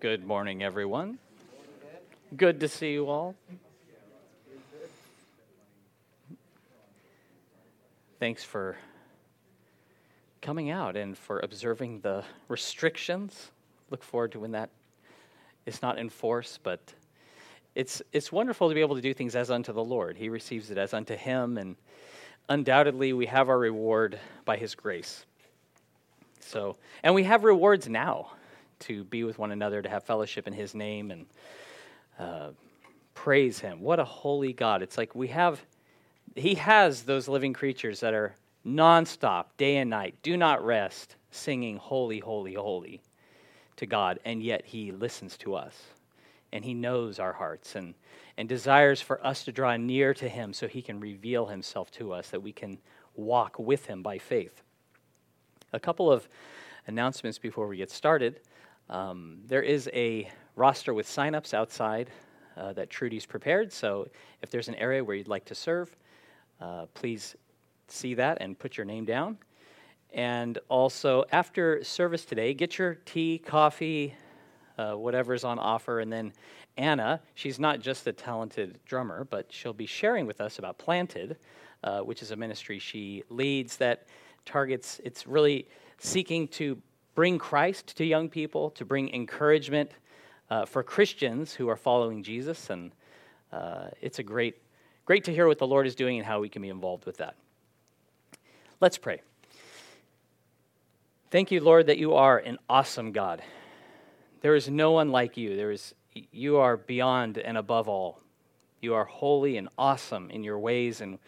Good 0.00 0.24
morning, 0.24 0.62
everyone. 0.62 1.18
Good 2.36 2.60
to 2.60 2.68
see 2.68 2.92
you 2.92 3.08
all. 3.08 3.34
Thanks 8.20 8.44
for 8.44 8.76
coming 10.40 10.70
out 10.70 10.96
and 10.96 11.18
for 11.18 11.40
observing 11.40 12.02
the 12.02 12.22
restrictions. 12.46 13.50
Look 13.90 14.04
forward 14.04 14.30
to 14.32 14.38
when 14.38 14.52
that 14.52 14.70
is 15.66 15.82
not 15.82 15.98
enforced, 15.98 16.62
but 16.62 16.78
it's, 17.74 18.00
it's 18.12 18.30
wonderful 18.30 18.68
to 18.68 18.76
be 18.76 18.80
able 18.80 18.94
to 18.94 19.02
do 19.02 19.12
things 19.12 19.34
as 19.34 19.50
unto 19.50 19.72
the 19.72 19.82
Lord. 19.82 20.16
He 20.16 20.28
receives 20.28 20.70
it 20.70 20.78
as 20.78 20.94
unto 20.94 21.16
Him, 21.16 21.58
and 21.58 21.74
undoubtedly 22.48 23.14
we 23.14 23.26
have 23.26 23.48
our 23.48 23.58
reward 23.58 24.20
by 24.44 24.58
His 24.58 24.76
grace. 24.76 25.26
So, 26.38 26.76
and 27.02 27.16
we 27.16 27.24
have 27.24 27.42
rewards 27.42 27.88
now 27.88 28.30
to 28.80 29.04
be 29.04 29.24
with 29.24 29.38
one 29.38 29.50
another, 29.50 29.82
to 29.82 29.88
have 29.88 30.04
fellowship 30.04 30.46
in 30.46 30.52
His 30.52 30.74
name, 30.74 31.10
and 31.10 31.26
uh, 32.18 32.50
praise 33.14 33.58
Him. 33.58 33.80
What 33.80 34.00
a 34.00 34.04
holy 34.04 34.52
God! 34.52 34.82
It's 34.82 34.98
like 34.98 35.14
we 35.14 35.28
have, 35.28 35.60
He 36.34 36.54
has 36.54 37.02
those 37.02 37.28
living 37.28 37.52
creatures 37.52 38.00
that 38.00 38.14
are 38.14 38.34
nonstop, 38.66 39.46
day 39.56 39.76
and 39.76 39.90
night, 39.90 40.16
do 40.22 40.36
not 40.36 40.64
rest, 40.64 41.16
singing 41.30 41.76
holy, 41.76 42.18
holy, 42.18 42.54
holy 42.54 43.00
to 43.76 43.86
God, 43.86 44.18
and 44.24 44.42
yet 44.42 44.64
He 44.66 44.92
listens 44.92 45.36
to 45.38 45.54
us, 45.54 45.74
and 46.52 46.64
He 46.64 46.74
knows 46.74 47.18
our 47.18 47.32
hearts, 47.32 47.74
and 47.74 47.94
and 48.38 48.48
desires 48.48 49.00
for 49.00 49.24
us 49.26 49.44
to 49.44 49.52
draw 49.52 49.76
near 49.76 50.14
to 50.14 50.28
Him 50.28 50.52
so 50.52 50.68
He 50.68 50.80
can 50.80 51.00
reveal 51.00 51.46
Himself 51.46 51.90
to 51.92 52.12
us, 52.12 52.30
that 52.30 52.40
we 52.40 52.52
can 52.52 52.78
walk 53.16 53.58
with 53.58 53.86
Him 53.86 54.00
by 54.00 54.16
faith. 54.16 54.62
A 55.72 55.80
couple 55.80 56.10
of 56.10 56.28
announcements 56.86 57.36
before 57.36 57.66
we 57.66 57.76
get 57.76 57.90
started. 57.90 58.40
Um, 58.90 59.40
there 59.46 59.62
is 59.62 59.88
a 59.92 60.30
roster 60.56 60.94
with 60.94 61.06
signups 61.06 61.54
outside 61.54 62.10
uh, 62.56 62.72
that 62.72 62.90
Trudy's 62.90 63.26
prepared. 63.26 63.72
So 63.72 64.08
if 64.42 64.50
there's 64.50 64.68
an 64.68 64.74
area 64.76 65.04
where 65.04 65.14
you'd 65.14 65.28
like 65.28 65.44
to 65.46 65.54
serve, 65.54 65.94
uh, 66.60 66.86
please 66.94 67.36
see 67.88 68.14
that 68.14 68.38
and 68.40 68.58
put 68.58 68.76
your 68.76 68.84
name 68.86 69.04
down. 69.04 69.38
And 70.12 70.58
also, 70.68 71.24
after 71.32 71.84
service 71.84 72.24
today, 72.24 72.54
get 72.54 72.78
your 72.78 72.94
tea, 72.94 73.38
coffee, 73.38 74.14
uh, 74.78 74.94
whatever's 74.94 75.44
on 75.44 75.58
offer. 75.58 76.00
And 76.00 76.10
then 76.10 76.32
Anna, 76.78 77.20
she's 77.34 77.58
not 77.58 77.80
just 77.80 78.06
a 78.06 78.12
talented 78.12 78.78
drummer, 78.86 79.24
but 79.24 79.52
she'll 79.52 79.72
be 79.72 79.86
sharing 79.86 80.26
with 80.26 80.40
us 80.40 80.58
about 80.58 80.78
Planted, 80.78 81.36
uh, 81.84 82.00
which 82.00 82.22
is 82.22 82.30
a 82.30 82.36
ministry 82.36 82.78
she 82.78 83.22
leads 83.28 83.76
that 83.76 84.06
targets, 84.46 85.00
it's 85.04 85.26
really 85.26 85.68
seeking 85.98 86.48
to 86.48 86.80
bring 87.18 87.36
Christ 87.36 87.96
to 87.96 88.04
young 88.04 88.28
people, 88.28 88.70
to 88.70 88.84
bring 88.84 89.12
encouragement 89.12 89.90
uh, 90.50 90.64
for 90.64 90.84
Christians 90.84 91.52
who 91.52 91.68
are 91.68 91.74
following 91.74 92.22
Jesus. 92.22 92.70
And 92.70 92.92
uh, 93.52 93.88
it's 94.00 94.20
a 94.20 94.22
great, 94.22 94.62
great 95.04 95.24
to 95.24 95.32
hear 95.32 95.48
what 95.48 95.58
the 95.58 95.66
Lord 95.66 95.88
is 95.88 95.96
doing 95.96 96.18
and 96.18 96.24
how 96.24 96.38
we 96.38 96.48
can 96.48 96.62
be 96.62 96.68
involved 96.68 97.06
with 97.06 97.16
that. 97.16 97.34
Let's 98.80 98.98
pray. 98.98 99.20
Thank 101.32 101.50
you, 101.50 101.60
Lord, 101.60 101.88
that 101.88 101.98
you 101.98 102.14
are 102.14 102.38
an 102.38 102.56
awesome 102.70 103.10
God. 103.10 103.42
There 104.40 104.54
is 104.54 104.68
no 104.68 104.92
one 104.92 105.10
like 105.10 105.36
you. 105.36 105.56
There 105.56 105.72
is, 105.72 105.96
you 106.14 106.58
are 106.58 106.76
beyond 106.76 107.36
and 107.36 107.58
above 107.58 107.88
all. 107.88 108.20
You 108.80 108.94
are 108.94 109.04
holy 109.04 109.56
and 109.56 109.68
awesome 109.76 110.30
in 110.30 110.44
your 110.44 110.60
ways, 110.60 111.00
and 111.00 111.18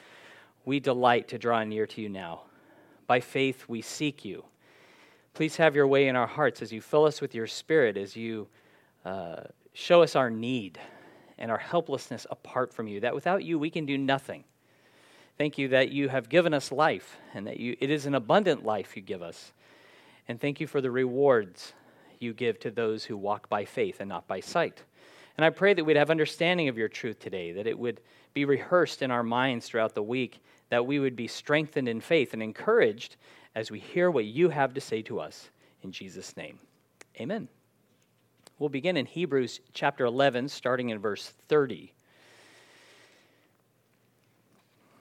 we 0.65 0.79
delight 0.79 1.27
to 1.31 1.39
draw 1.39 1.65
near 1.65 1.89
to 1.89 2.01
you 2.01 2.09
now. 2.09 2.43
By 3.09 3.19
faith, 3.19 3.65
we 3.67 3.83
seek 3.83 4.25
you. 4.25 4.45
Please 5.34 5.56
have 5.56 5.75
your 5.75 5.86
way 5.86 6.09
in 6.09 6.17
our 6.17 6.27
hearts 6.27 6.61
as 6.62 6.73
you 6.73 6.81
fill 6.81 7.05
us 7.05 7.20
with 7.20 7.34
your 7.34 7.47
spirit, 7.47 7.97
as 7.97 8.17
you 8.17 8.48
uh, 9.05 9.42
show 9.72 10.03
us 10.03 10.17
our 10.17 10.31
need 10.31 10.78
and 11.38 11.50
our 11.50 11.59
helplessness 11.59 12.27
apart 12.31 12.72
from 12.72 12.88
you, 12.88 13.00
that 13.00 13.15
without 13.15 13.44
you 13.44 13.59
we 13.59 13.71
can 13.71 13.87
do 13.87 13.97
nothing. 13.97 14.44
Thank 15.38 15.56
you 15.56 15.69
that 15.69 15.91
you 15.91 16.09
have 16.09 16.28
given 16.28 16.53
us 16.53 16.71
life 16.71 17.16
and 17.32 17.47
that 17.47 17.59
you, 17.59 17.77
it 17.81 17.91
is 17.91 18.05
an 18.05 18.15
abundant 18.15 18.65
life 18.65 18.94
you 18.94 19.03
give 19.03 19.22
us. 19.22 19.53
And 20.28 20.38
thank 20.38 20.60
you 20.60 20.66
for 20.66 20.81
the 20.81 20.91
rewards 20.91 21.72
you 22.19 22.34
give 22.34 22.60
to 22.60 22.71
those 22.71 23.05
who 23.05 23.16
walk 23.16 23.49
by 23.49 23.65
faith 23.65 24.00
and 24.00 24.09
not 24.09 24.26
by 24.26 24.41
sight. 24.41 24.82
And 25.38 25.44
I 25.44 25.50
pray 25.50 25.72
that 25.72 25.84
we'd 25.84 25.97
have 25.97 26.10
understanding 26.10 26.69
of 26.69 26.76
your 26.76 26.88
truth 26.88 27.19
today, 27.19 27.53
that 27.53 27.66
it 27.66 27.78
would 27.78 28.03
be 28.34 28.44
rehearsed 28.44 29.00
in 29.00 29.10
our 29.10 29.22
minds 29.22 29.66
throughout 29.66 29.94
the 29.94 30.03
week, 30.03 30.43
that 30.69 30.84
we 30.84 30.99
would 30.99 31.16
be 31.16 31.26
strengthened 31.26 31.88
in 31.88 32.00
faith 32.00 32.34
and 32.34 32.43
encouraged 32.43 33.16
as 33.55 33.71
we 33.71 33.78
hear 33.78 34.11
what 34.11 34.25
you 34.25 34.49
have 34.49 34.75
to 34.75 34.81
say 34.81 35.03
to 35.03 35.21
us. 35.21 35.50
In 35.83 35.93
Jesus' 35.93 36.37
name, 36.37 36.59
amen. 37.21 37.49
We'll 38.59 38.69
begin 38.69 38.97
in 38.97 39.06
Hebrews 39.06 39.61
chapter 39.72 40.05
11, 40.05 40.49
starting 40.49 40.91
in 40.91 40.99
verse 40.99 41.33
30. 41.49 41.93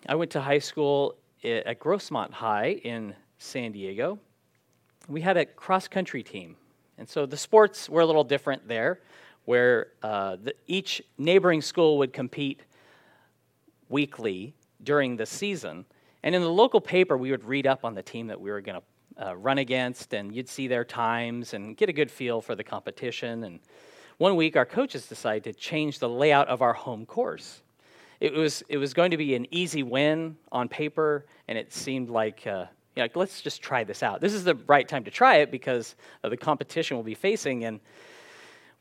I 0.08 0.16
went 0.16 0.32
to 0.32 0.42
high 0.42 0.60
school 0.60 1.16
at 1.44 1.80
Grossmont 1.80 2.32
High 2.32 2.80
in 2.84 3.14
San 3.38 3.74
Diego. 3.74 4.18
We 5.08 5.22
had 5.22 5.38
a 5.38 5.46
cross 5.46 5.88
country 5.88 6.24
team. 6.24 6.56
And 6.98 7.08
so 7.08 7.26
the 7.26 7.38
sports 7.38 7.90
were 7.90 8.02
a 8.02 8.06
little 8.06 8.24
different 8.24 8.68
there, 8.68 9.02
where 9.46 9.88
uh, 10.04 10.38
the, 10.42 10.56
each 10.68 11.02
neighboring 11.18 11.62
school 11.62 11.98
would 11.98 12.14
compete 12.14 12.62
weekly 13.90 14.54
during 14.84 15.18
the 15.18 15.26
season. 15.26 15.86
And 16.24 16.35
in 16.35 16.41
the 16.41 16.50
local 16.50 16.81
paper, 16.81 17.18
we 17.18 17.31
would 17.31 17.46
read 17.46 17.66
up 17.66 17.85
on 17.85 17.96
the 17.96 18.03
team 18.03 18.28
that 18.28 18.40
we 18.40 18.52
were 18.52 18.62
going 18.62 18.80
to 18.80 19.28
uh, 19.28 19.34
run 19.35 19.57
against, 19.57 20.13
and 20.13 20.35
you'd 20.35 20.50
see 20.50 20.68
their 20.68 20.85
times 20.85 21.53
and 21.53 21.75
get 21.75 21.90
a 21.90 21.94
good 21.94 22.12
feel 22.12 22.41
for 22.41 22.56
the 22.56 22.63
competition. 22.63 23.44
And 23.44 23.59
one 24.18 24.35
week, 24.35 24.56
our 24.56 24.66
coaches 24.66 25.07
decided 25.07 25.44
to 25.46 25.53
change 25.53 26.00
the 26.00 26.09
layout 26.09 26.47
of 26.47 26.62
our 26.62 26.74
home 26.74 27.06
course. 27.06 27.62
It 28.19 28.34
was, 28.34 28.63
it 28.68 28.78
was 28.78 28.94
going 28.94 29.12
to 29.12 29.18
be 29.18 29.35
an 29.35 29.47
easy 29.50 29.84
win 29.84 30.35
on 30.52 30.68
paper, 30.68 31.25
and 31.47 31.57
it 31.57 31.72
seemed 31.72 32.09
like, 32.09 32.46
uh, 32.46 32.66
you 32.96 33.03
know, 33.03 33.09
let's 33.16 33.41
just 33.41 33.62
try 33.62 33.86
this 33.86 34.03
out. 34.03 34.19
This 34.19 34.34
is 34.34 34.44
the 34.44 34.56
right 34.68 34.88
time 34.88 35.06
to 35.06 35.12
try 35.12 35.38
it 35.38 35.51
because 35.51 35.96
of 36.24 36.31
the 36.31 36.38
competition 36.38 36.97
we'll 36.97 37.03
be 37.03 37.13
facing. 37.13 37.63
And 37.63 37.80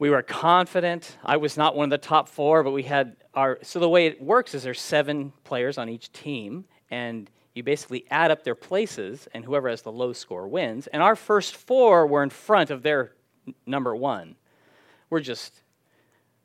we 0.00 0.10
were 0.10 0.22
confident. 0.22 1.16
I 1.24 1.36
was 1.36 1.56
not 1.56 1.76
one 1.76 1.84
of 1.84 1.90
the 1.90 2.06
top 2.06 2.28
four, 2.28 2.64
but 2.64 2.72
we 2.72 2.82
had 2.82 3.16
our. 3.34 3.58
So 3.62 3.78
the 3.78 3.88
way 3.88 4.06
it 4.06 4.20
works 4.20 4.54
is 4.54 4.64
there's 4.64 4.80
seven 4.80 5.32
players 5.44 5.78
on 5.78 5.88
each 5.88 6.12
team, 6.12 6.64
and 6.90 7.30
you 7.54 7.62
basically 7.62 8.04
add 8.10 8.30
up 8.30 8.44
their 8.44 8.54
places, 8.54 9.28
and 9.34 9.44
whoever 9.44 9.68
has 9.68 9.82
the 9.82 9.92
low 9.92 10.12
score 10.12 10.46
wins. 10.46 10.86
And 10.86 11.02
our 11.02 11.16
first 11.16 11.56
four 11.56 12.06
were 12.06 12.22
in 12.22 12.30
front 12.30 12.70
of 12.70 12.82
their 12.82 13.12
number 13.66 13.96
one. 13.96 14.36
We're 15.10 15.20
just 15.20 15.62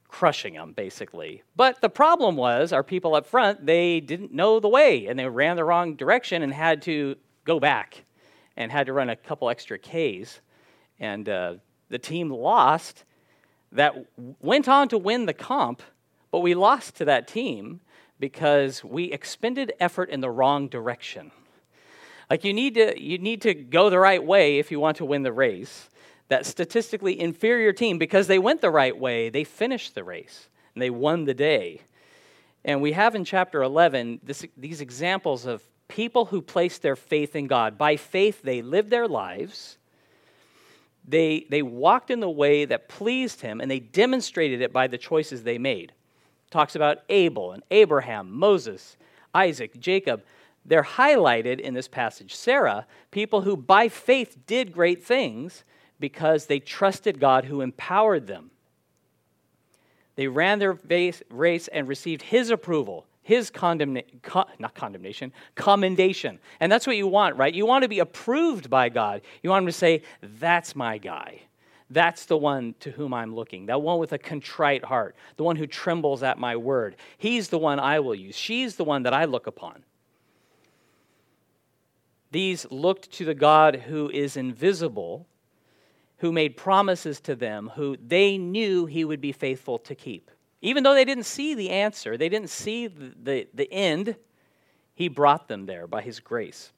crushing 0.07 0.53
them, 0.53 0.73
basically. 0.73 1.43
But 1.55 1.81
the 1.81 1.89
problem 1.89 2.35
was 2.35 2.71
our 2.71 2.83
people 2.83 3.15
up 3.15 3.25
front, 3.25 3.65
they 3.65 3.99
didn't 3.99 4.31
know 4.31 4.59
the 4.59 4.69
way, 4.69 5.07
and 5.07 5.17
they 5.17 5.27
ran 5.27 5.55
the 5.55 5.63
wrong 5.63 5.95
direction 5.95 6.43
and 6.43 6.53
had 6.53 6.83
to 6.83 7.15
go 7.45 7.59
back 7.59 8.05
and 8.55 8.71
had 8.71 8.85
to 8.85 8.93
run 8.93 9.09
a 9.09 9.15
couple 9.15 9.49
extra 9.49 9.77
Ks. 9.77 10.39
And 10.99 11.27
uh, 11.27 11.55
the 11.89 11.99
team 11.99 12.29
lost 12.29 13.05
that 13.71 13.95
went 14.39 14.67
on 14.67 14.87
to 14.89 14.97
win 14.97 15.25
the 15.25 15.33
comp, 15.33 15.81
but 16.31 16.39
we 16.39 16.53
lost 16.53 16.95
to 16.97 17.05
that 17.05 17.27
team 17.27 17.81
because 18.23 18.85
we 18.85 19.11
expended 19.11 19.73
effort 19.81 20.09
in 20.09 20.22
the 20.22 20.29
wrong 20.29 20.69
direction. 20.69 21.29
Like 22.29 22.45
you 22.45 22.53
need 22.53 22.75
to 22.75 22.97
you 22.97 23.17
need 23.17 23.41
to 23.41 23.53
go 23.53 23.89
the 23.89 24.00
right 24.00 24.23
way 24.23 24.59
if 24.59 24.72
you 24.72 24.79
want 24.79 24.95
to 24.97 25.06
win 25.06 25.23
the 25.23 25.34
race. 25.34 25.89
That 26.29 26.45
statistically 26.45 27.19
inferior 27.19 27.73
team 27.73 27.97
because 27.97 28.28
they 28.28 28.39
went 28.39 28.61
the 28.61 28.72
right 28.72 28.97
way, 28.97 29.28
they 29.28 29.44
finished 29.44 29.94
the 29.94 30.06
race 30.06 30.47
and 30.73 30.81
they 30.81 30.89
won 30.89 31.25
the 31.25 31.34
day. 31.34 31.81
And 32.63 32.81
we 32.81 32.94
have 32.94 33.13
in 33.13 33.25
chapter 33.25 33.61
11 33.61 34.22
this, 34.23 34.45
these 34.55 34.79
examples 34.79 35.45
of 35.45 35.61
people 35.90 36.23
who 36.23 36.41
placed 36.41 36.81
their 36.81 36.95
faith 36.95 37.35
in 37.35 37.47
God. 37.47 37.78
By 37.78 37.97
faith 37.97 38.41
they 38.41 38.61
lived 38.61 38.90
their 38.90 39.09
lives. 39.09 39.78
They, 41.05 41.46
they 41.49 41.61
walked 41.61 42.09
in 42.09 42.22
the 42.22 42.29
way 42.29 42.64
that 42.64 42.87
pleased 42.87 43.41
him, 43.41 43.59
and 43.59 43.70
they 43.70 43.81
demonstrated 43.81 44.61
it 44.61 44.72
by 44.72 44.87
the 44.87 44.97
choices 44.97 45.43
they 45.43 45.58
made 45.58 45.91
talks 46.53 46.76
about 46.76 47.00
Abel 47.09 47.52
and 47.52 47.64
Abraham, 47.72 48.32
Moses, 48.32 48.96
Isaac, 49.34 49.79
Jacob. 49.79 50.23
They're 50.66 50.84
highlighted 50.84 51.59
in 51.59 51.73
this 51.73 51.90
passage. 51.90 52.35
Sarah, 52.35 52.88
people 53.11 53.41
who 53.41 53.58
by 53.58 53.90
faith 53.90 54.38
did 54.47 54.72
great 54.72 55.03
things 55.03 55.66
because 56.00 56.46
they 56.46 56.59
trusted 56.59 57.20
God 57.20 57.46
who 57.46 57.61
empowered 57.61 58.28
them. 58.28 58.52
They 60.16 60.28
ran 60.28 60.59
their 60.59 60.73
race 60.84 61.67
and 61.70 61.88
received 61.88 62.22
his 62.22 62.52
approval, 62.52 63.08
his 63.23 63.49
condemnation, 63.49 64.22
not 64.59 64.76
condemnation, 64.76 65.34
commendation. 65.56 66.40
And 66.59 66.72
that's 66.72 66.85
what 66.85 66.97
you 66.97 67.08
want, 67.08 67.35
right? 67.35 67.53
You 67.53 67.66
want 67.66 67.82
to 67.82 67.90
be 67.90 67.99
approved 67.99 68.70
by 68.70 68.90
God. 68.90 69.22
You 69.41 69.49
want 69.49 69.64
him 69.64 69.67
to 69.67 69.73
say, 69.73 70.03
That's 70.22 70.76
my 70.76 70.99
guy. 70.99 71.41
That's 71.93 72.25
the 72.25 72.37
one 72.37 72.73
to 72.79 72.91
whom 72.91 73.13
I'm 73.13 73.35
looking, 73.35 73.67
that 73.67 73.81
one 73.81 73.99
with 73.99 74.13
a 74.13 74.17
contrite 74.17 74.84
heart, 74.84 75.16
the 75.37 75.43
one 75.43 75.55
who 75.55 75.67
trembles 75.67 76.23
at 76.23 76.40
my 76.40 76.55
word. 76.55 76.95
He's 77.19 77.49
the 77.49 77.59
one 77.59 77.79
I 77.79 77.99
will 77.99 78.16
use. 78.16 78.35
She's 78.35 78.75
the 78.75 78.84
one 78.84 79.03
that 79.03 79.13
I 79.13 79.25
look 79.25 79.45
upon. 79.45 79.84
These 82.31 82.66
looked 82.72 83.11
to 83.11 83.25
the 83.25 83.35
God 83.35 83.75
who 83.75 84.09
is 84.09 84.37
invisible, 84.37 85.28
who 86.17 86.31
made 86.31 86.57
promises 86.57 87.19
to 87.22 87.35
them 87.35 87.72
who 87.75 87.96
they 88.03 88.39
knew 88.39 88.87
he 88.87 89.05
would 89.05 89.22
be 89.22 89.31
faithful 89.31 89.78
to 89.79 89.93
keep. 89.93 90.31
Even 90.63 90.81
though 90.81 90.96
they 90.96 91.05
didn't 91.05 91.25
see 91.25 91.53
the 91.53 91.69
answer, 91.69 92.17
they 92.17 92.29
didn't 92.29 92.49
see 92.49 92.87
the, 92.87 93.13
the, 93.22 93.47
the 93.53 93.72
end, 93.72 94.16
he 94.96 95.09
brought 95.09 95.47
them 95.47 95.67
there 95.67 95.85
by 95.85 96.01
his 96.01 96.19
grace. 96.19 96.72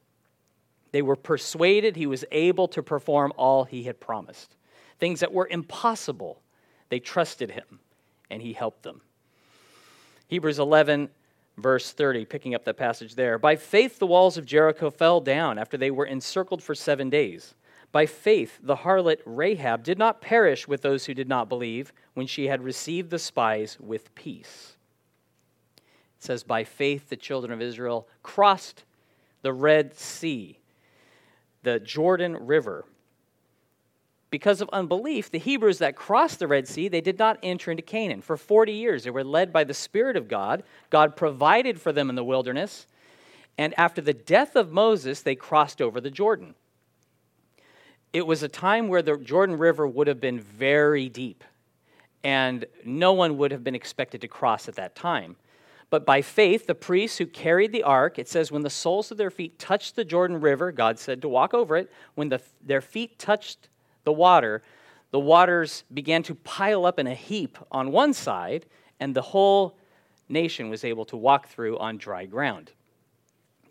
They 0.91 1.01
were 1.01 1.15
persuaded 1.15 1.95
he 1.95 2.07
was 2.07 2.25
able 2.33 2.67
to 2.69 2.83
perform 2.83 3.31
all 3.37 3.63
he 3.63 3.83
had 3.83 4.01
promised. 4.01 4.57
Things 4.99 5.19
that 5.19 5.33
were 5.33 5.47
impossible, 5.49 6.41
they 6.89 6.99
trusted 6.99 7.51
him, 7.51 7.79
and 8.29 8.41
he 8.41 8.53
helped 8.53 8.83
them. 8.83 9.01
Hebrews 10.27 10.59
11, 10.59 11.09
verse 11.57 11.91
30, 11.91 12.25
picking 12.25 12.55
up 12.55 12.63
that 12.65 12.77
passage 12.77 13.15
there. 13.15 13.37
By 13.37 13.55
faith, 13.55 13.99
the 13.99 14.07
walls 14.07 14.37
of 14.37 14.45
Jericho 14.45 14.89
fell 14.89 15.21
down 15.21 15.57
after 15.57 15.77
they 15.77 15.91
were 15.91 16.05
encircled 16.05 16.63
for 16.63 16.73
seven 16.75 17.09
days. 17.09 17.53
By 17.91 18.05
faith, 18.05 18.59
the 18.61 18.77
harlot 18.77 19.21
Rahab 19.25 19.83
did 19.83 19.97
not 19.97 20.21
perish 20.21 20.67
with 20.67 20.81
those 20.81 21.05
who 21.05 21.13
did 21.13 21.29
not 21.29 21.47
believe 21.47 21.93
when 22.13 22.27
she 22.27 22.47
had 22.47 22.63
received 22.63 23.09
the 23.09 23.19
spies 23.19 23.77
with 23.79 24.13
peace. 24.15 24.75
It 26.17 26.23
says, 26.23 26.43
By 26.43 26.63
faith, 26.63 27.09
the 27.09 27.15
children 27.15 27.53
of 27.53 27.61
Israel 27.61 28.07
crossed 28.23 28.83
the 29.43 29.53
Red 29.53 29.95
Sea 29.95 30.59
the 31.65 31.79
Jordan 31.79 32.37
River. 32.37 32.85
Because 34.35 34.59
of 34.59 34.69
unbelief, 34.73 35.31
the 35.31 35.39
Hebrews 35.39 35.77
that 35.77 35.95
crossed 35.95 36.39
the 36.39 36.47
Red 36.49 36.67
Sea, 36.67 36.89
they 36.89 36.99
did 36.99 37.17
not 37.17 37.39
enter 37.41 37.71
into 37.71 37.81
Canaan. 37.81 38.21
For 38.21 38.35
40 38.35 38.73
years, 38.73 39.05
they 39.05 39.09
were 39.09 39.23
led 39.23 39.53
by 39.53 39.63
the 39.63 39.73
Spirit 39.73 40.17
of 40.17 40.27
God. 40.27 40.63
God 40.89 41.15
provided 41.15 41.79
for 41.79 41.93
them 41.93 42.09
in 42.09 42.17
the 42.17 42.23
wilderness. 42.23 42.85
And 43.57 43.73
after 43.79 44.01
the 44.01 44.13
death 44.13 44.57
of 44.57 44.73
Moses, 44.73 45.21
they 45.21 45.35
crossed 45.35 45.81
over 45.81 46.01
the 46.01 46.11
Jordan. 46.11 46.53
It 48.11 48.27
was 48.27 48.43
a 48.43 48.49
time 48.49 48.89
where 48.89 49.01
the 49.01 49.15
Jordan 49.15 49.57
River 49.57 49.87
would 49.87 50.07
have 50.07 50.19
been 50.19 50.41
very 50.41 51.07
deep, 51.07 51.45
and 52.21 52.65
no 52.83 53.13
one 53.13 53.37
would 53.37 53.51
have 53.51 53.63
been 53.63 53.73
expected 53.73 54.19
to 54.19 54.27
cross 54.27 54.67
at 54.67 54.75
that 54.75 54.95
time. 54.95 55.37
But 55.89 56.05
by 56.05 56.21
faith, 56.21 56.67
the 56.67 56.75
priests 56.75 57.19
who 57.19 57.25
carried 57.25 57.71
the 57.71 57.83
ark, 57.83 58.19
it 58.19 58.27
says, 58.27 58.51
when 58.51 58.63
the 58.63 58.69
soles 58.69 59.11
of 59.11 59.17
their 59.17 59.31
feet 59.31 59.57
touched 59.59 59.95
the 59.95 60.03
Jordan 60.03 60.41
River, 60.41 60.73
God 60.73 60.99
said 60.99 61.21
to 61.21 61.29
walk 61.29 61.53
over 61.53 61.77
it. 61.77 61.89
When 62.15 62.27
the, 62.27 62.41
their 62.61 62.81
feet 62.81 63.17
touched 63.17 63.69
the 64.05 64.13
water, 64.13 64.63
the 65.11 65.19
waters 65.19 65.83
began 65.93 66.23
to 66.23 66.35
pile 66.35 66.85
up 66.85 66.97
in 66.99 67.07
a 67.07 67.13
heap 67.13 67.57
on 67.71 67.91
one 67.91 68.13
side, 68.13 68.65
and 68.99 69.15
the 69.15 69.21
whole 69.21 69.77
nation 70.29 70.69
was 70.69 70.83
able 70.83 71.05
to 71.05 71.17
walk 71.17 71.47
through 71.47 71.77
on 71.77 71.97
dry 71.97 72.25
ground. 72.25 72.71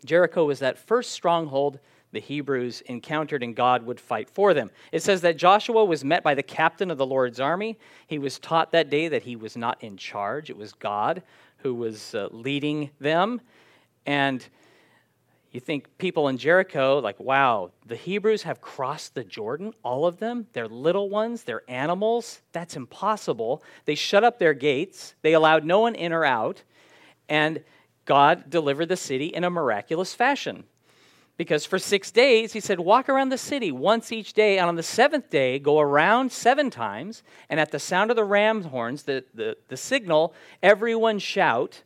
Jericho 0.05 0.45
was 0.45 0.59
that 0.59 0.77
first 0.77 1.11
stronghold 1.11 1.79
the 2.11 2.21
Hebrews 2.21 2.81
encountered, 2.85 3.43
and 3.43 3.55
God 3.55 3.85
would 3.85 3.99
fight 3.99 4.29
for 4.29 4.53
them. 4.53 4.71
It 4.93 5.03
says 5.03 5.19
that 5.21 5.35
Joshua 5.35 5.83
was 5.83 6.05
met 6.05 6.23
by 6.23 6.33
the 6.33 6.43
captain 6.43 6.89
of 6.89 6.97
the 6.97 7.05
Lord's 7.05 7.41
army. 7.41 7.77
He 8.07 8.19
was 8.19 8.39
taught 8.39 8.71
that 8.71 8.89
day 8.89 9.09
that 9.09 9.23
he 9.23 9.35
was 9.35 9.57
not 9.57 9.83
in 9.83 9.97
charge, 9.97 10.49
it 10.49 10.57
was 10.57 10.71
God 10.71 11.23
who 11.57 11.73
was 11.73 12.15
uh, 12.15 12.29
leading 12.31 12.91
them. 12.99 13.41
And 14.05 14.47
you 15.55 15.61
think 15.61 15.97
people 15.97 16.27
in 16.27 16.37
Jericho, 16.37 16.99
like, 16.99 17.19
wow, 17.19 17.71
the 17.85 17.95
Hebrews 17.95 18.43
have 18.43 18.59
crossed 18.59 19.15
the 19.15 19.23
Jordan, 19.23 19.73
all 19.83 20.05
of 20.05 20.17
them? 20.17 20.47
They're 20.53 20.67
little 20.67 21.09
ones, 21.09 21.43
they're 21.43 21.63
animals. 21.69 22.41
That's 22.51 22.75
impossible. 22.75 23.63
They 23.85 23.95
shut 23.95 24.25
up 24.25 24.37
their 24.37 24.53
gates, 24.53 25.15
they 25.21 25.33
allowed 25.33 25.63
no 25.63 25.79
one 25.79 25.95
in 25.95 26.11
or 26.11 26.25
out, 26.25 26.61
and 27.29 27.63
God 28.03 28.49
delivered 28.49 28.89
the 28.89 28.97
city 28.97 29.27
in 29.27 29.43
a 29.43 29.49
miraculous 29.49 30.13
fashion. 30.13 30.65
Because 31.37 31.65
for 31.65 31.79
six 31.79 32.11
days, 32.11 32.53
he 32.53 32.59
said, 32.59 32.79
walk 32.79 33.09
around 33.09 33.29
the 33.29 33.37
city 33.37 33.71
once 33.71 34.11
each 34.11 34.33
day, 34.33 34.57
and 34.57 34.67
on 34.67 34.75
the 34.75 34.83
seventh 34.83 35.29
day, 35.29 35.57
go 35.57 35.79
around 35.79 36.31
seven 36.31 36.69
times, 36.69 37.23
and 37.49 37.59
at 37.59 37.71
the 37.71 37.79
sound 37.79 38.09
of 38.09 38.15
the 38.15 38.23
ram's 38.23 38.65
horns, 38.65 39.03
the, 39.03 39.23
the, 39.33 39.57
the 39.67 39.77
signal, 39.77 40.33
everyone 40.61 41.19
shout, 41.19 41.83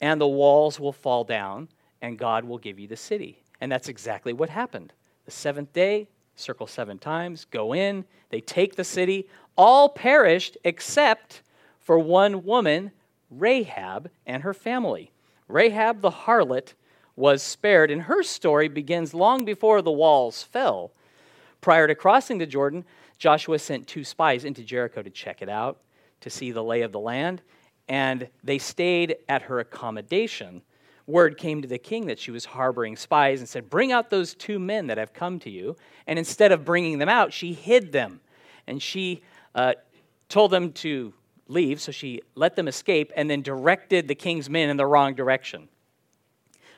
and 0.00 0.20
the 0.20 0.28
walls 0.28 0.78
will 0.78 0.92
fall 0.92 1.24
down, 1.24 1.68
and 2.04 2.18
God 2.18 2.44
will 2.44 2.58
give 2.58 2.78
you 2.78 2.86
the 2.86 2.98
city. 2.98 3.42
And 3.62 3.72
that's 3.72 3.88
exactly 3.88 4.34
what 4.34 4.50
happened. 4.50 4.92
The 5.24 5.30
seventh 5.30 5.72
day, 5.72 6.06
circle 6.36 6.66
seven 6.66 6.98
times, 6.98 7.46
go 7.46 7.74
in, 7.74 8.04
they 8.28 8.42
take 8.42 8.76
the 8.76 8.84
city. 8.84 9.26
All 9.56 9.88
perished 9.88 10.58
except 10.64 11.40
for 11.80 11.98
one 11.98 12.44
woman, 12.44 12.90
Rahab, 13.30 14.10
and 14.26 14.42
her 14.42 14.52
family. 14.52 15.12
Rahab 15.48 16.02
the 16.02 16.10
harlot 16.10 16.74
was 17.16 17.42
spared, 17.42 17.90
and 17.90 18.02
her 18.02 18.22
story 18.22 18.68
begins 18.68 19.14
long 19.14 19.46
before 19.46 19.80
the 19.80 19.90
walls 19.90 20.42
fell. 20.42 20.92
Prior 21.62 21.86
to 21.86 21.94
crossing 21.94 22.36
the 22.36 22.44
Jordan, 22.44 22.84
Joshua 23.16 23.58
sent 23.58 23.86
two 23.86 24.04
spies 24.04 24.44
into 24.44 24.62
Jericho 24.62 25.00
to 25.00 25.08
check 25.08 25.40
it 25.40 25.48
out, 25.48 25.80
to 26.20 26.28
see 26.28 26.50
the 26.50 26.62
lay 26.62 26.82
of 26.82 26.92
the 26.92 27.00
land, 27.00 27.40
and 27.88 28.28
they 28.42 28.58
stayed 28.58 29.16
at 29.26 29.42
her 29.42 29.60
accommodation. 29.60 30.60
Word 31.06 31.36
came 31.36 31.60
to 31.62 31.68
the 31.68 31.78
king 31.78 32.06
that 32.06 32.18
she 32.18 32.30
was 32.30 32.46
harboring 32.46 32.96
spies 32.96 33.40
and 33.40 33.48
said, 33.48 33.68
Bring 33.68 33.92
out 33.92 34.08
those 34.10 34.34
two 34.34 34.58
men 34.58 34.86
that 34.86 34.96
have 34.96 35.12
come 35.12 35.38
to 35.40 35.50
you. 35.50 35.76
And 36.06 36.18
instead 36.18 36.50
of 36.50 36.64
bringing 36.64 36.98
them 36.98 37.08
out, 37.08 37.32
she 37.32 37.52
hid 37.52 37.92
them. 37.92 38.20
And 38.66 38.82
she 38.82 39.22
uh, 39.54 39.74
told 40.28 40.50
them 40.50 40.72
to 40.72 41.12
leave, 41.46 41.80
so 41.80 41.92
she 41.92 42.22
let 42.34 42.56
them 42.56 42.68
escape 42.68 43.12
and 43.16 43.28
then 43.28 43.42
directed 43.42 44.08
the 44.08 44.14
king's 44.14 44.48
men 44.48 44.70
in 44.70 44.78
the 44.78 44.86
wrong 44.86 45.14
direction. 45.14 45.68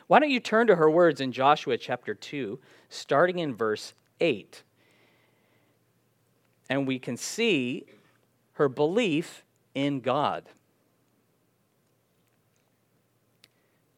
Why 0.08 0.18
don't 0.18 0.30
you 0.30 0.40
turn 0.40 0.66
to 0.68 0.76
her 0.76 0.90
words 0.90 1.20
in 1.20 1.32
Joshua 1.32 1.76
chapter 1.78 2.14
2, 2.14 2.58
starting 2.88 3.38
in 3.38 3.54
verse 3.54 3.94
8? 4.20 4.62
And 6.68 6.86
we 6.86 6.98
can 6.98 7.16
see 7.16 7.86
her 8.54 8.68
belief 8.68 9.44
in 9.74 10.00
God. 10.00 10.48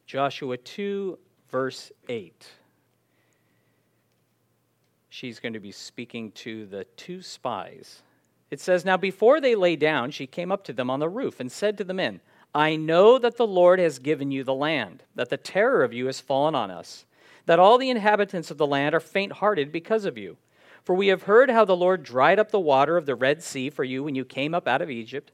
Joshua 0.08 0.56
2, 0.56 1.18
verse 1.50 1.92
8. 2.08 2.50
She's 5.10 5.38
going 5.38 5.52
to 5.52 5.60
be 5.60 5.70
speaking 5.70 6.32
to 6.32 6.64
the 6.64 6.84
two 6.96 7.20
spies. 7.20 8.00
It 8.50 8.58
says, 8.58 8.86
Now 8.86 8.96
before 8.96 9.38
they 9.38 9.54
lay 9.54 9.76
down, 9.76 10.10
she 10.10 10.26
came 10.26 10.50
up 10.50 10.64
to 10.64 10.72
them 10.72 10.88
on 10.88 10.98
the 10.98 11.10
roof 11.10 11.40
and 11.40 11.52
said 11.52 11.76
to 11.76 11.84
the 11.84 11.92
men, 11.92 12.20
I 12.54 12.74
know 12.74 13.18
that 13.18 13.36
the 13.36 13.46
Lord 13.46 13.78
has 13.80 13.98
given 13.98 14.30
you 14.30 14.44
the 14.44 14.54
land, 14.54 15.02
that 15.14 15.28
the 15.28 15.36
terror 15.36 15.84
of 15.84 15.92
you 15.92 16.06
has 16.06 16.20
fallen 16.20 16.54
on 16.54 16.70
us, 16.70 17.04
that 17.44 17.58
all 17.58 17.76
the 17.76 17.90
inhabitants 17.90 18.50
of 18.50 18.56
the 18.56 18.66
land 18.66 18.94
are 18.94 19.00
faint 19.00 19.32
hearted 19.32 19.70
because 19.70 20.06
of 20.06 20.16
you. 20.16 20.38
For 20.84 20.94
we 20.94 21.08
have 21.08 21.24
heard 21.24 21.50
how 21.50 21.66
the 21.66 21.76
Lord 21.76 22.02
dried 22.02 22.38
up 22.38 22.50
the 22.50 22.58
water 22.58 22.96
of 22.96 23.04
the 23.04 23.14
Red 23.14 23.42
Sea 23.42 23.68
for 23.68 23.84
you 23.84 24.04
when 24.04 24.14
you 24.14 24.24
came 24.24 24.54
up 24.54 24.66
out 24.66 24.80
of 24.80 24.88
Egypt, 24.88 25.32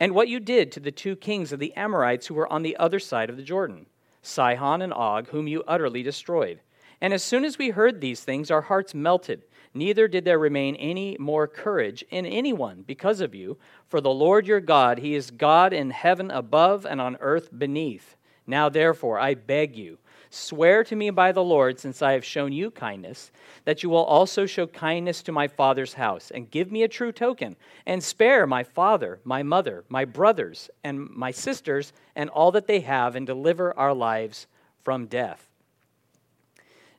and 0.00 0.14
what 0.14 0.28
you 0.28 0.40
did 0.40 0.72
to 0.72 0.80
the 0.80 0.92
two 0.92 1.16
kings 1.16 1.52
of 1.52 1.58
the 1.58 1.74
Amorites 1.74 2.26
who 2.26 2.34
were 2.34 2.52
on 2.52 2.62
the 2.62 2.76
other 2.76 2.98
side 2.98 3.30
of 3.30 3.36
the 3.36 3.42
Jordan, 3.42 3.86
Sihon 4.22 4.82
and 4.82 4.92
Og, 4.92 5.28
whom 5.28 5.48
you 5.48 5.64
utterly 5.66 6.02
destroyed. 6.02 6.60
And 7.00 7.12
as 7.12 7.22
soon 7.22 7.44
as 7.44 7.58
we 7.58 7.70
heard 7.70 8.00
these 8.00 8.20
things, 8.20 8.50
our 8.50 8.62
hearts 8.62 8.94
melted 8.94 9.44
neither 9.74 10.08
did 10.08 10.24
there 10.24 10.38
remain 10.38 10.76
any 10.76 11.16
more 11.18 11.46
courage 11.46 12.04
in 12.10 12.26
anyone 12.26 12.84
because 12.86 13.20
of 13.20 13.34
you. 13.34 13.56
For 13.86 14.00
the 14.00 14.10
Lord 14.10 14.46
your 14.46 14.60
God, 14.60 14.98
He 14.98 15.14
is 15.14 15.30
God 15.30 15.72
in 15.72 15.90
heaven 15.90 16.30
above 16.30 16.84
and 16.84 17.00
on 17.00 17.16
earth 17.20 17.50
beneath. 17.56 18.16
Now, 18.46 18.68
therefore, 18.68 19.18
I 19.18 19.34
beg 19.34 19.76
you, 19.76 19.98
swear 20.30 20.84
to 20.84 20.96
me 20.96 21.10
by 21.10 21.32
the 21.32 21.42
Lord, 21.42 21.78
since 21.78 22.02
I 22.02 22.12
have 22.12 22.24
shown 22.24 22.52
you 22.52 22.70
kindness, 22.70 23.30
that 23.64 23.82
you 23.82 23.90
will 23.90 24.04
also 24.04 24.46
show 24.46 24.66
kindness 24.66 25.22
to 25.22 25.32
my 25.32 25.48
father's 25.48 25.94
house, 25.94 26.30
and 26.30 26.50
give 26.50 26.70
me 26.72 26.82
a 26.82 26.88
true 26.88 27.12
token, 27.12 27.56
and 27.86 28.02
spare 28.02 28.46
my 28.46 28.62
father, 28.62 29.20
my 29.24 29.42
mother, 29.42 29.84
my 29.88 30.04
brothers, 30.04 30.70
and 30.84 31.08
my 31.10 31.30
sisters, 31.30 31.92
and 32.16 32.30
all 32.30 32.52
that 32.52 32.66
they 32.66 32.80
have, 32.80 33.16
and 33.16 33.26
deliver 33.26 33.76
our 33.78 33.94
lives 33.94 34.46
from 34.82 35.06
death. 35.06 35.48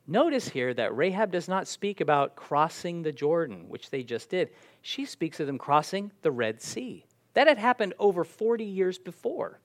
Notice 0.07 0.49
here 0.49 0.73
that 0.73 0.95
Rahab 0.97 1.31
does 1.31 1.47
not 1.47 1.67
speak 1.67 2.01
about 2.01 2.35
crossing 2.35 3.03
the 3.03 3.11
Jordan, 3.11 3.69
which 3.69 3.91
they 3.91 4.01
just 4.01 4.29
did. 4.29 4.49
She 4.81 5.05
speaks 5.05 5.39
of 5.39 5.45
them 5.45 5.59
crossing 5.59 6.11
the 6.23 6.31
Red 6.31 6.61
Sea. 6.61 7.05
That 7.35 7.47
had 7.47 7.59
happened 7.59 7.93
over 7.99 8.23
40 8.23 8.63
years 8.63 8.97
before 8.97 9.59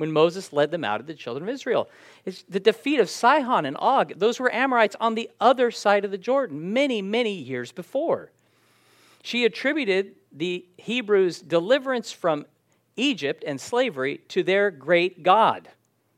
when 0.00 0.12
Moses 0.12 0.52
led 0.52 0.70
them 0.70 0.84
out 0.84 1.00
of 1.00 1.06
the 1.06 1.14
children 1.14 1.48
of 1.48 1.54
Israel. 1.54 1.88
It's 2.24 2.42
the 2.48 2.58
defeat 2.58 2.98
of 3.00 3.08
Sihon 3.08 3.66
and 3.66 3.76
Og, 3.78 4.14
those 4.16 4.40
were 4.40 4.52
Amorites 4.52 4.96
on 5.00 5.14
the 5.14 5.30
other 5.40 5.70
side 5.70 6.04
of 6.04 6.10
the 6.10 6.18
Jordan 6.18 6.72
many, 6.72 7.02
many 7.02 7.32
years 7.32 7.70
before. 7.70 8.32
She 9.22 9.44
attributed 9.44 10.14
the 10.32 10.64
Hebrews' 10.76 11.40
deliverance 11.40 12.10
from 12.10 12.46
Egypt 12.96 13.44
and 13.46 13.60
slavery 13.60 14.18
to 14.28 14.42
their 14.42 14.70
great 14.70 15.22
God, 15.22 15.68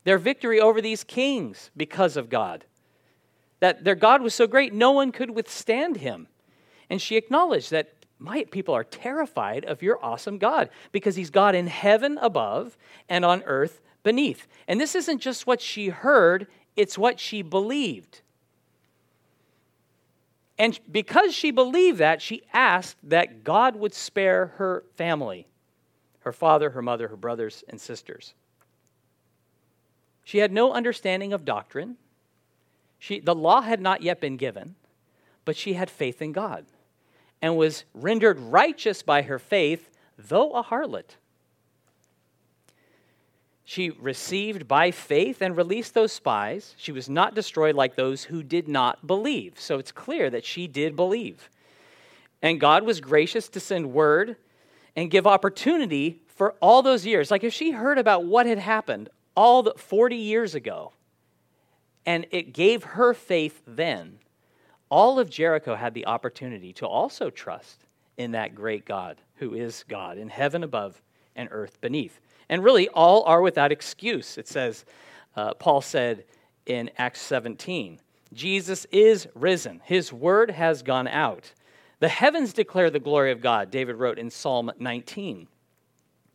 their 0.03 0.17
victory 0.17 0.59
over 0.59 0.81
these 0.81 1.03
kings 1.03 1.69
because 1.75 2.17
of 2.17 2.29
God 2.29 2.65
that 3.63 3.85
their 3.85 3.95
God 3.95 4.21
was 4.21 4.35
so 4.35 4.45
great, 4.45 4.73
no 4.73 4.91
one 4.91 5.13
could 5.13 5.29
withstand 5.29 5.95
him. 5.95 6.27
And 6.89 7.01
she 7.01 7.15
acknowledged 7.15 7.71
that 7.71 7.92
my 8.23 8.45
people 8.51 8.73
are 8.73 8.85
terrified 8.85 9.65
of 9.65 9.81
your 9.81 9.99
awesome 10.01 10.37
God 10.37 10.69
because 10.93 11.17
he's 11.17 11.29
God 11.29 11.55
in 11.55 11.67
heaven 11.67 12.17
above 12.21 12.77
and 13.09 13.25
on 13.25 13.43
earth 13.43 13.81
beneath. 14.01 14.47
And 14.65 14.79
this 14.79 14.95
isn't 14.95 15.19
just 15.19 15.45
what 15.45 15.59
she 15.59 15.89
heard, 15.89 16.47
it's 16.77 16.97
what 16.97 17.19
she 17.19 17.41
believed. 17.41 18.21
And 20.57 20.79
because 20.89 21.33
she 21.33 21.51
believed 21.51 21.97
that, 21.97 22.21
she 22.21 22.43
asked 22.53 22.95
that 23.03 23.43
God 23.43 23.75
would 23.75 23.93
spare 23.93 24.47
her 24.57 24.85
family 24.95 25.45
her 26.21 26.31
father, 26.31 26.69
her 26.69 26.81
mother, 26.81 27.09
her 27.09 27.17
brothers, 27.17 27.65
and 27.67 27.81
sisters. 27.81 28.33
She 30.23 30.37
had 30.37 30.53
no 30.53 30.71
understanding 30.71 31.33
of 31.33 31.43
doctrine. 31.43 31.97
She, 32.97 33.19
the 33.19 33.35
law 33.35 33.59
had 33.59 33.81
not 33.81 34.01
yet 34.01 34.21
been 34.21 34.37
given, 34.37 34.75
but 35.43 35.57
she 35.57 35.73
had 35.73 35.89
faith 35.89 36.21
in 36.21 36.31
God 36.31 36.65
and 37.43 37.57
was 37.57 37.83
rendered 37.93 38.39
righteous 38.39 39.03
by 39.03 39.21
her 39.21 39.37
faith, 39.37 39.89
though 40.17 40.53
a 40.53 40.63
harlot. 40.63 41.17
She 43.65 43.89
received 43.89 44.65
by 44.65 44.91
faith 44.91 45.41
and 45.41 45.57
released 45.57 45.93
those 45.93 46.13
spies. 46.13 46.73
She 46.77 46.93
was 46.93 47.09
not 47.09 47.35
destroyed 47.35 47.75
like 47.75 47.95
those 47.95 48.23
who 48.23 48.43
did 48.43 48.69
not 48.69 49.05
believe. 49.05 49.59
So 49.59 49.77
it's 49.77 49.91
clear 49.91 50.29
that 50.29 50.45
she 50.45 50.67
did 50.67 50.95
believe. 50.95 51.49
And 52.41 52.61
God 52.61 52.83
was 52.83 53.01
gracious 53.01 53.49
to 53.49 53.59
send 53.59 53.91
word 53.91 54.37
and 54.95 55.11
give 55.11 55.27
opportunity 55.27 56.21
for 56.27 56.55
all 56.61 56.81
those 56.81 57.05
years. 57.05 57.29
Like 57.29 57.43
if 57.43 57.53
she 57.53 57.71
heard 57.71 57.97
about 57.97 58.23
what 58.23 58.45
had 58.45 58.59
happened 58.59 59.09
all 59.35 59.63
the 59.63 59.73
40 59.75 60.15
years 60.15 60.55
ago 60.55 60.93
and 62.05 62.25
it 62.31 62.53
gave 62.53 62.83
her 62.83 63.13
faith 63.13 63.61
then, 63.67 64.19
all 64.89 65.19
of 65.19 65.29
Jericho 65.29 65.75
had 65.75 65.93
the 65.93 66.05
opportunity 66.05 66.73
to 66.73 66.87
also 66.87 67.29
trust 67.29 67.85
in 68.17 68.31
that 68.31 68.55
great 68.55 68.85
God 68.85 69.17
who 69.35 69.53
is 69.53 69.83
God 69.87 70.17
in 70.17 70.29
heaven 70.29 70.63
above 70.63 71.01
and 71.35 71.49
earth 71.51 71.81
beneath. 71.81 72.19
And 72.49 72.63
really, 72.63 72.89
all 72.89 73.23
are 73.23 73.41
without 73.41 73.71
excuse. 73.71 74.37
It 74.37 74.47
says, 74.47 74.85
uh, 75.35 75.53
Paul 75.55 75.81
said 75.81 76.25
in 76.65 76.91
Acts 76.97 77.21
17, 77.21 77.99
Jesus 78.33 78.85
is 78.91 79.27
risen. 79.35 79.81
His 79.83 80.11
word 80.11 80.51
has 80.51 80.83
gone 80.83 81.07
out. 81.07 81.53
The 81.99 82.09
heavens 82.09 82.53
declare 82.53 82.89
the 82.89 82.99
glory 82.99 83.31
of 83.31 83.41
God, 83.41 83.71
David 83.71 83.95
wrote 83.95 84.19
in 84.19 84.29
Psalm 84.29 84.71
19. 84.77 85.47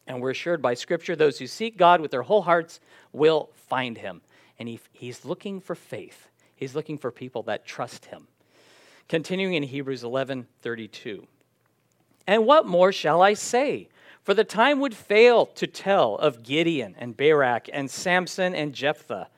And 0.06 0.22
we're 0.22 0.30
assured 0.30 0.62
by 0.62 0.74
Scripture 0.74 1.14
those 1.14 1.38
who 1.38 1.46
seek 1.46 1.76
God 1.76 2.00
with 2.00 2.10
their 2.10 2.22
whole 2.22 2.42
hearts 2.42 2.80
will 3.12 3.50
find 3.68 3.98
him. 3.98 4.22
And 4.58 4.68
he, 4.68 4.80
he's 4.92 5.24
looking 5.24 5.60
for 5.60 5.74
faith, 5.74 6.28
he's 6.56 6.74
looking 6.74 6.98
for 6.98 7.10
people 7.10 7.42
that 7.44 7.66
trust 7.66 8.06
him. 8.06 8.26
Continuing 9.08 9.54
in 9.54 9.62
Hebrews 9.62 10.04
11 10.04 10.46
32. 10.62 11.26
And 12.26 12.44
what 12.44 12.66
more 12.66 12.92
shall 12.92 13.22
I 13.22 13.32
say? 13.34 13.88
For 14.22 14.34
the 14.34 14.44
time 14.44 14.80
would 14.80 14.94
fail 14.94 15.46
to 15.46 15.66
tell 15.66 16.16
of 16.16 16.42
Gideon 16.42 16.94
and 16.98 17.16
Barak 17.16 17.70
and 17.72 17.90
Samson 17.90 18.54
and 18.54 18.74
Jephthah, 18.74 19.28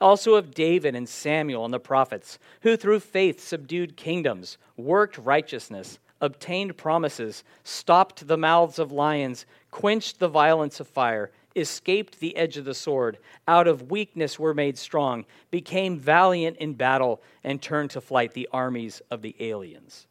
also 0.00 0.34
of 0.34 0.52
David 0.52 0.96
and 0.96 1.08
Samuel 1.08 1.64
and 1.64 1.72
the 1.72 1.78
prophets, 1.78 2.40
who 2.62 2.76
through 2.76 2.98
faith 2.98 3.40
subdued 3.40 3.96
kingdoms, 3.96 4.58
worked 4.76 5.16
righteousness, 5.18 6.00
obtained 6.20 6.76
promises, 6.76 7.44
stopped 7.62 8.26
the 8.26 8.36
mouths 8.36 8.80
of 8.80 8.90
lions, 8.90 9.46
quenched 9.70 10.18
the 10.18 10.28
violence 10.28 10.80
of 10.80 10.88
fire, 10.88 11.30
escaped 11.60 12.18
the 12.18 12.36
edge 12.36 12.56
of 12.56 12.64
the 12.64 12.74
sword, 12.74 13.18
out 13.46 13.68
of 13.68 13.90
weakness 13.90 14.38
were 14.38 14.54
made 14.54 14.78
strong, 14.78 15.24
became 15.50 15.98
valiant 15.98 16.56
in 16.56 16.74
battle, 16.74 17.22
and 17.44 17.60
turned 17.60 17.90
to 17.90 18.00
flight 18.00 18.32
the 18.32 18.48
armies 18.52 19.02
of 19.10 19.22
the 19.22 19.36
aliens. 19.38 20.06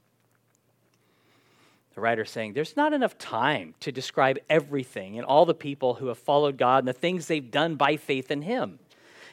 The 1.95 2.01
writer 2.01 2.23
saying, 2.23 2.53
There's 2.53 2.77
not 2.77 2.93
enough 2.93 3.17
time 3.17 3.73
to 3.81 3.91
describe 3.91 4.37
everything 4.49 5.17
and 5.17 5.25
all 5.25 5.45
the 5.45 5.53
people 5.53 5.95
who 5.95 6.07
have 6.07 6.17
followed 6.17 6.57
God 6.57 6.79
and 6.79 6.87
the 6.87 6.93
things 6.93 7.27
they've 7.27 7.51
done 7.51 7.75
by 7.75 7.97
faith 7.97 8.31
in 8.31 8.43
Him. 8.43 8.79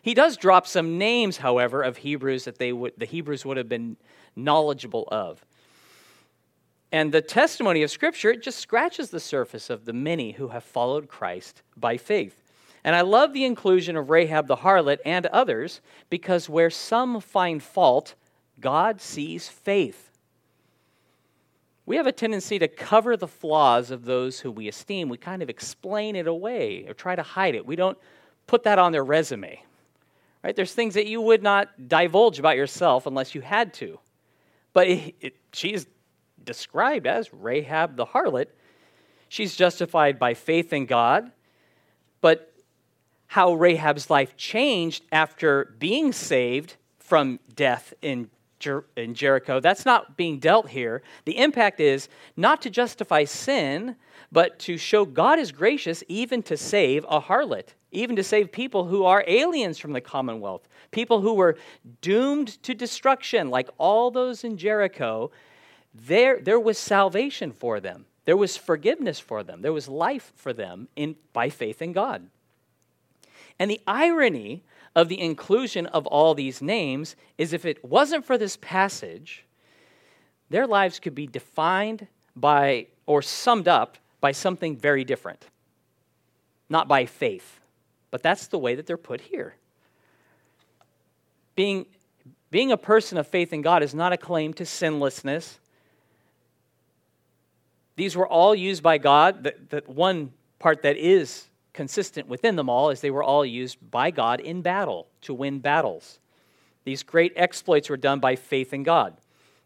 He 0.03 0.15
does 0.15 0.37
drop 0.37 0.67
some 0.67 0.99
names, 0.99 1.37
however, 1.37 1.83
of 1.83 1.99
Hebrews 1.99 2.45
that 2.45 2.59
they 2.59 2.73
would, 2.73 2.95
the 2.97 3.07
Hebrews 3.07 3.45
would 3.45 3.57
have 3.57 3.69
been 3.69 3.97
knowledgeable 4.35 5.09
of. 5.13 5.45
And 6.93 7.13
the 7.13 7.21
testimony 7.21 7.83
of 7.83 7.91
Scripture, 7.91 8.31
it 8.31 8.43
just 8.43 8.59
scratches 8.59 9.11
the 9.11 9.21
surface 9.21 9.71
of 9.71 9.85
the 9.85 9.93
many 9.93 10.33
who 10.33 10.49
have 10.49 10.65
followed 10.65 11.09
Christ 11.09 11.63
by 11.77 11.97
faith. 11.97 12.43
And 12.85 12.95
I 12.95 13.01
love 13.01 13.33
the 13.33 13.45
inclusion 13.45 13.97
of 13.97 14.11
Rahab 14.11 14.47
the 14.47 14.57
harlot 14.57 14.99
and 15.05 15.27
others 15.27 15.81
because 16.09 16.49
where 16.49 16.71
some 16.71 17.21
find 17.21 17.61
fault, 17.61 18.15
God 18.61 19.01
sees 19.01 19.49
faith. 19.49 20.13
We 21.85 21.97
have 21.97 22.07
a 22.07 22.13
tendency 22.13 22.59
to 22.61 22.69
cover 22.69 23.17
the 23.17 23.29
flaws 23.29 23.91
of 23.91 24.05
those 24.05 24.41
who 24.41 24.51
we 24.51 24.69
esteem. 24.69 25.09
We 25.09 25.19
kind 25.19 25.43
of 25.43 25.51
explain 25.51 26.17
it 26.17 26.27
away 26.27 26.85
or 26.87 26.95
try 26.95 27.17
to 27.17 27.23
hide 27.23 27.55
it. 27.55 27.67
We 27.67 27.77
don't 27.77 27.99
put 28.47 28.65
that 28.65 28.79
on 28.79 28.93
their 28.93 29.05
resume. 29.05 29.61
Right? 30.43 30.55
There's 30.55 30.73
things 30.73 30.95
that 30.95 31.07
you 31.07 31.21
would 31.21 31.43
not 31.43 31.89
divulge 31.89 32.39
about 32.39 32.57
yourself 32.57 33.07
unless 33.07 33.35
you 33.35 33.41
had 33.41 33.75
to. 33.75 33.99
But 34.73 34.89
it, 34.89 35.15
it, 35.21 35.37
she's 35.53 35.87
described 36.47 37.07
as 37.07 37.33
Rahab 37.35 37.97
the 37.97 38.07
harlot. 38.07 38.47
She's 39.29 39.55
justified 39.55 40.19
by 40.19 40.33
faith 40.35 40.73
in 40.73 40.87
God. 40.87 41.33
But 42.21 42.53
how 43.27 43.55
Rahab's 43.55 44.09
life 44.09 44.37
changed 44.37 45.05
after 45.13 45.75
being 45.79 46.13
saved 46.13 46.77
from 46.99 47.39
death 47.55 47.93
in 48.01 48.31
Jer- 48.59 48.87
in 48.97 49.15
Jericho. 49.15 49.61
That's 49.61 49.85
not 49.85 50.17
being 50.17 50.39
dealt 50.39 50.71
here. 50.71 51.03
The 51.25 51.39
impact 51.39 51.79
is 51.79 52.09
not 52.37 52.63
to 52.63 52.71
justify 52.71 53.25
sin, 53.25 53.97
but 54.33 54.59
to 54.61 54.79
show 54.79 55.05
God 55.05 55.39
is 55.39 55.53
gracious 55.53 56.03
even 56.09 56.43
to 56.45 56.57
save 56.57 57.05
a 57.09 57.21
harlot, 57.21 57.75
even 57.93 58.17
to 58.17 58.25
save 58.25 58.51
people 58.51 58.87
who 58.87 59.05
are 59.05 59.25
aliens 59.27 59.79
from 59.79 59.93
the 59.93 60.01
commonwealth, 60.01 60.69
people 60.91 61.21
who 61.21 61.35
were 61.35 61.57
doomed 62.01 62.63
to 62.63 62.75
destruction, 62.75 63.51
like 63.51 63.69
all 63.79 64.11
those 64.11 64.43
in 64.43 64.57
Jericho. 64.57 65.31
There, 66.05 66.41
there 66.41 66.61
was 66.61 66.79
salvation 66.79 67.53
for 67.53 67.81
them. 67.81 68.07
There 68.27 68.37
was 68.37 68.57
forgiveness 68.57 69.19
for 69.19 69.43
them. 69.43 69.63
There 69.63 69.73
was 69.73 69.89
life 69.89 70.33
for 70.35 70.53
them 70.53 70.89
in, 70.97 71.17
by 71.33 71.49
faith 71.49 71.81
in 71.81 71.93
God. 71.93 72.29
And 73.59 73.71
the 73.71 73.81
irony 73.87 74.63
of 74.95 75.09
the 75.09 75.21
inclusion 75.21 75.87
of 75.87 76.07
all 76.07 76.35
these 76.35 76.61
names 76.61 77.17
is 77.39 77.53
if 77.53 77.65
it 77.65 77.85
wasn't 77.85 78.25
for 78.25 78.37
this 78.37 78.57
passage, 78.61 79.45
their 80.51 80.67
lives 80.67 80.99
could 80.99 81.15
be 81.15 81.27
defined 81.27 82.07
by 82.35 82.87
or 83.07 83.23
summed 83.23 83.69
up 83.69 83.97
by 84.21 84.33
something 84.33 84.77
very 84.77 85.05
different. 85.05 85.47
Not 86.69 86.89
by 86.89 87.07
faith, 87.07 87.61
but 88.11 88.23
that's 88.23 88.49
the 88.49 88.59
way 88.59 88.75
that 88.75 88.87
they're 88.87 88.97
put 88.97 89.21
here. 89.21 89.55
Being, 91.55 91.87
being 92.51 92.73
a 92.73 92.77
person 92.77 93.19
of 93.19 93.27
faith 93.27 93.53
in 93.53 93.63
God 93.63 93.83
is 93.83 93.95
not 93.95 94.13
a 94.13 94.17
claim 94.17 94.53
to 94.55 94.67
sinlessness. 94.67 95.59
These 97.97 98.17
were 98.17 98.29
all 98.29 98.55
used 98.55 98.83
by 98.83 98.99
God. 98.99 99.45
The, 99.45 99.55
the 99.69 99.83
one 99.87 100.33
part 100.59 100.83
that 100.83 100.97
is 100.97 101.49
consistent 101.73 102.29
within 102.29 102.57
them 102.57 102.71
all 102.71 102.91
is 102.91 103.01
they 103.01 103.11
were 103.11 103.23
all 103.23 103.45
used 103.45 103.91
by 103.91 104.11
God 104.11 104.41
in 104.41 104.63
battle 104.63 105.09
to 105.23 105.35
win 105.35 105.59
battles. 105.59 106.19
These 106.85 107.03
great 107.03 107.33
exploits 107.37 107.91
were 107.91 107.97
done 107.97 108.21
by 108.21 108.37
faith 108.37 108.73
in 108.73 108.83
God. 108.83 109.17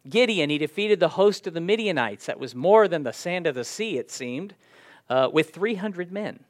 Gideon, 0.09 0.51
he 0.51 0.59
defeated 0.59 0.99
the 0.99 1.11
host 1.11 1.47
of 1.47 1.55
the 1.55 1.61
Midianites, 1.61 2.27
that 2.27 2.41
was 2.41 2.55
more 2.55 2.89
than 2.89 3.03
the 3.03 3.13
sand 3.13 3.47
of 3.47 3.55
the 3.55 3.65
sea, 3.65 3.99
it 3.99 4.11
seemed, 4.11 4.55
uh, 5.11 5.29
with 5.31 5.51
300 5.53 6.11
men. 6.11 6.41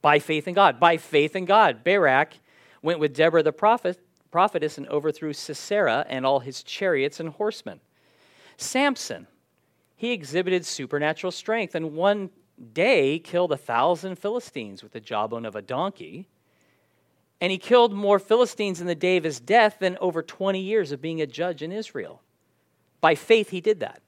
By 0.00 0.18
faith 0.18 0.48
in 0.48 0.54
God. 0.54 0.80
By 0.80 0.96
faith 0.96 1.36
in 1.36 1.44
God. 1.44 1.84
Barak 1.84 2.34
went 2.82 2.98
with 2.98 3.14
Deborah 3.14 3.44
the 3.44 3.52
prophet, 3.52 4.00
prophetess 4.32 4.78
and 4.78 4.88
overthrew 4.88 5.32
Sisera 5.32 6.04
and 6.08 6.26
all 6.26 6.40
his 6.40 6.64
chariots 6.64 7.20
and 7.20 7.28
horsemen. 7.28 7.80
Samson, 8.56 9.28
he 10.02 10.10
exhibited 10.10 10.66
supernatural 10.66 11.30
strength 11.30 11.76
and 11.76 11.94
one 11.94 12.28
day 12.74 13.20
killed 13.20 13.52
a 13.52 13.56
thousand 13.56 14.16
Philistines 14.16 14.82
with 14.82 14.90
the 14.90 14.98
jawbone 14.98 15.46
of 15.46 15.54
a 15.54 15.62
donkey. 15.62 16.26
And 17.40 17.52
he 17.52 17.56
killed 17.56 17.92
more 17.92 18.18
Philistines 18.18 18.80
in 18.80 18.88
the 18.88 18.96
day 18.96 19.16
of 19.16 19.22
his 19.22 19.38
death 19.38 19.76
than 19.78 19.96
over 20.00 20.20
20 20.20 20.58
years 20.58 20.90
of 20.90 21.00
being 21.00 21.22
a 21.22 21.26
judge 21.26 21.62
in 21.62 21.70
Israel. 21.70 22.20
By 23.00 23.14
faith, 23.14 23.50
he 23.50 23.60
did 23.60 23.78
that. 23.78 24.02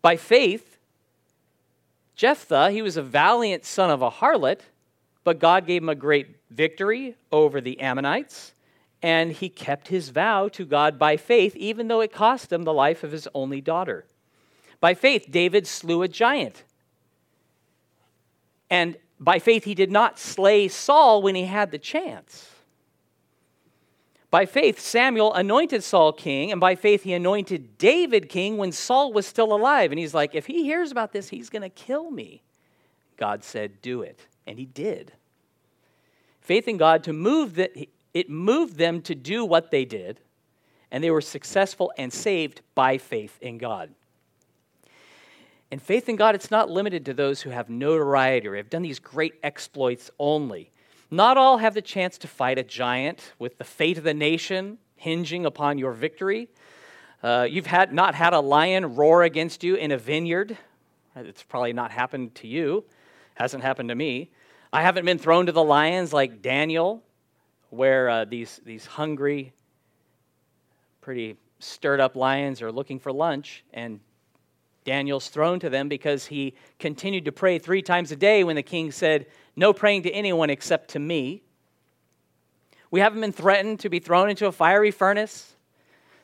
By 0.00 0.16
faith, 0.16 0.78
Jephthah, 2.14 2.70
he 2.70 2.82
was 2.82 2.96
a 2.96 3.02
valiant 3.02 3.64
son 3.64 3.90
of 3.90 4.00
a 4.00 4.10
harlot, 4.12 4.60
but 5.24 5.40
God 5.40 5.66
gave 5.66 5.82
him 5.82 5.88
a 5.88 5.96
great 5.96 6.36
victory 6.52 7.16
over 7.32 7.60
the 7.60 7.80
Ammonites, 7.80 8.52
and 9.02 9.32
he 9.32 9.48
kept 9.48 9.88
his 9.88 10.10
vow 10.10 10.48
to 10.48 10.64
God 10.64 10.98
by 10.98 11.16
faith, 11.16 11.54
even 11.56 11.88
though 11.88 12.00
it 12.00 12.12
cost 12.12 12.52
him 12.52 12.64
the 12.64 12.72
life 12.72 13.04
of 13.04 13.12
his 13.12 13.28
only 13.34 13.60
daughter. 13.60 14.06
By 14.80 14.94
faith, 14.94 15.26
David 15.30 15.66
slew 15.66 16.02
a 16.02 16.08
giant. 16.08 16.64
And 18.70 18.96
by 19.20 19.38
faith, 19.38 19.64
he 19.64 19.74
did 19.74 19.90
not 19.90 20.18
slay 20.18 20.68
Saul 20.68 21.22
when 21.22 21.34
he 21.34 21.44
had 21.44 21.70
the 21.70 21.78
chance. 21.78 22.50
By 24.30 24.44
faith, 24.44 24.78
Samuel 24.78 25.32
anointed 25.32 25.82
Saul 25.82 26.12
king, 26.12 26.52
and 26.52 26.60
by 26.60 26.74
faith, 26.74 27.02
he 27.02 27.14
anointed 27.14 27.78
David 27.78 28.28
king 28.28 28.58
when 28.58 28.72
Saul 28.72 29.12
was 29.12 29.26
still 29.26 29.54
alive. 29.54 29.90
And 29.90 29.98
he's 29.98 30.12
like, 30.12 30.34
if 30.34 30.46
he 30.46 30.64
hears 30.64 30.92
about 30.92 31.12
this, 31.12 31.30
he's 31.30 31.48
going 31.48 31.62
to 31.62 31.70
kill 31.70 32.10
me. 32.10 32.42
God 33.16 33.42
said, 33.42 33.80
do 33.80 34.02
it. 34.02 34.26
And 34.46 34.58
he 34.58 34.66
did. 34.66 35.12
Faith 36.40 36.68
in 36.68 36.76
God 36.76 37.04
to 37.04 37.12
move 37.12 37.54
that, 37.54 37.72
it 38.18 38.28
moved 38.28 38.76
them 38.76 39.00
to 39.02 39.14
do 39.14 39.44
what 39.44 39.70
they 39.70 39.84
did. 39.84 40.20
and 40.90 41.04
they 41.04 41.10
were 41.10 41.20
successful 41.20 41.92
and 41.98 42.12
saved 42.12 42.62
by 42.74 42.96
faith 42.98 43.38
in 43.40 43.58
God. 43.58 43.94
And 45.70 45.82
faith 45.82 46.08
in 46.08 46.16
God, 46.16 46.34
it's 46.34 46.50
not 46.50 46.70
limited 46.70 47.04
to 47.06 47.14
those 47.14 47.42
who 47.42 47.50
have 47.50 47.68
notoriety 47.68 48.48
or 48.48 48.56
have 48.56 48.70
done 48.70 48.82
these 48.82 48.98
great 48.98 49.34
exploits 49.42 50.10
only. 50.18 50.70
Not 51.10 51.36
all 51.36 51.58
have 51.58 51.74
the 51.74 51.82
chance 51.82 52.16
to 52.18 52.26
fight 52.26 52.58
a 52.58 52.62
giant 52.62 53.34
with 53.38 53.58
the 53.58 53.64
fate 53.64 53.98
of 53.98 54.04
the 54.04 54.14
nation 54.14 54.78
hinging 54.96 55.44
upon 55.44 55.76
your 55.76 55.92
victory. 55.92 56.48
Uh, 57.22 57.46
you've 57.48 57.66
had, 57.66 57.92
not 57.92 58.14
had 58.14 58.32
a 58.32 58.40
lion 58.40 58.94
roar 58.94 59.24
against 59.24 59.62
you 59.62 59.74
in 59.74 59.92
a 59.92 59.98
vineyard. 59.98 60.56
It's 61.16 61.42
probably 61.42 61.74
not 61.74 61.90
happened 61.90 62.34
to 62.36 62.46
you, 62.46 62.84
hasn't 63.34 63.62
happened 63.62 63.90
to 63.90 63.94
me. 63.94 64.30
I 64.72 64.82
haven't 64.82 65.04
been 65.04 65.18
thrown 65.18 65.46
to 65.46 65.52
the 65.52 65.62
lions 65.62 66.12
like 66.12 66.40
Daniel, 66.40 67.02
where 67.70 68.08
uh, 68.08 68.24
these, 68.24 68.60
these 68.64 68.86
hungry, 68.86 69.52
pretty 71.00 71.36
stirred 71.58 72.00
up 72.00 72.16
lions 72.16 72.62
are 72.62 72.72
looking 72.72 72.98
for 72.98 73.12
lunch, 73.12 73.64
and 73.72 74.00
Daniel's 74.84 75.28
thrown 75.28 75.60
to 75.60 75.68
them 75.68 75.88
because 75.88 76.26
he 76.26 76.54
continued 76.78 77.26
to 77.26 77.32
pray 77.32 77.58
three 77.58 77.82
times 77.82 78.10
a 78.10 78.16
day 78.16 78.42
when 78.42 78.56
the 78.56 78.62
king 78.62 78.90
said, 78.90 79.26
No 79.54 79.72
praying 79.72 80.04
to 80.04 80.10
anyone 80.10 80.48
except 80.48 80.90
to 80.90 80.98
me. 80.98 81.42
We 82.90 83.00
haven't 83.00 83.20
been 83.20 83.32
threatened 83.32 83.80
to 83.80 83.90
be 83.90 83.98
thrown 83.98 84.30
into 84.30 84.46
a 84.46 84.52
fiery 84.52 84.90
furnace 84.90 85.56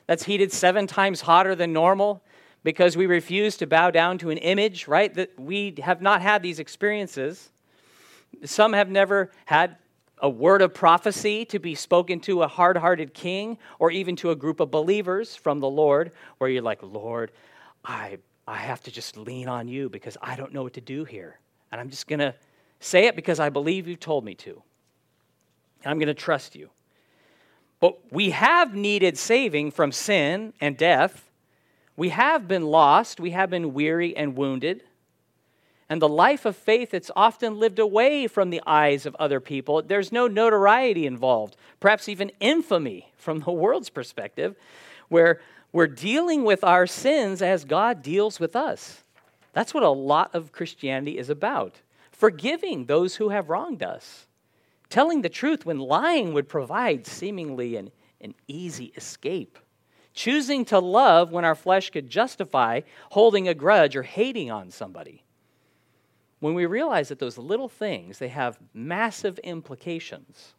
that's 0.07 0.23
heated 0.23 0.51
seven 0.51 0.87
times 0.87 1.21
hotter 1.21 1.53
than 1.53 1.73
normal 1.73 2.23
because 2.63 2.97
we 2.97 3.05
refuse 3.05 3.55
to 3.57 3.67
bow 3.67 3.91
down 3.91 4.17
to 4.17 4.31
an 4.31 4.39
image, 4.39 4.87
right? 4.87 5.13
That 5.13 5.39
we 5.39 5.75
have 5.83 6.01
not 6.01 6.23
had 6.23 6.41
these 6.41 6.57
experiences. 6.57 7.51
Some 8.43 8.73
have 8.73 8.89
never 8.89 9.31
had 9.45 9.77
a 10.19 10.29
word 10.29 10.61
of 10.61 10.73
prophecy 10.73 11.45
to 11.45 11.59
be 11.59 11.75
spoken 11.75 12.19
to 12.21 12.43
a 12.43 12.47
hard 12.47 12.77
hearted 12.77 13.13
king 13.13 13.57
or 13.79 13.91
even 13.91 14.15
to 14.17 14.31
a 14.31 14.35
group 14.35 14.59
of 14.59 14.71
believers 14.71 15.35
from 15.35 15.59
the 15.59 15.69
Lord, 15.69 16.11
where 16.37 16.49
you're 16.49 16.61
like, 16.61 16.81
Lord, 16.81 17.31
I, 17.83 18.17
I 18.47 18.57
have 18.57 18.81
to 18.83 18.91
just 18.91 19.17
lean 19.17 19.47
on 19.47 19.67
you 19.67 19.89
because 19.89 20.17
I 20.21 20.35
don't 20.35 20.53
know 20.53 20.63
what 20.63 20.73
to 20.73 20.81
do 20.81 21.03
here. 21.03 21.39
And 21.71 21.81
I'm 21.81 21.89
just 21.89 22.07
going 22.07 22.19
to 22.19 22.33
say 22.79 23.07
it 23.07 23.15
because 23.15 23.39
I 23.39 23.49
believe 23.49 23.87
you 23.87 23.95
told 23.95 24.23
me 24.23 24.35
to. 24.35 24.61
And 25.83 25.91
I'm 25.91 25.99
going 25.99 26.07
to 26.07 26.13
trust 26.13 26.55
you. 26.55 26.69
But 27.79 28.11
we 28.11 28.29
have 28.31 28.73
needed 28.73 29.17
saving 29.17 29.71
from 29.71 29.91
sin 29.91 30.53
and 30.61 30.77
death. 30.77 31.29
We 31.97 32.09
have 32.09 32.47
been 32.47 32.63
lost. 32.63 33.19
We 33.19 33.31
have 33.31 33.49
been 33.49 33.73
weary 33.73 34.15
and 34.15 34.35
wounded. 34.37 34.83
And 35.87 36.01
the 36.01 36.09
life 36.09 36.45
of 36.45 36.55
faith, 36.55 36.93
it's 36.93 37.11
often 37.15 37.59
lived 37.59 37.77
away 37.77 38.27
from 38.27 38.49
the 38.49 38.61
eyes 38.65 39.05
of 39.05 39.15
other 39.19 39.39
people. 39.39 39.83
There's 39.83 40.11
no 40.11 40.27
notoriety 40.27 41.05
involved, 41.05 41.55
perhaps 41.79 42.09
even 42.09 42.31
infamy 42.39 43.11
from 43.17 43.41
the 43.41 43.51
world's 43.51 43.91
perspective, 43.91 44.55
where 45.09 45.41
we're 45.71 45.87
dealing 45.87 46.43
with 46.43 46.63
our 46.63 46.87
sins 46.87 47.41
as 47.41 47.65
God 47.65 48.01
deals 48.01 48.39
with 48.39 48.55
us. 48.55 49.03
That's 49.53 49.73
what 49.73 49.83
a 49.83 49.89
lot 49.89 50.33
of 50.33 50.51
Christianity 50.51 51.17
is 51.17 51.29
about 51.29 51.81
forgiving 52.11 52.85
those 52.85 53.17
who 53.17 53.27
have 53.27 53.49
wronged 53.49 53.83
us, 53.83 54.25
telling 54.89 55.21
the 55.21 55.27
truth 55.27 55.65
when 55.65 55.77
lying 55.77 56.33
would 56.33 56.47
provide 56.47 57.05
seemingly 57.05 57.75
an, 57.75 57.91
an 58.21 58.33
easy 58.47 58.93
escape, 58.95 59.59
choosing 60.13 60.63
to 60.63 60.79
love 60.79 61.33
when 61.33 61.43
our 61.43 61.55
flesh 61.55 61.89
could 61.89 62.09
justify 62.09 62.79
holding 63.11 63.49
a 63.49 63.53
grudge 63.53 63.97
or 63.97 64.03
hating 64.03 64.49
on 64.49 64.71
somebody 64.71 65.24
when 66.45 66.53
we 66.53 66.67
realize 66.67 67.09
that 67.09 67.17
those 67.17 67.39
little 67.39 67.67
things 67.67 68.19
they 68.19 68.27
have 68.27 68.59
massive 68.71 69.39
implications 69.39 70.53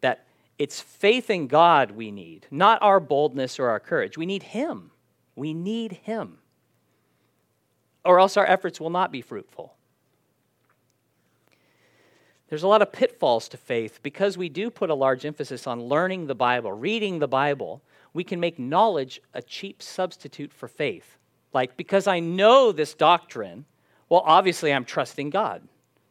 that 0.00 0.24
it's 0.58 0.80
faith 0.80 1.28
in 1.28 1.46
god 1.46 1.90
we 1.90 2.10
need 2.10 2.46
not 2.50 2.80
our 2.80 2.98
boldness 2.98 3.58
or 3.58 3.68
our 3.68 3.78
courage. 3.78 4.16
We 4.16 4.24
need 4.24 4.42
him. 4.42 4.90
We 5.36 5.52
need 5.52 5.92
him. 5.92 6.38
Or 8.06 8.20
else 8.20 8.38
our 8.38 8.46
efforts 8.46 8.80
will 8.80 8.88
not 8.88 9.12
be 9.12 9.20
fruitful. 9.20 9.74
There's 12.48 12.62
a 12.62 12.68
lot 12.68 12.80
of 12.80 12.90
pitfalls 12.90 13.50
to 13.50 13.58
faith. 13.58 14.00
Because 14.02 14.38
we 14.38 14.48
do 14.48 14.70
put 14.70 14.88
a 14.88 14.94
large 14.94 15.26
emphasis 15.26 15.66
on 15.66 15.82
learning 15.82 16.26
the 16.26 16.34
bible 16.34 16.72
reading 16.72 17.18
the 17.18 17.28
bible 17.28 17.82
we 18.14 18.24
can 18.24 18.40
make 18.40 18.58
knowledge 18.58 19.20
a 19.34 19.42
cheap 19.42 19.82
substitute 19.82 20.54
for 20.54 20.68
faith. 20.68 21.18
Like 21.52 21.76
because 21.76 22.06
i 22.06 22.18
know 22.18 22.72
this 22.72 22.94
doctrine 22.94 23.66
well, 24.12 24.24
obviously, 24.26 24.74
I'm 24.74 24.84
trusting 24.84 25.30
God. 25.30 25.62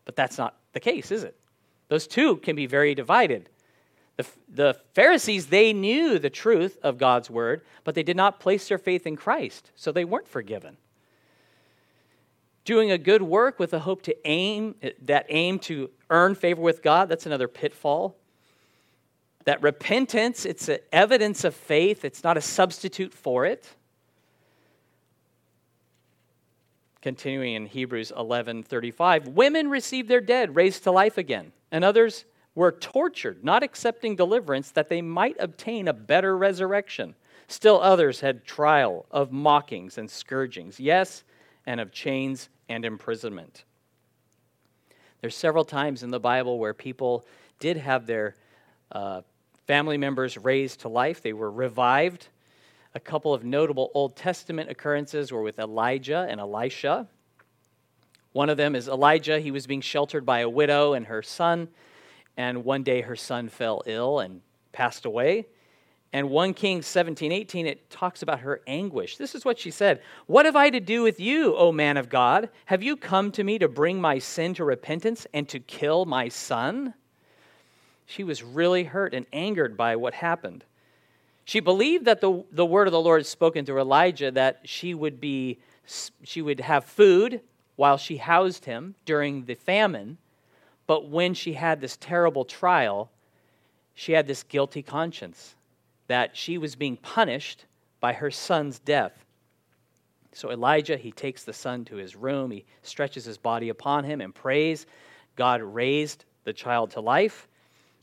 But 0.06 0.16
that's 0.16 0.36
not 0.36 0.58
the 0.74 0.80
case, 0.80 1.12
is 1.12 1.24
it? 1.24 1.40
Those 1.88 2.08
two 2.08 2.38
can 2.38 2.56
be 2.56 2.66
very 2.66 2.96
divided. 2.96 3.48
The, 4.18 4.26
the 4.52 4.78
Pharisees, 4.96 5.46
they 5.46 5.72
knew 5.72 6.18
the 6.18 6.32
truth 6.32 6.80
of 6.82 6.98
God's 6.98 7.30
word, 7.30 7.62
but 7.84 7.94
they 7.94 8.02
did 8.02 8.18
not 8.18 8.40
place 8.40 8.68
their 8.68 8.80
faith 8.80 9.06
in 9.06 9.18
Christ, 9.18 9.70
so 9.76 9.92
they 9.92 10.04
weren't 10.04 10.28
forgiven. 10.28 10.78
Doing 12.66 12.90
a 12.90 12.98
good 12.98 13.22
work 13.22 13.60
with 13.60 13.72
a 13.72 13.80
hope 13.82 14.02
to 14.02 14.28
aim, 14.28 14.74
eh, 14.82 14.94
that 15.04 15.28
aim 15.30 15.60
to 15.60 15.92
earn 16.10 16.34
favor 16.34 16.64
with 16.64 16.82
God, 16.82 17.08
that's 17.08 17.28
another 17.28 17.48
pitfall. 17.48 18.16
That 19.46 19.62
repentance, 19.62 20.44
it's 20.44 20.70
an 20.70 20.80
evidence 20.92 21.44
of 21.44 21.54
faith, 21.54 22.04
it's 22.04 22.24
not 22.24 22.36
a 22.36 22.42
substitute 22.42 23.14
for 23.14 23.46
it. 23.46 23.76
Continuing 27.02 27.56
in 27.56 27.66
Hebrews 27.66 28.12
11:35, 28.16 29.30
women 29.30 29.70
received 29.70 30.08
their 30.08 30.22
dead 30.22 30.56
raised 30.56 30.84
to 30.84 30.92
life 30.92 31.18
again, 31.18 31.52
and 31.72 31.84
others 31.84 32.26
were 32.54 32.72
tortured, 32.72 33.44
not 33.44 33.64
accepting 33.64 34.16
deliverance 34.16 34.72
that 34.72 34.90
they 34.90 35.02
might 35.02 35.36
obtain 35.40 35.88
a 35.88 35.94
better 35.94 36.38
resurrection. 36.38 37.16
Still 37.48 37.82
others 37.82 38.20
had 38.20 38.46
trial 38.46 39.06
of 39.10 39.32
mockings 39.32 39.98
and 39.98 40.10
scourgings, 40.10 40.80
yes, 40.80 41.24
and 41.66 41.80
of 41.80 41.92
chains 41.92 42.50
and 42.70 42.86
imprisonment. 42.86 43.66
There's 45.22 45.36
several 45.36 45.66
times 45.66 46.04
in 46.04 46.12
the 46.12 46.20
Bible 46.20 46.60
where 46.60 46.74
people 46.74 47.26
did 47.60 47.78
have 47.78 48.06
their 48.06 48.36
uh, 48.92 49.22
family 49.66 49.98
members 49.98 50.38
raised 50.38 50.82
to 50.82 50.90
life. 50.90 51.22
They 51.22 51.34
were 51.34 51.52
revived 51.52 52.28
a 52.94 53.00
couple 53.00 53.34
of 53.34 53.44
notable 53.44 53.92
Old 53.94 54.16
Testament 54.16 54.70
occurrences 54.70 55.32
were 55.32 55.42
with 55.42 55.60
Elijah 55.60 56.28
and 56.30 56.40
Elisha. 56.40 57.08
One 58.34 58.50
of 58.50 58.58
them 58.58 58.76
is 58.76 58.88
Elijah. 58.88 59.40
He 59.40 59.52
was 59.52 59.68
being 59.68 59.82
sheltered 59.82 60.26
by 60.26 60.40
a 60.40 60.50
widow 60.50 60.94
and 60.94 61.06
her 61.08 61.22
son, 61.22 61.70
and 62.38 62.64
one 62.64 62.84
day 62.84 63.02
her 63.02 63.16
son 63.16 63.50
fell 63.50 63.82
ill 63.86 64.20
and 64.20 64.42
passed 64.72 65.06
away. 65.06 65.48
And 66.14 66.30
1 66.30 66.54
Kings 66.56 66.88
17, 66.88 67.32
18, 67.32 67.68
it 67.68 67.90
talks 67.90 68.22
about 68.22 68.42
her 68.42 68.62
anguish. 68.68 69.16
This 69.16 69.34
is 69.34 69.46
what 69.46 69.58
she 69.58 69.72
said 69.72 70.02
What 70.28 70.46
have 70.46 70.58
I 70.58 70.70
to 70.70 70.80
do 70.82 71.04
with 71.04 71.20
you, 71.20 71.56
O 71.56 71.72
man 71.72 71.96
of 71.96 72.10
God? 72.10 72.50
Have 72.66 72.84
you 72.84 72.98
come 72.98 73.32
to 73.32 73.44
me 73.44 73.58
to 73.60 73.70
bring 73.70 74.02
my 74.02 74.20
sin 74.20 74.54
to 74.56 74.66
repentance 74.66 75.26
and 75.34 75.48
to 75.50 75.60
kill 75.60 76.06
my 76.06 76.28
son? 76.28 76.94
She 78.06 78.26
was 78.26 78.44
really 78.44 78.84
hurt 78.84 79.14
and 79.14 79.26
angered 79.32 79.78
by 79.78 79.96
what 79.96 80.14
happened. 80.14 80.66
She 81.46 81.60
believed 81.60 82.06
that 82.06 82.22
the, 82.22 82.44
the 82.52 82.66
word 82.66 82.88
of 82.88 82.92
the 82.92 83.02
Lord 83.02 83.26
spoken 83.26 83.66
to 83.66 83.78
Elijah 83.78 84.32
that 84.32 84.62
she 84.64 84.94
would 84.94 85.20
be 85.20 85.60
she 86.24 86.42
would 86.42 86.60
have 86.60 86.86
food 86.86 87.42
while 87.76 87.98
she 87.98 88.18
housed 88.18 88.66
him 88.66 88.96
during 89.06 89.46
the 89.46 89.56
famine, 89.56 90.18
but 90.88 91.10
when 91.10 91.34
she 91.34 91.54
had 91.54 91.82
this 91.82 91.98
terrible 91.98 92.46
trial, 92.46 93.10
she 93.94 94.14
had 94.14 94.28
this 94.28 94.44
guilty 94.44 94.82
conscience 94.82 95.56
that 96.08 96.38
she 96.38 96.58
was 96.58 96.76
being 96.76 96.98
punished 96.98 97.66
by 98.00 98.14
her 98.14 98.32
son's 98.32 98.80
death. 98.80 99.26
So 100.34 100.52
Elijah, 100.52 100.98
he 100.98 101.12
takes 101.12 101.44
the 101.44 101.54
son 101.54 101.84
to 101.86 101.96
his 101.96 102.16
room, 102.16 102.52
he 102.52 102.66
stretches 102.84 103.26
his 103.26 103.38
body 103.38 103.70
upon 103.70 104.04
him 104.04 104.22
and 104.22 104.34
prays. 104.34 104.86
God 105.36 105.62
raised 105.62 106.26
the 106.44 106.54
child 106.54 106.92
to 106.92 107.02
life. 107.02 107.48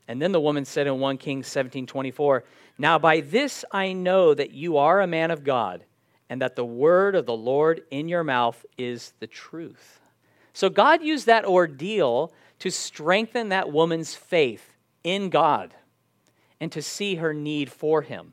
And 0.09 0.21
then 0.21 0.33
the 0.33 0.41
woman 0.41 0.65
said 0.65 0.87
in 0.87 1.01
1 1.01 1.19
Kings 1.19 1.47
17 1.47 1.87
24, 1.87 2.45
Now 2.79 2.99
by 2.99 3.21
this 3.21 3.65
I 3.73 3.93
know 3.93 4.33
that 4.35 4.53
you 4.53 4.77
are 4.77 5.01
a 5.01 5.07
man 5.07 5.31
of 5.31 5.45
God, 5.45 5.85
and 6.31 6.41
that 6.43 6.57
the 6.57 6.65
word 6.65 7.15
of 7.15 7.27
the 7.27 7.37
Lord 7.37 7.83
in 7.91 8.09
your 8.09 8.23
mouth 8.23 8.65
is 8.77 9.13
the 9.19 9.27
truth. 9.27 10.01
So 10.53 10.69
God 10.69 11.03
used 11.03 11.27
that 11.27 11.45
ordeal 11.45 12.33
to 12.59 12.71
strengthen 12.71 13.49
that 13.49 13.73
woman's 13.73 14.15
faith 14.15 14.75
in 15.05 15.31
God 15.31 15.75
and 16.61 16.71
to 16.73 16.83
see 16.83 17.17
her 17.17 17.33
need 17.33 17.71
for 17.71 18.03
him. 18.03 18.33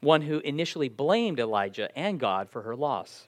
One 0.00 0.22
who 0.22 0.38
initially 0.40 0.88
blamed 0.88 1.40
Elijah 1.40 1.96
and 1.98 2.20
God 2.20 2.48
for 2.48 2.62
her 2.62 2.76
loss. 2.76 3.26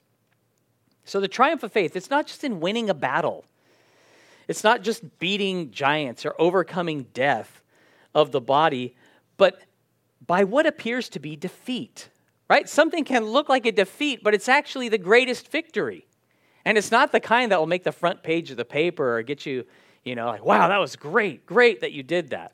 So 1.05 1.19
the 1.19 1.27
triumph 1.27 1.63
of 1.63 1.71
faith, 1.71 1.95
it's 1.95 2.09
not 2.09 2.27
just 2.27 2.43
in 2.43 2.59
winning 2.59 2.89
a 2.89 2.93
battle. 2.93 3.45
It's 4.47 4.63
not 4.63 4.83
just 4.83 5.19
beating 5.19 5.71
giants 5.71 6.25
or 6.25 6.35
overcoming 6.39 7.07
death 7.13 7.61
of 8.15 8.31
the 8.31 8.41
body, 8.41 8.95
but 9.37 9.59
by 10.25 10.43
what 10.43 10.65
appears 10.65 11.09
to 11.09 11.19
be 11.19 11.35
defeat. 11.35 12.09
Right? 12.49 12.67
Something 12.67 13.03
can 13.03 13.25
look 13.25 13.49
like 13.49 13.65
a 13.65 13.71
defeat, 13.71 14.23
but 14.23 14.33
it's 14.33 14.49
actually 14.49 14.89
the 14.89 14.97
greatest 14.97 15.49
victory. 15.49 16.05
And 16.65 16.77
it's 16.77 16.91
not 16.91 17.11
the 17.11 17.19
kind 17.19 17.51
that 17.51 17.59
will 17.59 17.67
make 17.67 17.83
the 17.83 17.91
front 17.91 18.21
page 18.21 18.51
of 18.51 18.57
the 18.57 18.65
paper 18.65 19.17
or 19.17 19.23
get 19.23 19.45
you, 19.45 19.65
you 20.03 20.15
know, 20.15 20.27
like, 20.27 20.45
wow, 20.45 20.67
that 20.67 20.77
was 20.77 20.95
great, 20.95 21.45
great 21.45 21.81
that 21.81 21.93
you 21.93 22.03
did 22.03 22.29
that. 22.29 22.53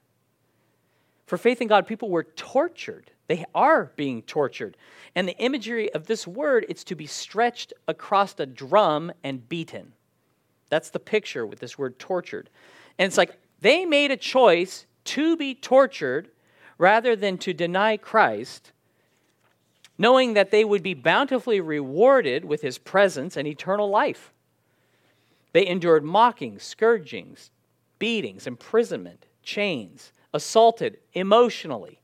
For 1.25 1.37
faith 1.37 1.61
in 1.61 1.67
God, 1.67 1.85
people 1.85 2.09
were 2.09 2.23
tortured. 2.23 3.11
They 3.27 3.45
are 3.53 3.91
being 3.95 4.23
tortured. 4.23 4.77
And 5.15 5.27
the 5.27 5.37
imagery 5.37 5.93
of 5.93 6.07
this 6.07 6.25
word, 6.25 6.65
it's 6.69 6.83
to 6.85 6.95
be 6.95 7.05
stretched 7.05 7.73
across 7.87 8.33
a 8.39 8.45
drum 8.45 9.11
and 9.23 9.47
beaten. 9.47 9.93
That's 10.69 10.89
the 10.89 10.99
picture 10.99 11.45
with 11.45 11.59
this 11.59 11.77
word 11.77 11.99
tortured. 11.99 12.49
And 12.97 13.05
it's 13.05 13.17
like 13.17 13.37
they 13.59 13.85
made 13.85 14.11
a 14.11 14.17
choice 14.17 14.85
to 15.05 15.37
be 15.37 15.53
tortured 15.53 16.29
rather 16.79 17.15
than 17.15 17.37
to 17.37 17.53
deny 17.53 17.97
Christ, 17.97 18.71
knowing 19.99 20.33
that 20.33 20.49
they 20.49 20.65
would 20.65 20.81
be 20.81 20.95
bountifully 20.95 21.61
rewarded 21.61 22.45
with 22.45 22.61
his 22.61 22.79
presence 22.79 23.37
and 23.37 23.47
eternal 23.47 23.89
life. 23.89 24.33
They 25.51 25.67
endured 25.67 26.03
mockings, 26.03 26.63
scourgings, 26.63 27.51
beatings, 27.99 28.47
imprisonment, 28.47 29.25
chains, 29.43 30.13
assaulted 30.33 30.97
emotionally, 31.13 31.99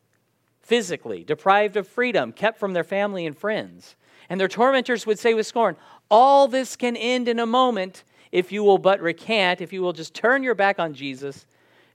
physically, 0.61 1.23
deprived 1.23 1.77
of 1.77 1.88
freedom, 1.88 2.33
kept 2.33 2.59
from 2.59 2.73
their 2.73 2.83
family 2.83 3.25
and 3.25 3.38
friends. 3.38 3.95
And 4.29 4.39
their 4.39 4.47
tormentors 4.47 5.05
would 5.05 5.19
say 5.19 5.33
with 5.33 5.47
scorn, 5.47 5.77
All 6.11 6.47
this 6.47 6.75
can 6.75 6.97
end 6.97 7.29
in 7.29 7.39
a 7.39 7.45
moment 7.45 8.03
if 8.31 8.51
you 8.51 8.63
will 8.63 8.79
but 8.79 8.99
recant, 8.99 9.61
if 9.61 9.71
you 9.71 9.81
will 9.81 9.93
just 9.93 10.13
turn 10.13 10.43
your 10.43 10.55
back 10.55 10.79
on 10.79 10.93
Jesus, 10.93 11.45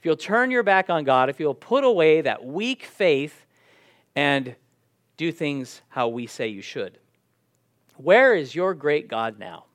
if 0.01 0.07
you'll 0.07 0.17
turn 0.17 0.51
your 0.51 0.63
back 0.63 0.89
on 0.89 1.05
God, 1.05 1.29
if 1.29 1.39
you'll 1.39 1.53
put 1.53 1.85
away 1.85 2.23
that 2.23 2.43
weak 2.43 2.85
faith 2.85 3.45
and 4.17 4.57
do 5.19 5.31
things 5.31 5.83
how 5.91 6.09
we 6.09 6.27
say 6.27 6.49
you 6.49 6.63
should. 6.63 6.97
Where 7.99 8.35
is 8.35 8.55
your 8.55 8.73
great 8.73 9.09
God 9.09 9.39
now? 9.39 9.67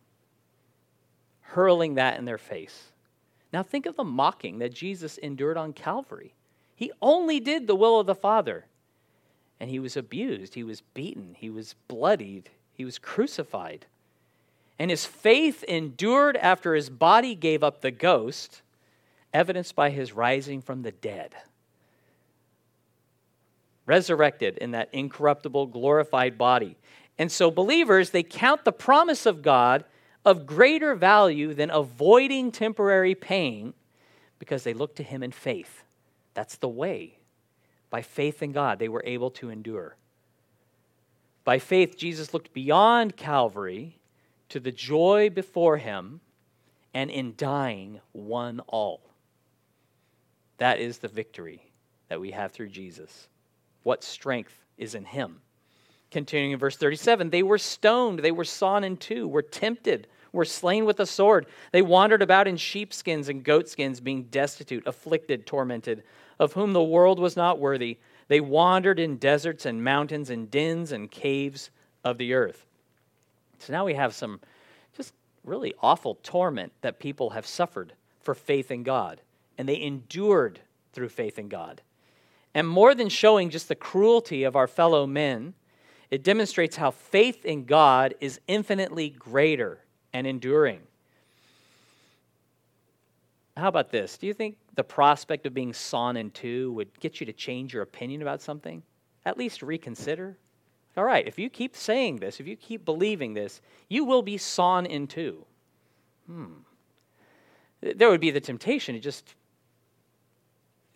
Hurling 1.41 1.93
that 1.93 2.17
in 2.17 2.25
their 2.25 2.39
face. 2.39 2.85
Now 3.53 3.61
think 3.61 3.85
of 3.85 3.97
the 3.97 4.03
mocking 4.03 4.57
that 4.57 4.73
Jesus 4.73 5.19
endured 5.19 5.57
on 5.57 5.73
Calvary. 5.73 6.33
He 6.75 6.91
only 7.03 7.39
did 7.39 7.67
the 7.67 7.75
will 7.75 7.99
of 7.99 8.07
the 8.07 8.15
Father. 8.15 8.65
And 9.59 9.69
he 9.69 9.77
was 9.77 9.95
abused, 9.95 10.55
he 10.55 10.63
was 10.63 10.81
beaten, 10.81 11.35
he 11.37 11.51
was 11.51 11.75
bloodied, 11.87 12.49
he 12.73 12.83
was 12.83 12.97
crucified. 12.97 13.85
And 14.79 14.89
his 14.89 15.05
faith 15.05 15.63
endured 15.65 16.35
after 16.37 16.73
his 16.73 16.89
body 16.89 17.35
gave 17.35 17.63
up 17.63 17.81
the 17.81 17.91
ghost, 17.91 18.63
evidenced 19.35 19.75
by 19.75 19.89
his 19.89 20.13
rising 20.13 20.61
from 20.61 20.81
the 20.81 20.93
dead. 20.93 21.35
Resurrected 23.85 24.57
in 24.57 24.71
that 24.71 24.89
incorruptible, 24.93 25.67
glorified 25.67 26.37
body. 26.37 26.77
And 27.19 27.29
so, 27.31 27.51
believers, 27.51 28.09
they 28.09 28.23
count 28.23 28.63
the 28.63 28.71
promise 28.71 29.25
of 29.25 29.41
God 29.41 29.83
of 30.23 30.45
greater 30.45 30.95
value 30.95 31.53
than 31.53 31.69
avoiding 31.69 32.51
temporary 32.51 33.13
pain 33.13 33.73
because 34.39 34.63
they 34.63 34.73
look 34.73 34.95
to 34.95 35.03
him 35.03 35.21
in 35.21 35.31
faith. 35.31 35.83
That's 36.33 36.55
the 36.55 36.69
way. 36.69 37.19
By 37.89 38.01
faith 38.01 38.41
in 38.41 38.53
God, 38.53 38.79
they 38.79 38.89
were 38.89 39.03
able 39.05 39.31
to 39.31 39.49
endure. 39.49 39.97
By 41.43 41.59
faith, 41.59 41.97
Jesus 41.97 42.33
looked 42.33 42.53
beyond 42.53 43.17
Calvary 43.17 43.99
to 44.49 44.59
the 44.59 44.71
joy 44.71 45.29
before 45.29 45.77
him, 45.77 46.21
and 46.93 47.11
in 47.11 47.33
dying, 47.37 47.99
won 48.13 48.61
all. 48.67 49.04
That 50.57 50.79
is 50.79 50.99
the 50.99 51.07
victory 51.07 51.61
that 52.09 52.19
we 52.19 52.31
have 52.31 52.51
through 52.51 52.69
Jesus. 52.69 53.27
What 53.83 54.03
strength 54.03 54.53
is 54.77 54.95
in 54.95 55.05
him? 55.05 55.41
Continuing 56.11 56.51
in 56.51 56.59
verse 56.59 56.77
37 56.77 57.29
they 57.29 57.43
were 57.43 57.57
stoned, 57.57 58.19
they 58.19 58.31
were 58.31 58.43
sawn 58.43 58.83
in 58.83 58.97
two, 58.97 59.27
were 59.27 59.41
tempted, 59.41 60.07
were 60.31 60.45
slain 60.45 60.85
with 60.85 60.99
a 60.99 61.05
sword. 61.05 61.47
They 61.71 61.81
wandered 61.81 62.21
about 62.21 62.47
in 62.47 62.57
sheepskins 62.57 63.29
and 63.29 63.43
goatskins, 63.43 63.99
being 63.99 64.23
destitute, 64.23 64.85
afflicted, 64.85 65.45
tormented, 65.45 66.03
of 66.39 66.53
whom 66.53 66.73
the 66.73 66.83
world 66.83 67.19
was 67.19 67.35
not 67.35 67.59
worthy. 67.59 67.97
They 68.27 68.41
wandered 68.41 68.99
in 68.99 69.17
deserts 69.17 69.65
and 69.65 69.83
mountains 69.83 70.29
and 70.29 70.51
dens 70.51 70.91
and 70.91 71.09
caves 71.09 71.69
of 72.03 72.17
the 72.17 72.33
earth. 72.33 72.65
So 73.59 73.73
now 73.73 73.85
we 73.85 73.93
have 73.93 74.13
some 74.13 74.39
just 74.95 75.13
really 75.43 75.73
awful 75.81 76.15
torment 76.21 76.73
that 76.81 76.99
people 76.99 77.31
have 77.31 77.47
suffered 77.47 77.93
for 78.21 78.35
faith 78.35 78.71
in 78.71 78.83
God, 78.83 79.21
and 79.57 79.67
they 79.67 79.81
endured 79.81 80.59
through 80.93 81.09
faith 81.09 81.37
in 81.39 81.49
God. 81.49 81.81
And 82.53 82.67
more 82.67 82.95
than 82.95 83.09
showing 83.09 83.49
just 83.49 83.67
the 83.67 83.75
cruelty 83.75 84.43
of 84.43 84.55
our 84.55 84.67
fellow 84.67 85.05
men, 85.05 85.53
it 86.09 86.23
demonstrates 86.23 86.77
how 86.77 86.91
faith 86.91 87.43
in 87.45 87.65
God 87.65 88.15
is 88.21 88.39
infinitely 88.47 89.09
greater 89.09 89.79
and 90.13 90.25
enduring. 90.25 90.81
How 93.57 93.67
about 93.67 93.91
this? 93.91 94.17
Do 94.17 94.27
you 94.27 94.33
think 94.33 94.57
the 94.75 94.83
prospect 94.83 95.45
of 95.45 95.53
being 95.53 95.73
sawn 95.73 96.17
in 96.17 96.29
two 96.31 96.73
would 96.73 96.99
get 96.99 97.19
you 97.19 97.25
to 97.25 97.33
change 97.33 97.73
your 97.73 97.83
opinion 97.83 98.21
about 98.21 98.41
something? 98.41 98.83
At 99.25 99.37
least 99.37 99.61
reconsider? 99.61 100.37
All 100.97 101.03
right, 101.03 101.27
if 101.27 101.37
you 101.37 101.49
keep 101.49 101.75
saying 101.75 102.17
this, 102.17 102.39
if 102.39 102.47
you 102.47 102.55
keep 102.55 102.85
believing 102.85 103.33
this, 103.33 103.61
you 103.89 104.05
will 104.05 104.21
be 104.21 104.37
sawn 104.37 104.85
in 104.85 105.07
two. 105.07 105.45
Hmm. 106.27 106.53
There 107.81 108.09
would 108.09 108.21
be 108.21 108.31
the 108.31 108.39
temptation 108.39 108.95
to 108.95 109.01
just 109.01 109.35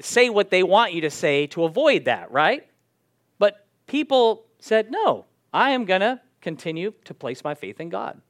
say 0.02 0.30
what 0.30 0.50
they 0.50 0.64
want 0.64 0.94
you 0.94 1.02
to 1.02 1.10
say 1.10 1.48
to 1.48 1.64
avoid 1.64 2.06
that, 2.06 2.32
right? 2.32 2.68
But 3.38 3.66
people 3.88 4.46
said, 4.60 4.92
no, 4.92 5.26
I 5.54 5.72
am 5.72 5.86
going 5.86 6.02
to 6.02 6.20
continue 6.42 6.94
to 7.06 7.14
place 7.14 7.44
my 7.44 7.56
faith 7.56 7.80
in 7.80 7.90
God. 7.90 8.22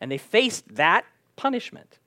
And 0.00 0.10
they 0.10 0.18
faced 0.18 0.74
that 0.76 1.04
punishment. 1.36 1.98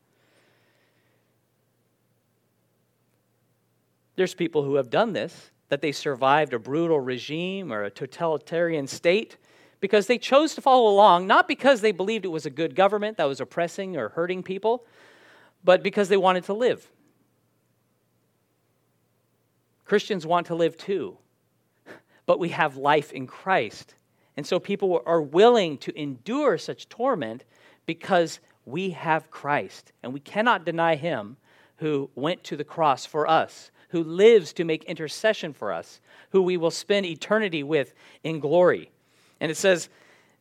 There's 4.15 4.33
people 4.33 4.63
who 4.63 4.75
have 4.75 4.89
done 4.89 5.13
this 5.13 5.51
that 5.69 5.81
they 5.81 5.91
survived 5.91 6.53
a 6.53 6.59
brutal 6.59 6.99
regime 6.99 7.71
or 7.73 7.83
a 7.83 7.89
totalitarian 7.89 8.87
state 8.87 9.37
because 9.79 10.07
they 10.07 10.17
chose 10.17 10.55
to 10.55 10.61
follow 10.61 10.89
along, 10.89 11.27
not 11.27 11.47
because 11.47 11.81
they 11.81 11.91
believed 11.91 12.25
it 12.25 12.29
was 12.29 12.45
a 12.45 12.49
good 12.49 12.75
government 12.75 13.17
that 13.17 13.25
was 13.25 13.41
oppressing 13.41 13.95
or 13.95 14.09
hurting 14.09 14.41
people, 14.41 14.85
but 15.63 15.83
because 15.83 16.09
they 16.09 16.17
wanted 16.17 16.43
to 16.45 16.53
live. 16.53 16.89
Christians 19.87 20.25
want 20.25 20.47
to 20.47 20.55
live 20.55 20.77
too, 20.77 21.17
but 22.25 22.39
we 22.39 22.49
have 22.49 22.77
life 22.77 23.11
in 23.11 23.25
Christ. 23.25 23.95
And 24.35 24.45
so 24.45 24.59
people 24.59 25.01
are 25.05 25.21
willing 25.21 25.77
to 25.79 25.99
endure 25.99 26.57
such 26.57 26.89
torment 26.89 27.43
because 27.85 28.39
we 28.65 28.91
have 28.91 29.31
Christ, 29.31 29.93
and 30.03 30.13
we 30.13 30.19
cannot 30.19 30.65
deny 30.65 30.95
him 30.95 31.37
who 31.77 32.09
went 32.15 32.43
to 32.43 32.57
the 32.57 32.63
cross 32.63 33.05
for 33.05 33.27
us 33.27 33.71
who 33.89 34.03
lives 34.03 34.53
to 34.53 34.63
make 34.63 34.83
intercession 34.85 35.53
for 35.53 35.71
us, 35.71 36.01
who 36.31 36.41
we 36.41 36.57
will 36.57 36.71
spend 36.71 37.05
eternity 37.05 37.63
with 37.63 37.93
in 38.23 38.39
glory. 38.39 38.91
And 39.39 39.49
it 39.49 39.55
says, 39.55 39.89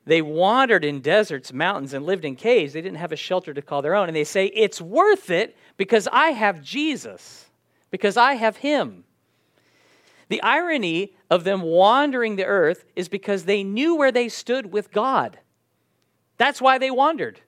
they 0.04 0.22
wandered 0.22 0.84
in 0.84 1.00
deserts, 1.00 1.52
mountains, 1.52 1.92
and 1.92 2.06
lived 2.06 2.24
in 2.24 2.36
caves. 2.36 2.72
They 2.72 2.80
didn't 2.80 2.98
have 2.98 3.12
a 3.12 3.16
shelter 3.16 3.52
to 3.52 3.62
call 3.62 3.82
their 3.82 3.94
own. 3.94 4.08
And 4.08 4.16
they 4.16 4.24
say, 4.24 4.46
It's 4.46 4.80
worth 4.80 5.30
it 5.30 5.56
because 5.76 6.08
I 6.12 6.28
have 6.28 6.62
Jesus, 6.62 7.46
because 7.90 8.16
I 8.16 8.34
have 8.34 8.58
Him. 8.58 9.02
The 10.28 10.42
irony 10.42 11.14
of 11.30 11.44
them 11.44 11.62
wandering 11.62 12.36
the 12.36 12.46
earth 12.46 12.84
is 12.96 13.08
because 13.08 13.44
they 13.44 13.62
knew 13.62 13.94
where 13.94 14.12
they 14.12 14.28
stood 14.28 14.72
with 14.72 14.92
God. 14.92 15.38
That's 16.36 16.60
why 16.60 16.78
they 16.78 16.90
wandered. 16.90 17.40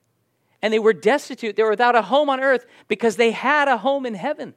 And 0.63 0.73
they 0.73 0.79
were 0.79 0.93
destitute. 0.93 1.57
They 1.57 1.63
were 1.63 1.71
without 1.71 1.97
a 1.97 2.03
home 2.03 2.31
on 2.31 2.41
earth 2.41 2.67
because 2.87 3.17
they 3.17 3.33
had 3.33 3.69
a 3.69 3.79
home 3.79 4.07
in 4.07 4.15
heaven. 4.15 4.55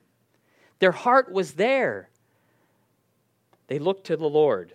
Their 0.79 0.91
heart 0.91 1.31
was 1.31 1.53
there. 1.53 2.09
They 3.67 3.79
looked 3.79 4.05
to 4.07 4.17
the 4.17 4.29
Lord. 4.29 4.73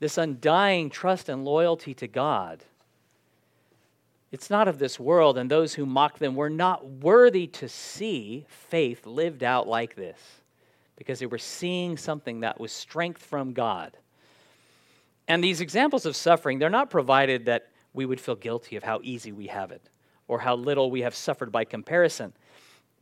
This 0.00 0.18
undying 0.18 0.90
trust 0.90 1.28
and 1.28 1.44
loyalty 1.44 1.94
to 1.94 2.08
God. 2.08 2.64
It's 4.32 4.50
not 4.50 4.66
of 4.66 4.80
this 4.80 4.98
world, 4.98 5.38
and 5.38 5.48
those 5.48 5.74
who 5.74 5.86
mock 5.86 6.18
them 6.18 6.34
were 6.34 6.50
not 6.50 6.84
worthy 6.84 7.46
to 7.46 7.68
see 7.68 8.44
faith 8.48 9.06
lived 9.06 9.44
out 9.44 9.68
like 9.68 9.94
this 9.94 10.18
because 10.96 11.18
they 11.18 11.26
were 11.26 11.38
seeing 11.38 11.96
something 11.96 12.40
that 12.40 12.60
was 12.60 12.72
strength 12.72 13.22
from 13.22 13.52
God. 13.52 13.96
And 15.26 15.42
these 15.42 15.60
examples 15.60 16.06
of 16.06 16.14
suffering, 16.16 16.58
they're 16.58 16.70
not 16.70 16.90
provided 16.90 17.46
that 17.46 17.68
we 17.92 18.06
would 18.06 18.20
feel 18.20 18.36
guilty 18.36 18.76
of 18.76 18.82
how 18.82 19.00
easy 19.02 19.32
we 19.32 19.46
have 19.46 19.70
it 19.70 19.88
or 20.28 20.38
how 20.38 20.56
little 20.56 20.90
we 20.90 21.02
have 21.02 21.14
suffered 21.14 21.50
by 21.50 21.64
comparison 21.64 22.32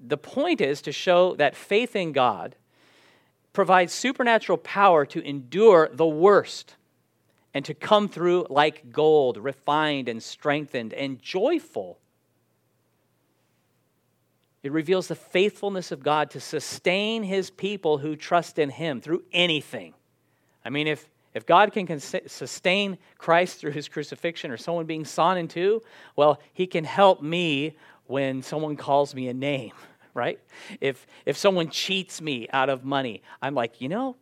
the 0.02 0.16
point 0.16 0.60
is 0.60 0.82
to 0.82 0.92
show 0.92 1.34
that 1.36 1.56
faith 1.56 1.94
in 1.94 2.12
God 2.12 2.56
provides 3.52 3.92
supernatural 3.92 4.58
power 4.58 5.06
to 5.06 5.24
endure 5.24 5.88
the 5.92 6.06
worst 6.06 6.76
and 7.54 7.64
to 7.64 7.74
come 7.74 8.08
through 8.08 8.46
like 8.48 8.90
gold, 8.90 9.36
refined 9.36 10.08
and 10.08 10.22
strengthened 10.22 10.92
and 10.94 11.20
joyful. 11.20 11.98
It 14.62 14.72
reveals 14.72 15.08
the 15.08 15.14
faithfulness 15.14 15.90
of 15.90 16.02
God 16.02 16.30
to 16.30 16.40
sustain 16.40 17.22
his 17.22 17.50
people 17.50 17.98
who 17.98 18.14
trust 18.14 18.58
in 18.58 18.70
him 18.70 19.00
through 19.00 19.24
anything. 19.32 19.94
I 20.64 20.70
mean, 20.70 20.86
if, 20.86 21.08
if 21.34 21.46
God 21.46 21.72
can 21.72 21.98
sustain 21.98 22.98
Christ 23.18 23.58
through 23.58 23.72
his 23.72 23.88
crucifixion 23.88 24.50
or 24.50 24.56
someone 24.56 24.86
being 24.86 25.04
sawn 25.04 25.36
in 25.36 25.48
two, 25.48 25.82
well, 26.14 26.40
he 26.52 26.66
can 26.66 26.84
help 26.84 27.22
me 27.22 27.76
when 28.06 28.42
someone 28.42 28.76
calls 28.76 29.14
me 29.14 29.28
a 29.28 29.34
name 29.34 29.72
right? 30.14 30.38
If, 30.80 31.06
if 31.24 31.36
someone 31.36 31.70
cheats 31.70 32.20
me 32.20 32.48
out 32.52 32.68
of 32.68 32.84
money, 32.84 33.22
I'm 33.40 33.54
like, 33.54 33.80
you 33.80 33.88
know, 33.88 34.16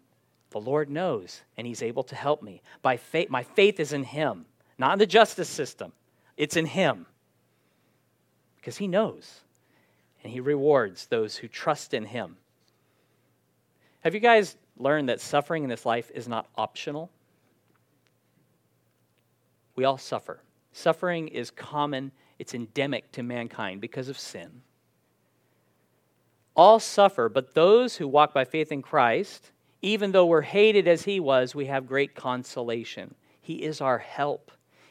The 0.51 0.61
Lord 0.61 0.91
knows, 0.91 1.43
and 1.57 1.67
He's 1.67 1.83
able 1.83 2.03
to 2.05 2.15
help 2.15 2.43
me. 2.43 2.63
By 2.83 2.97
faith, 2.97 3.31
my 3.31 3.43
faith 3.43 3.81
is 3.81 3.93
in 3.93 4.05
Him, 4.05 4.47
not 4.79 4.95
in 4.95 4.99
the 4.99 5.07
justice 5.07 5.49
system. 5.49 5.93
It's 6.37 6.57
in 6.57 6.67
Him. 6.67 7.07
Because 8.57 8.77
He 8.77 8.89
knows, 8.89 9.41
and 10.23 10.33
He 10.33 10.41
rewards 10.41 11.07
those 11.07 11.37
who 11.37 11.49
trust 11.49 11.95
in 11.95 12.05
Him. 12.05 12.37
Have 14.01 14.15
you 14.15 14.21
guys 14.21 14.57
learned 14.77 15.09
that 15.09 15.21
suffering 15.21 15.63
in 15.63 15.71
this 15.71 15.85
life 15.85 16.11
is 16.15 16.29
not 16.29 16.47
optional? 16.57 17.11
We 19.77 19.85
all 19.85 19.99
suffer. 19.99 20.43
Suffering 20.73 21.29
is 21.29 21.51
common, 21.51 22.13
it's 22.39 22.55
endemic 22.55 23.13
to 23.13 23.23
mankind 23.23 23.81
because 23.81 24.09
of 24.09 24.19
sin. 24.19 24.63
All 26.55 26.81
suffer, 26.81 27.29
but 27.29 27.55
those 27.55 27.97
who 27.97 28.09
walk 28.09 28.35
by 28.35 28.45
faith 28.45 28.73
in 28.73 28.83
Christ, 28.83 29.53
even 29.83 30.13
though 30.13 30.27
we're 30.27 30.43
hated 30.43 30.87
as 30.87 31.03
he 31.03 31.21
was, 31.21 31.55
we 31.55 31.67
have 31.67 31.87
great 31.87 32.15
consolation. 32.15 33.15
He 33.41 33.63
is 33.63 33.81
our 33.81 33.99
help. 33.99 34.51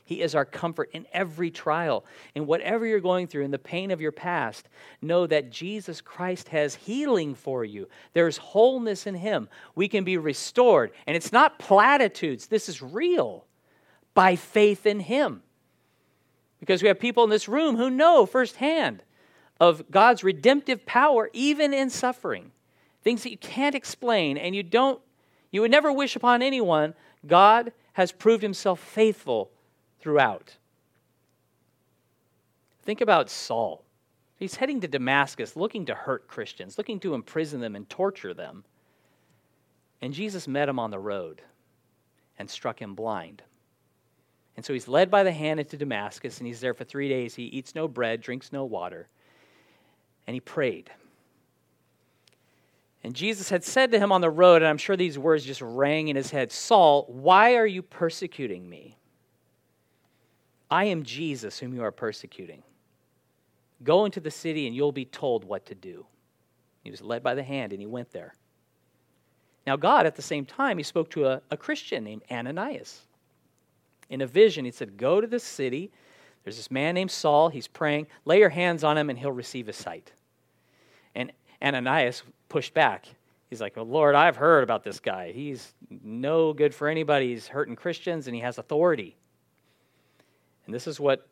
He 0.10 0.24
is 0.24 0.34
our 0.34 0.44
comfort 0.44 0.90
in 0.92 1.06
every 1.14 1.52
trial. 1.52 2.04
In 2.34 2.48
whatever 2.48 2.84
you're 2.84 3.00
going 3.00 3.28
through, 3.28 3.44
in 3.44 3.52
the 3.52 3.60
pain 3.60 3.92
of 3.92 4.02
your 4.02 4.12
past, 4.12 4.68
know 5.04 5.28
that 5.28 5.52
Jesus 5.52 6.02
Christ 6.02 6.50
has 6.50 6.74
healing 6.74 7.36
for 7.36 7.64
you. 7.64 7.88
There's 8.14 8.38
wholeness 8.38 9.06
in 9.06 9.14
Him. 9.14 9.50
We 9.76 9.88
can 9.88 10.04
be 10.04 10.18
restored. 10.18 10.94
And 11.06 11.16
it's 11.16 11.32
not 11.32 11.60
platitudes, 11.60 12.48
this 12.48 12.68
is 12.68 12.82
real 12.82 13.46
by 14.16 14.36
faith 14.36 14.88
in 14.88 15.00
Him. 15.00 15.44
Because 16.60 16.82
we 16.82 16.88
have 16.88 17.00
people 17.00 17.24
in 17.24 17.30
this 17.30 17.48
room 17.48 17.78
who 17.78 17.92
know 17.92 18.26
firsthand 18.26 19.04
of 19.60 19.92
God's 19.92 20.24
redemptive 20.24 20.88
power, 20.88 21.30
even 21.34 21.72
in 21.72 21.92
suffering. 21.92 22.52
Things 23.04 23.22
that 23.22 23.30
you 23.30 23.38
can't 23.38 23.76
explain 23.76 24.40
and 24.40 24.56
you 24.56 24.64
don't, 24.64 25.00
you 25.52 25.62
would 25.62 25.70
never 25.70 25.94
wish 25.94 26.16
upon 26.16 26.42
anyone. 26.42 26.96
God 27.28 27.74
has 27.94 28.12
proved 28.12 28.42
Himself 28.42 28.80
faithful 28.80 29.52
throughout. 30.00 30.56
Think 32.84 33.02
about 33.02 33.30
Saul. 33.30 33.84
He's 34.38 34.56
heading 34.56 34.82
to 34.82 34.88
Damascus 34.88 35.56
looking 35.56 35.86
to 35.88 35.96
hurt 35.96 36.28
Christians, 36.28 36.78
looking 36.78 37.00
to 37.02 37.14
imprison 37.14 37.60
them 37.60 37.76
and 37.76 37.90
torture 37.90 38.34
them. 38.34 38.64
And 40.02 40.14
Jesus 40.14 40.48
met 40.48 40.70
him 40.70 40.80
on 40.80 40.92
the 40.92 41.00
road 41.00 41.42
and 42.38 42.50
struck 42.50 42.82
him 42.82 42.96
blind. 42.96 43.42
And 44.56 44.66
so 44.66 44.74
he's 44.74 44.88
led 44.88 45.12
by 45.12 45.24
the 45.24 45.32
hand 45.32 45.60
into 45.60 45.78
Damascus, 45.78 46.38
and 46.38 46.48
he's 46.48 46.60
there 46.60 46.74
for 46.74 46.84
three 46.84 47.10
days. 47.10 47.36
He 47.36 47.44
eats 47.44 47.76
no 47.76 47.88
bread, 47.88 48.22
drinks 48.22 48.52
no 48.52 48.66
water, 48.66 49.08
and 50.28 50.34
he 50.34 50.40
prayed. 50.40 50.90
And 53.04 53.16
Jesus 53.16 53.50
had 53.50 53.64
said 53.64 53.92
to 53.92 54.00
him 54.00 54.12
on 54.12 54.22
the 54.22 54.30
road, 54.30 54.62
and 54.62 54.68
I'm 54.68 54.78
sure 54.78 54.98
these 54.98 55.18
words 55.18 55.46
just 55.46 55.62
rang 55.62 56.10
in 56.10 56.16
his 56.16 56.32
head 56.32 56.52
Saul, 56.52 57.06
why 57.08 57.56
are 57.56 57.66
you 57.66 57.82
persecuting 57.82 58.70
me? 58.70 58.98
I 60.72 60.86
am 60.86 61.04
Jesus 61.04 61.60
whom 61.60 61.74
you 61.74 61.84
are 61.84 61.92
persecuting. 61.92 62.64
Go 63.84 64.06
into 64.06 64.20
the 64.20 64.32
city 64.32 64.68
and 64.68 64.76
you'll 64.76 64.92
be 64.92 65.06
told 65.06 65.44
what 65.46 65.66
to 65.68 65.76
do. 65.76 66.06
He 66.84 66.92
was 66.92 67.02
led 67.02 67.24
by 67.24 67.36
the 67.36 67.44
hand 67.44 67.72
and 67.72 67.82
he 67.82 67.88
went 67.88 68.12
there. 68.12 68.34
Now, 69.66 69.76
God, 69.76 70.06
at 70.06 70.16
the 70.16 70.22
same 70.22 70.46
time, 70.46 70.78
he 70.78 70.84
spoke 70.84 71.10
to 71.12 71.28
a, 71.28 71.42
a 71.52 71.58
Christian 71.58 72.04
named 72.04 72.24
Ananias. 72.32 73.02
In 74.10 74.22
a 74.22 74.28
vision, 74.28 74.66
he 74.66 74.72
said, 74.72 74.98
Go 74.98 75.22
to 75.22 75.28
this 75.28 75.44
city. 75.44 75.92
There's 76.44 76.58
this 76.58 76.72
man 76.72 76.96
named 76.96 77.12
Saul. 77.12 77.50
He's 77.50 77.68
praying. 77.68 78.08
Lay 78.26 78.40
your 78.40 78.50
hands 78.50 78.84
on 78.84 78.98
him 78.98 79.10
and 79.10 79.20
he'll 79.20 79.32
receive 79.32 79.68
his 79.68 79.76
sight. 79.76 80.12
And 81.14 81.32
Ananias 81.62 82.24
pushed 82.48 82.74
back. 82.74 83.06
He's 83.50 83.62
like, 83.62 83.76
Lord, 83.78 84.16
I've 84.16 84.36
heard 84.36 84.64
about 84.64 84.84
this 84.84 85.00
guy. 85.00 85.32
He's 85.32 85.74
no 86.04 86.54
good 86.54 86.74
for 86.74 86.88
anybody. 86.88 87.30
He's 87.30 87.48
hurting 87.48 87.76
Christians 87.76 88.28
and 88.28 88.36
he 88.36 88.42
has 88.42 88.58
authority. 88.58 89.18
And 90.70 90.74
this 90.76 90.86
is 90.86 91.00
what 91.00 91.28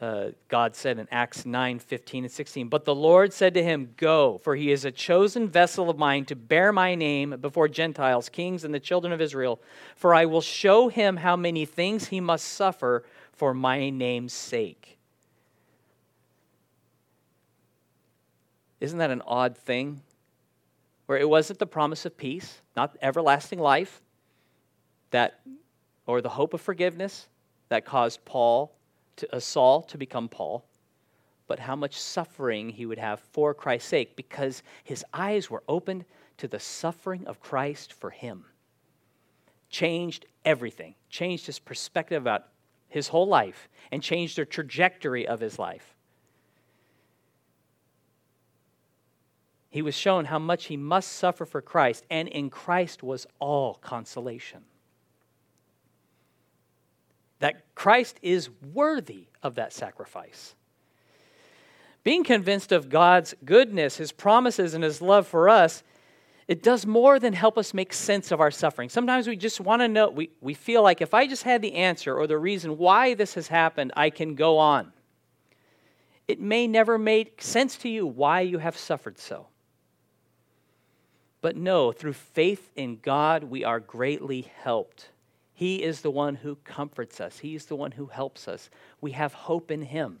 uh, 0.00 0.28
God 0.48 0.74
said 0.74 0.98
in 0.98 1.06
Acts 1.10 1.44
9 1.44 1.78
15 1.78 2.24
and 2.24 2.32
16. 2.32 2.68
But 2.68 2.86
the 2.86 2.94
Lord 2.94 3.34
said 3.34 3.52
to 3.52 3.62
him, 3.62 3.92
Go, 3.98 4.38
for 4.38 4.56
he 4.56 4.72
is 4.72 4.86
a 4.86 4.90
chosen 4.90 5.46
vessel 5.46 5.90
of 5.90 5.98
mine 5.98 6.24
to 6.24 6.34
bear 6.34 6.72
my 6.72 6.94
name 6.94 7.36
before 7.38 7.68
Gentiles, 7.68 8.30
kings, 8.30 8.64
and 8.64 8.72
the 8.72 8.80
children 8.80 9.12
of 9.12 9.20
Israel. 9.20 9.60
For 9.94 10.14
I 10.14 10.24
will 10.24 10.40
show 10.40 10.88
him 10.88 11.18
how 11.18 11.36
many 11.36 11.66
things 11.66 12.08
he 12.08 12.18
must 12.18 12.46
suffer 12.46 13.04
for 13.34 13.52
my 13.52 13.90
name's 13.90 14.32
sake. 14.32 14.96
Isn't 18.80 19.00
that 19.00 19.10
an 19.10 19.20
odd 19.26 19.54
thing? 19.54 20.00
Where 21.04 21.18
it 21.18 21.28
wasn't 21.28 21.58
the 21.58 21.66
promise 21.66 22.06
of 22.06 22.16
peace, 22.16 22.62
not 22.74 22.96
everlasting 23.02 23.58
life, 23.58 24.00
that 25.10 25.40
or 26.06 26.22
the 26.22 26.30
hope 26.30 26.54
of 26.54 26.62
forgiveness, 26.62 27.28
that 27.72 27.86
caused 27.86 28.22
Paul, 28.26 28.70
to, 29.16 29.34
uh, 29.34 29.40
Saul 29.40 29.80
to 29.84 29.96
become 29.96 30.28
Paul, 30.28 30.62
but 31.46 31.58
how 31.58 31.74
much 31.74 31.98
suffering 31.98 32.68
he 32.68 32.84
would 32.84 32.98
have 32.98 33.18
for 33.18 33.54
Christ's 33.54 33.88
sake 33.88 34.14
because 34.14 34.62
his 34.84 35.02
eyes 35.14 35.48
were 35.48 35.62
opened 35.66 36.04
to 36.36 36.46
the 36.46 36.60
suffering 36.60 37.26
of 37.26 37.40
Christ 37.40 37.94
for 37.94 38.10
him. 38.10 38.44
Changed 39.70 40.26
everything, 40.44 40.96
changed 41.08 41.46
his 41.46 41.58
perspective 41.58 42.20
about 42.20 42.48
his 42.90 43.08
whole 43.08 43.26
life, 43.26 43.70
and 43.90 44.02
changed 44.02 44.36
the 44.36 44.44
trajectory 44.44 45.26
of 45.26 45.40
his 45.40 45.58
life. 45.58 45.94
He 49.70 49.80
was 49.80 49.94
shown 49.94 50.26
how 50.26 50.38
much 50.38 50.66
he 50.66 50.76
must 50.76 51.10
suffer 51.10 51.46
for 51.46 51.62
Christ, 51.62 52.04
and 52.10 52.28
in 52.28 52.50
Christ 52.50 53.02
was 53.02 53.26
all 53.40 53.76
consolation 53.76 54.64
that 57.42 57.74
Christ 57.74 58.20
is 58.22 58.48
worthy 58.72 59.26
of 59.42 59.56
that 59.56 59.72
sacrifice. 59.72 60.54
Being 62.04 62.22
convinced 62.22 62.70
of 62.70 62.88
God's 62.88 63.34
goodness, 63.44 63.96
His 63.96 64.12
promises, 64.12 64.74
and 64.74 64.84
His 64.84 65.02
love 65.02 65.26
for 65.26 65.48
us, 65.48 65.82
it 66.46 66.62
does 66.62 66.86
more 66.86 67.18
than 67.18 67.32
help 67.32 67.58
us 67.58 67.74
make 67.74 67.92
sense 67.92 68.30
of 68.30 68.40
our 68.40 68.52
suffering. 68.52 68.88
Sometimes 68.88 69.26
we 69.26 69.36
just 69.36 69.60
want 69.60 69.82
to 69.82 69.88
know, 69.88 70.08
we, 70.08 70.30
we 70.40 70.54
feel 70.54 70.84
like 70.84 71.00
if 71.00 71.14
I 71.14 71.26
just 71.26 71.42
had 71.42 71.62
the 71.62 71.74
answer 71.74 72.16
or 72.16 72.28
the 72.28 72.38
reason 72.38 72.78
why 72.78 73.14
this 73.14 73.34
has 73.34 73.48
happened, 73.48 73.92
I 73.96 74.10
can 74.10 74.36
go 74.36 74.58
on. 74.58 74.92
It 76.28 76.40
may 76.40 76.68
never 76.68 76.96
make 76.96 77.42
sense 77.42 77.76
to 77.78 77.88
you 77.88 78.06
why 78.06 78.42
you 78.42 78.58
have 78.58 78.76
suffered 78.76 79.18
so. 79.18 79.48
But 81.40 81.56
no, 81.56 81.90
through 81.90 82.12
faith 82.12 82.70
in 82.76 83.00
God, 83.02 83.42
we 83.42 83.64
are 83.64 83.80
greatly 83.80 84.42
helped. 84.62 85.08
He 85.62 85.80
is 85.80 86.00
the 86.00 86.10
one 86.10 86.34
who 86.34 86.56
comforts 86.64 87.20
us, 87.20 87.38
He 87.38 87.54
is 87.54 87.66
the 87.66 87.76
one 87.76 87.92
who 87.92 88.06
helps 88.06 88.48
us. 88.48 88.68
We 89.00 89.12
have 89.12 89.32
hope 89.32 89.70
in 89.70 89.82
Him. 89.82 90.18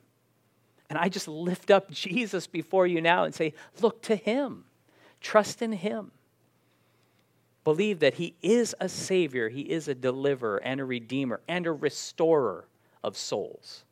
And 0.88 0.96
I 0.96 1.08
just 1.08 1.26
lift 1.26 1.68
up 1.68 1.90
Jesus 1.90 2.46
before 2.46 2.86
you 2.86 3.00
now 3.00 3.24
and 3.24 3.34
say, 3.34 3.54
look 3.80 4.02
to 4.02 4.14
Him, 4.14 4.66
trust 5.20 5.60
in 5.60 5.72
Him. 5.72 6.12
Believe 7.64 7.98
that 7.98 8.14
He 8.14 8.36
is 8.40 8.72
a 8.78 8.88
Savior, 8.88 9.48
He 9.48 9.62
is 9.62 9.88
a 9.88 9.96
deliverer 9.96 10.58
and 10.62 10.80
a 10.80 10.84
Redeemer 10.84 11.40
and 11.48 11.66
a 11.66 11.72
restorer 11.72 12.68
of 13.02 13.16
souls. 13.16 13.82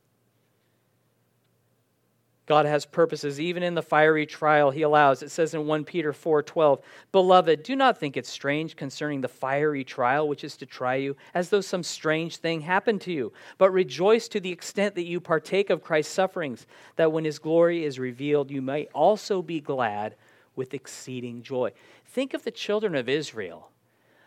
God 2.50 2.66
has 2.66 2.84
purposes 2.84 3.38
even 3.38 3.62
in 3.62 3.76
the 3.76 3.80
fiery 3.80 4.26
trial 4.26 4.72
he 4.72 4.82
allows. 4.82 5.22
It 5.22 5.30
says 5.30 5.54
in 5.54 5.68
1 5.68 5.84
Peter 5.84 6.12
4:12, 6.12 6.82
"Beloved, 7.12 7.62
do 7.62 7.76
not 7.76 7.96
think 7.96 8.16
it 8.16 8.26
strange 8.26 8.74
concerning 8.74 9.20
the 9.20 9.28
fiery 9.28 9.84
trial 9.84 10.26
which 10.26 10.42
is 10.42 10.56
to 10.56 10.66
try 10.66 10.96
you, 10.96 11.16
as 11.32 11.50
though 11.50 11.60
some 11.60 11.84
strange 11.84 12.38
thing 12.38 12.62
happened 12.62 13.02
to 13.02 13.12
you, 13.12 13.32
but 13.56 13.70
rejoice 13.70 14.26
to 14.26 14.40
the 14.40 14.50
extent 14.50 14.96
that 14.96 15.04
you 15.04 15.20
partake 15.20 15.70
of 15.70 15.84
Christ's 15.84 16.12
sufferings, 16.12 16.66
that 16.96 17.12
when 17.12 17.24
his 17.24 17.38
glory 17.38 17.84
is 17.84 18.00
revealed, 18.00 18.50
you 18.50 18.60
may 18.60 18.86
also 18.86 19.42
be 19.42 19.60
glad 19.60 20.16
with 20.56 20.74
exceeding 20.74 21.42
joy." 21.42 21.72
Think 22.04 22.34
of 22.34 22.42
the 22.42 22.50
children 22.50 22.96
of 22.96 23.08
Israel. 23.08 23.70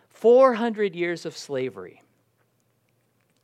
400 0.07 0.95
years 0.95 1.25
of 1.25 1.35
slavery 1.35 2.01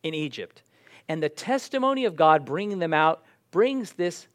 in 0.03 0.13
Egypt, 0.13 0.63
and 1.09 1.21
the 1.21 1.27
testimony 1.27 2.05
of 2.05 2.15
God 2.15 2.45
bringing 2.45 2.79
them 2.79 2.93
out 2.93 3.25
brings 3.51 3.91
this 3.91 4.29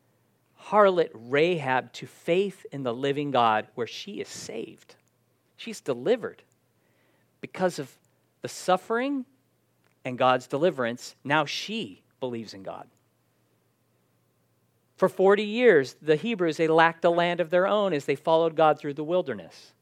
harlot 0.71 1.11
Rahab 1.13 1.93
to 1.95 2.07
faith 2.07 2.65
in 2.73 2.83
the 2.83 2.95
living 2.95 3.31
God, 3.31 3.67
where 3.75 3.87
she 3.87 4.21
is 4.21 4.29
saved. 4.29 4.97
She's 5.57 5.81
delivered. 5.81 6.43
Because 7.41 7.79
of 7.79 7.91
the 8.43 8.49
suffering 8.49 9.25
and 10.05 10.17
God's 10.17 10.47
deliverance, 10.47 11.15
now 11.25 11.45
she 11.45 12.03
believes 12.21 12.55
in 12.55 12.63
God. 12.63 12.87
For 14.97 15.09
40 15.09 15.43
years, 15.43 15.97
the 16.01 16.17
Hebrews, 16.17 16.57
they 16.57 16.69
lacked 16.69 17.05
a 17.05 17.11
land 17.11 17.41
of 17.41 17.51
their 17.51 17.67
own 17.67 17.93
as 17.93 18.05
they 18.05 18.15
followed 18.15 18.57
God 18.57 18.79
through 18.79 18.95
the 18.95 19.05
wilderness. 19.05 19.73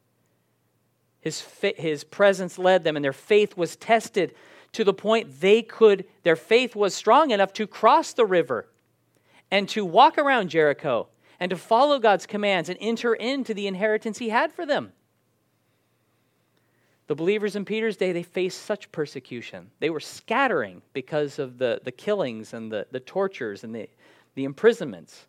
His, 1.20 1.44
his 1.76 2.02
presence 2.02 2.58
led 2.58 2.82
them, 2.82 2.96
and 2.96 3.04
their 3.04 3.12
faith 3.12 3.56
was 3.56 3.76
tested 3.76 4.34
to 4.72 4.84
the 4.84 4.94
point 4.94 5.40
they 5.40 5.62
could, 5.62 6.06
their 6.22 6.34
faith 6.34 6.74
was 6.74 6.94
strong 6.94 7.30
enough 7.30 7.52
to 7.52 7.66
cross 7.66 8.14
the 8.14 8.24
river 8.24 8.66
and 9.52 9.68
to 9.68 9.84
walk 9.84 10.16
around 10.16 10.48
Jericho 10.48 11.08
and 11.38 11.50
to 11.50 11.56
follow 11.56 11.98
God's 11.98 12.26
commands 12.26 12.70
and 12.70 12.78
enter 12.80 13.14
into 13.14 13.52
the 13.52 13.66
inheritance 13.66 14.18
He 14.18 14.30
had 14.30 14.50
for 14.50 14.64
them. 14.64 14.92
The 17.06 17.14
believers 17.14 17.54
in 17.54 17.66
Peter's 17.66 17.98
day, 17.98 18.12
they 18.12 18.22
faced 18.22 18.62
such 18.62 18.90
persecution. 18.90 19.70
They 19.78 19.90
were 19.90 20.00
scattering 20.00 20.80
because 20.94 21.38
of 21.38 21.58
the, 21.58 21.80
the 21.84 21.92
killings 21.92 22.54
and 22.54 22.72
the, 22.72 22.86
the 22.90 23.00
tortures 23.00 23.62
and 23.62 23.74
the, 23.74 23.88
the 24.34 24.44
imprisonments. 24.44 25.26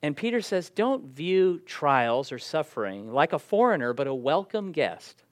And 0.00 0.16
Peter 0.16 0.40
says, 0.40 0.70
Don't 0.70 1.04
view 1.04 1.60
trials 1.66 2.32
or 2.32 2.38
suffering 2.38 3.12
like 3.12 3.34
a 3.34 3.38
foreigner, 3.38 3.92
but 3.92 4.06
a 4.06 4.14
welcome 4.14 4.72
guest. 4.72 5.22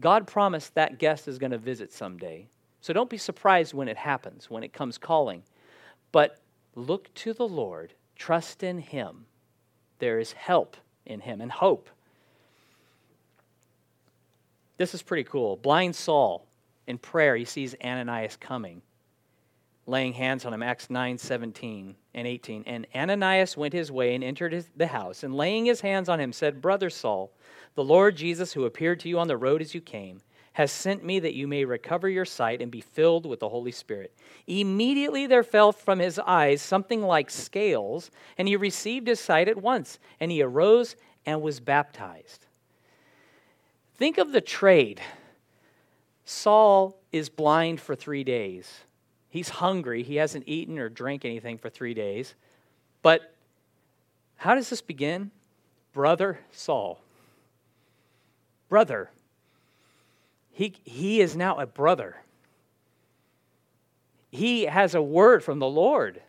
God 0.00 0.26
promised 0.26 0.74
that 0.74 0.98
guest 0.98 1.28
is 1.28 1.38
going 1.38 1.52
to 1.52 1.58
visit 1.58 1.92
someday. 1.92 2.48
So 2.84 2.92
don't 2.92 3.08
be 3.08 3.16
surprised 3.16 3.72
when 3.72 3.88
it 3.88 3.96
happens, 3.96 4.50
when 4.50 4.62
it 4.62 4.74
comes 4.74 4.98
calling. 4.98 5.42
But 6.12 6.38
look 6.74 7.12
to 7.14 7.32
the 7.32 7.48
Lord, 7.48 7.94
trust 8.14 8.62
in 8.62 8.78
Him. 8.78 9.24
There 10.00 10.20
is 10.20 10.32
help 10.32 10.76
in 11.06 11.20
Him 11.20 11.40
and 11.40 11.50
hope. 11.50 11.88
This 14.76 14.92
is 14.92 15.00
pretty 15.00 15.24
cool. 15.24 15.56
Blind 15.56 15.96
Saul, 15.96 16.46
in 16.86 16.98
prayer, 16.98 17.36
he 17.36 17.46
sees 17.46 17.74
Ananias 17.82 18.36
coming, 18.36 18.82
laying 19.86 20.12
hands 20.12 20.44
on 20.44 20.52
him, 20.52 20.62
Acts 20.62 20.90
9 20.90 21.16
17 21.16 21.94
and 22.12 22.26
18. 22.26 22.64
And 22.66 22.86
Ananias 22.94 23.56
went 23.56 23.72
his 23.72 23.90
way 23.90 24.14
and 24.14 24.22
entered 24.22 24.52
his, 24.52 24.68
the 24.76 24.88
house, 24.88 25.22
and 25.22 25.34
laying 25.34 25.64
his 25.64 25.80
hands 25.80 26.10
on 26.10 26.20
him, 26.20 26.34
said, 26.34 26.60
Brother 26.60 26.90
Saul, 26.90 27.32
the 27.76 27.84
Lord 27.84 28.14
Jesus, 28.14 28.52
who 28.52 28.66
appeared 28.66 29.00
to 29.00 29.08
you 29.08 29.18
on 29.18 29.28
the 29.28 29.38
road 29.38 29.62
as 29.62 29.74
you 29.74 29.80
came, 29.80 30.20
has 30.54 30.70
sent 30.70 31.04
me 31.04 31.18
that 31.18 31.34
you 31.34 31.48
may 31.48 31.64
recover 31.64 32.08
your 32.08 32.24
sight 32.24 32.62
and 32.62 32.70
be 32.70 32.80
filled 32.80 33.26
with 33.26 33.40
the 33.40 33.48
Holy 33.48 33.72
Spirit. 33.72 34.16
Immediately 34.46 35.26
there 35.26 35.42
fell 35.42 35.72
from 35.72 35.98
his 35.98 36.18
eyes 36.20 36.62
something 36.62 37.02
like 37.02 37.28
scales, 37.28 38.10
and 38.38 38.46
he 38.46 38.56
received 38.56 39.08
his 39.08 39.18
sight 39.18 39.48
at 39.48 39.60
once, 39.60 39.98
and 40.20 40.30
he 40.30 40.42
arose 40.42 40.94
and 41.26 41.42
was 41.42 41.58
baptized. 41.58 42.46
Think 43.96 44.16
of 44.16 44.30
the 44.30 44.40
trade. 44.40 45.00
Saul 46.24 47.00
is 47.10 47.28
blind 47.28 47.80
for 47.80 47.96
three 47.96 48.22
days. 48.22 48.80
He's 49.28 49.48
hungry. 49.48 50.04
He 50.04 50.16
hasn't 50.16 50.44
eaten 50.46 50.78
or 50.78 50.88
drank 50.88 51.24
anything 51.24 51.58
for 51.58 51.68
three 51.68 51.94
days. 51.94 52.36
But 53.02 53.34
how 54.36 54.54
does 54.54 54.70
this 54.70 54.82
begin? 54.82 55.32
Brother 55.92 56.38
Saul. 56.52 57.00
Brother. 58.68 59.10
He, 60.54 60.74
he 60.84 61.20
is 61.20 61.36
now 61.36 61.58
a 61.58 61.66
brother. 61.66 62.16
He 64.30 64.62
has 64.64 64.94
a 64.94 65.02
word 65.02 65.44
from 65.44 65.58
the 65.58 65.68
Lord. 65.68 66.22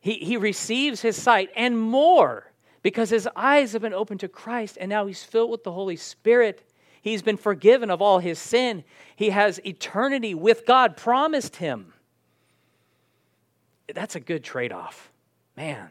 He, 0.00 0.14
he 0.14 0.36
receives 0.36 1.00
his 1.00 1.20
sight 1.20 1.50
and 1.56 1.78
more 1.78 2.52
because 2.82 3.10
his 3.10 3.28
eyes 3.34 3.72
have 3.72 3.82
been 3.82 3.92
opened 3.92 4.20
to 4.20 4.28
Christ 4.28 4.78
and 4.80 4.88
now 4.88 5.06
he's 5.06 5.24
filled 5.24 5.50
with 5.50 5.64
the 5.64 5.72
Holy 5.72 5.96
Spirit 5.96 6.62
He's 7.00 7.22
been 7.22 7.36
forgiven 7.36 7.90
of 7.90 8.02
all 8.02 8.18
his 8.18 8.38
sin. 8.38 8.84
He 9.16 9.30
has 9.30 9.60
eternity 9.64 10.34
with 10.34 10.66
God 10.66 10.96
promised 10.96 11.56
him. 11.56 11.92
That's 13.92 14.16
a 14.16 14.20
good 14.20 14.44
trade 14.44 14.72
off. 14.72 15.10
Man. 15.56 15.90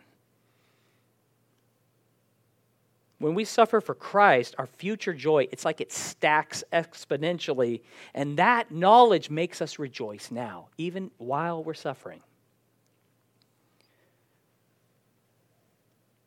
When 3.19 3.33
we 3.33 3.45
suffer 3.45 3.81
for 3.81 3.95
Christ, 3.95 4.55
our 4.57 4.67
future 4.67 5.13
joy, 5.13 5.47
it's 5.51 5.65
like 5.65 5.81
it 5.81 5.91
stacks 5.91 6.63
exponentially. 6.71 7.81
And 8.13 8.37
that 8.37 8.71
knowledge 8.71 9.29
makes 9.29 9.61
us 9.61 9.79
rejoice 9.79 10.29
now, 10.29 10.67
even 10.77 11.11
while 11.17 11.63
we're 11.63 11.73
suffering. 11.73 12.21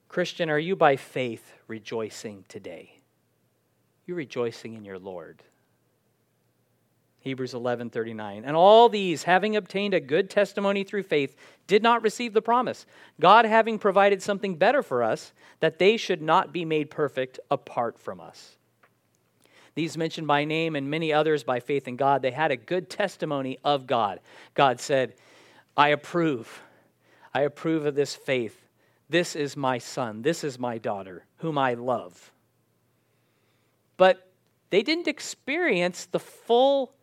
Christian, 0.09 0.51
are 0.51 0.59
you 0.59 0.75
by 0.75 0.97
faith 0.97 1.53
rejoicing 1.69 2.45
today? 2.49 3.01
you're 4.11 4.17
rejoicing 4.17 4.75
in 4.75 4.85
your 4.85 4.99
Lord. 4.99 5.41
Hebrews 7.21 7.55
11:39. 7.55 8.45
And 8.45 8.57
all 8.57 8.89
these, 8.89 9.25
having 9.25 9.57
obtained 9.57 9.95
a 9.95 10.01
good 10.01 10.31
testimony 10.31 10.85
through 10.85 11.03
faith, 11.05 11.37
did 11.67 11.83
not 11.83 12.03
receive 12.03 12.33
the 12.33 12.43
promise, 12.43 12.87
God 13.21 13.45
having 13.45 13.79
provided 13.79 14.23
something 14.23 14.57
better 14.57 14.83
for 14.83 15.03
us, 15.03 15.33
that 15.61 15.79
they 15.79 15.97
should 15.97 16.23
not 16.23 16.53
be 16.53 16.65
made 16.65 16.91
perfect 16.91 17.39
apart 17.51 17.99
from 17.99 18.21
us. 18.21 18.57
These 19.75 19.97
mentioned 19.97 20.27
by 20.27 20.45
name 20.45 20.75
and 20.75 20.91
many 20.91 21.13
others 21.13 21.45
by 21.45 21.61
faith 21.61 21.87
in 21.87 21.97
God, 21.97 22.23
they 22.23 22.33
had 22.33 22.51
a 22.51 22.57
good 22.57 22.91
testimony 22.91 23.59
of 23.63 23.87
God. 23.87 24.21
God 24.55 24.81
said, 24.81 25.15
I 25.77 25.89
approve. 25.89 26.63
I 27.33 27.43
approve 27.43 27.87
of 27.87 27.95
this 27.95 28.17
faith. 28.17 28.67
This 29.09 29.37
is 29.37 29.57
my 29.57 29.79
son. 29.79 30.23
This 30.23 30.43
is 30.43 30.59
my 30.59 30.79
daughter, 30.79 31.25
whom 31.39 31.57
I 31.57 31.75
love 31.75 32.33
but 34.01 34.33
they 34.71 34.83
didn't 34.83 35.09
experience 35.09 36.07
the 36.07 36.19
full 36.19 36.95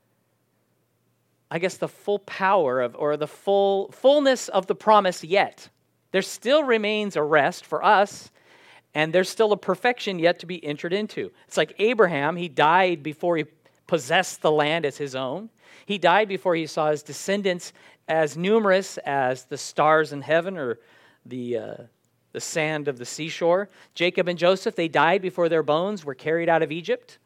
I 1.50 1.60
guess 1.60 1.78
the 1.78 1.88
full 1.88 2.20
power 2.20 2.82
of 2.82 2.96
or 2.96 3.18
the 3.18 3.28
full 3.28 3.92
fullness 3.92 4.50
of 4.50 4.68
the 4.68 4.76
promise 4.76 5.24
yet. 5.24 5.70
There 6.12 6.22
still 6.22 6.64
remains 6.64 7.16
a 7.16 7.24
rest 7.24 7.66
for 7.66 7.84
us 7.84 8.32
and 8.94 9.14
there's 9.14 9.30
still 9.30 9.52
a 9.52 9.58
perfection 9.58 10.20
yet 10.20 10.40
to 10.40 10.46
be 10.46 10.64
entered 10.64 10.94
into. 10.94 11.32
It's 11.48 11.58
like 11.58 11.76
Abraham, 11.80 12.36
he 12.36 12.50
died 12.50 13.04
before 13.04 13.38
he 13.38 13.46
possessed 13.86 14.42
the 14.42 14.52
land 14.52 14.86
as 14.86 14.98
his 14.98 15.16
own. 15.16 15.50
He 15.86 15.98
died 15.98 16.28
before 16.28 16.56
he 16.56 16.66
saw 16.66 16.92
his 16.92 17.04
descendants 17.04 17.74
as 18.08 18.36
numerous 18.36 18.98
as 19.00 19.46
the 19.46 19.58
stars 19.58 20.12
in 20.14 20.22
heaven 20.22 20.58
or 20.58 20.80
the 21.26 21.58
uh, 21.58 21.76
the 22.34 22.42
sand 22.42 22.88
of 22.88 22.98
the 22.98 23.06
seashore. 23.06 23.70
Jacob 23.96 24.28
and 24.28 24.38
Joseph, 24.38 24.76
they 24.76 24.88
died 24.88 25.22
before 25.22 25.50
their 25.50 25.64
bones 25.64 26.06
were 26.06 26.14
carried 26.14 26.50
out 26.50 26.62
of 26.62 26.72
Egypt. 26.72 27.18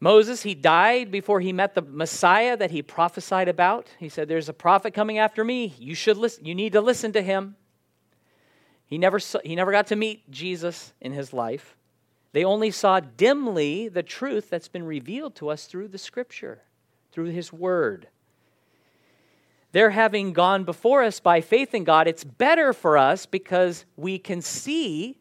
Moses, 0.00 0.42
he 0.42 0.54
died 0.54 1.10
before 1.10 1.40
he 1.40 1.52
met 1.52 1.74
the 1.74 1.82
Messiah 1.82 2.56
that 2.56 2.70
he 2.70 2.82
prophesied 2.82 3.48
about. 3.48 3.88
He 3.98 4.08
said, 4.08 4.28
There's 4.28 4.48
a 4.48 4.52
prophet 4.54 4.94
coming 4.94 5.18
after 5.18 5.42
me. 5.42 5.74
You 5.78 5.94
should 5.94 6.16
listen, 6.16 6.44
you 6.44 6.54
need 6.54 6.72
to 6.74 6.80
listen 6.80 7.12
to 7.12 7.22
him. 7.22 7.56
He 8.86 8.96
never, 8.96 9.18
saw, 9.18 9.40
he 9.44 9.56
never 9.56 9.72
got 9.72 9.88
to 9.88 9.96
meet 9.96 10.30
Jesus 10.30 10.92
in 11.00 11.12
his 11.12 11.32
life. 11.32 11.76
They 12.32 12.44
only 12.44 12.70
saw 12.70 13.00
dimly 13.00 13.88
the 13.88 14.02
truth 14.02 14.48
that's 14.48 14.68
been 14.68 14.84
revealed 14.84 15.34
to 15.36 15.48
us 15.48 15.66
through 15.66 15.88
the 15.88 15.98
scripture, 15.98 16.62
through 17.10 17.30
his 17.30 17.52
word. 17.52 18.08
Their 19.72 19.90
having 19.90 20.32
gone 20.32 20.64
before 20.64 21.02
us 21.02 21.20
by 21.20 21.40
faith 21.40 21.74
in 21.74 21.84
God, 21.84 22.06
it's 22.06 22.24
better 22.24 22.72
for 22.72 22.96
us 22.96 23.26
because 23.26 23.84
we 23.96 24.18
can 24.18 24.40
see 24.40 25.17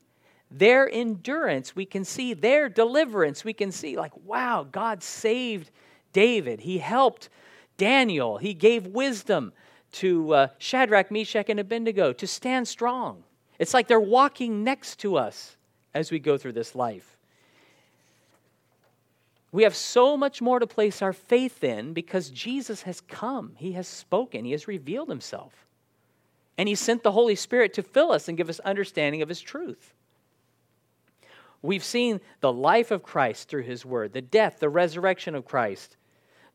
their 0.49 0.89
endurance. 0.89 1.75
We 1.75 1.85
can 1.85 2.05
see 2.05 2.33
their 2.33 2.69
deliverance. 2.69 3.43
We 3.43 3.53
can 3.53 3.71
see, 3.71 3.97
like, 3.97 4.13
wow, 4.25 4.65
God 4.71 5.03
saved 5.03 5.71
David. 6.13 6.61
He 6.61 6.77
helped 6.77 7.29
Daniel. 7.77 8.37
He 8.37 8.53
gave 8.53 8.87
wisdom 8.87 9.53
to 9.93 10.33
uh, 10.33 10.47
Shadrach, 10.57 11.11
Meshach, 11.11 11.49
and 11.49 11.59
Abednego 11.59 12.13
to 12.13 12.27
stand 12.27 12.67
strong. 12.67 13.23
It's 13.59 13.73
like 13.73 13.87
they're 13.87 13.99
walking 13.99 14.63
next 14.63 14.97
to 14.99 15.17
us 15.17 15.55
as 15.93 16.11
we 16.11 16.19
go 16.19 16.37
through 16.37 16.53
this 16.53 16.75
life. 16.75 17.17
We 19.51 19.63
have 19.63 19.75
so 19.75 20.17
much 20.17 20.41
more 20.41 20.59
to 20.59 20.67
place 20.67 21.01
our 21.01 21.13
faith 21.13 21.63
in 21.63 21.93
because 21.93 22.29
Jesus 22.29 22.83
has 22.83 23.01
come. 23.01 23.53
He 23.57 23.71
has 23.73 23.87
spoken. 23.87 24.45
He 24.45 24.51
has 24.51 24.67
revealed 24.67 25.09
himself. 25.09 25.65
And 26.57 26.67
he 26.67 26.75
sent 26.75 27.03
the 27.03 27.11
Holy 27.11 27.35
Spirit 27.35 27.73
to 27.75 27.83
fill 27.83 28.11
us 28.11 28.27
and 28.27 28.37
give 28.37 28.49
us 28.49 28.59
understanding 28.59 29.21
of 29.21 29.29
his 29.29 29.41
truth. 29.41 29.93
We've 31.61 31.83
seen 31.83 32.21
the 32.39 32.53
life 32.53 32.91
of 32.91 33.03
Christ 33.03 33.49
through 33.49 33.63
his 33.63 33.85
word, 33.85 34.13
the 34.13 34.21
death, 34.21 34.59
the 34.59 34.69
resurrection 34.69 35.35
of 35.35 35.45
Christ, 35.45 35.97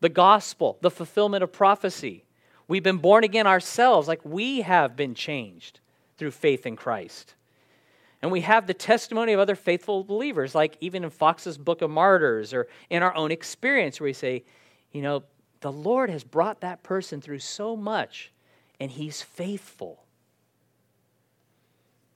the 0.01 0.09
gospel, 0.09 0.79
the 0.81 0.91
fulfillment 0.91 1.43
of 1.43 1.53
prophecy. 1.53 2.25
We've 2.69 2.83
been 2.83 2.99
born 2.99 3.25
again 3.25 3.47
ourselves, 3.47 4.09
like 4.09 4.25
we 4.25 4.63
have 4.63 4.97
been 4.97 5.15
changed 5.15 5.81
through 6.17 6.31
faith 6.31 6.67
in 6.67 6.77
Christ. 6.77 7.35
And 8.23 8.31
we 8.31 8.43
have 8.43 8.69
the 8.69 8.75
testimony 8.75 9.33
of 9.33 9.41
other 9.41 9.57
faithful 9.57 10.05
believers, 10.05 10.55
like 10.55 10.77
even 10.81 11.03
in 11.03 11.11
Fox's 11.11 11.59
Book 11.59 11.83
of 11.83 11.91
Martyrs 11.91 12.55
or 12.55 12.69
in 12.89 13.03
our 13.03 13.15
own 13.17 13.33
experience, 13.33 14.01
where 14.01 14.07
we 14.07 14.13
say, 14.13 14.45
you 14.93 15.03
know, 15.03 15.25
the 15.61 15.73
Lord 15.73 16.09
has 16.11 16.23
brought 16.23 16.61
that 16.61 16.83
person 16.85 17.21
through 17.21 17.41
so 17.41 17.77
much, 17.77 18.33
and 18.79 18.91
he's 18.91 19.23
faithful. 19.23 20.05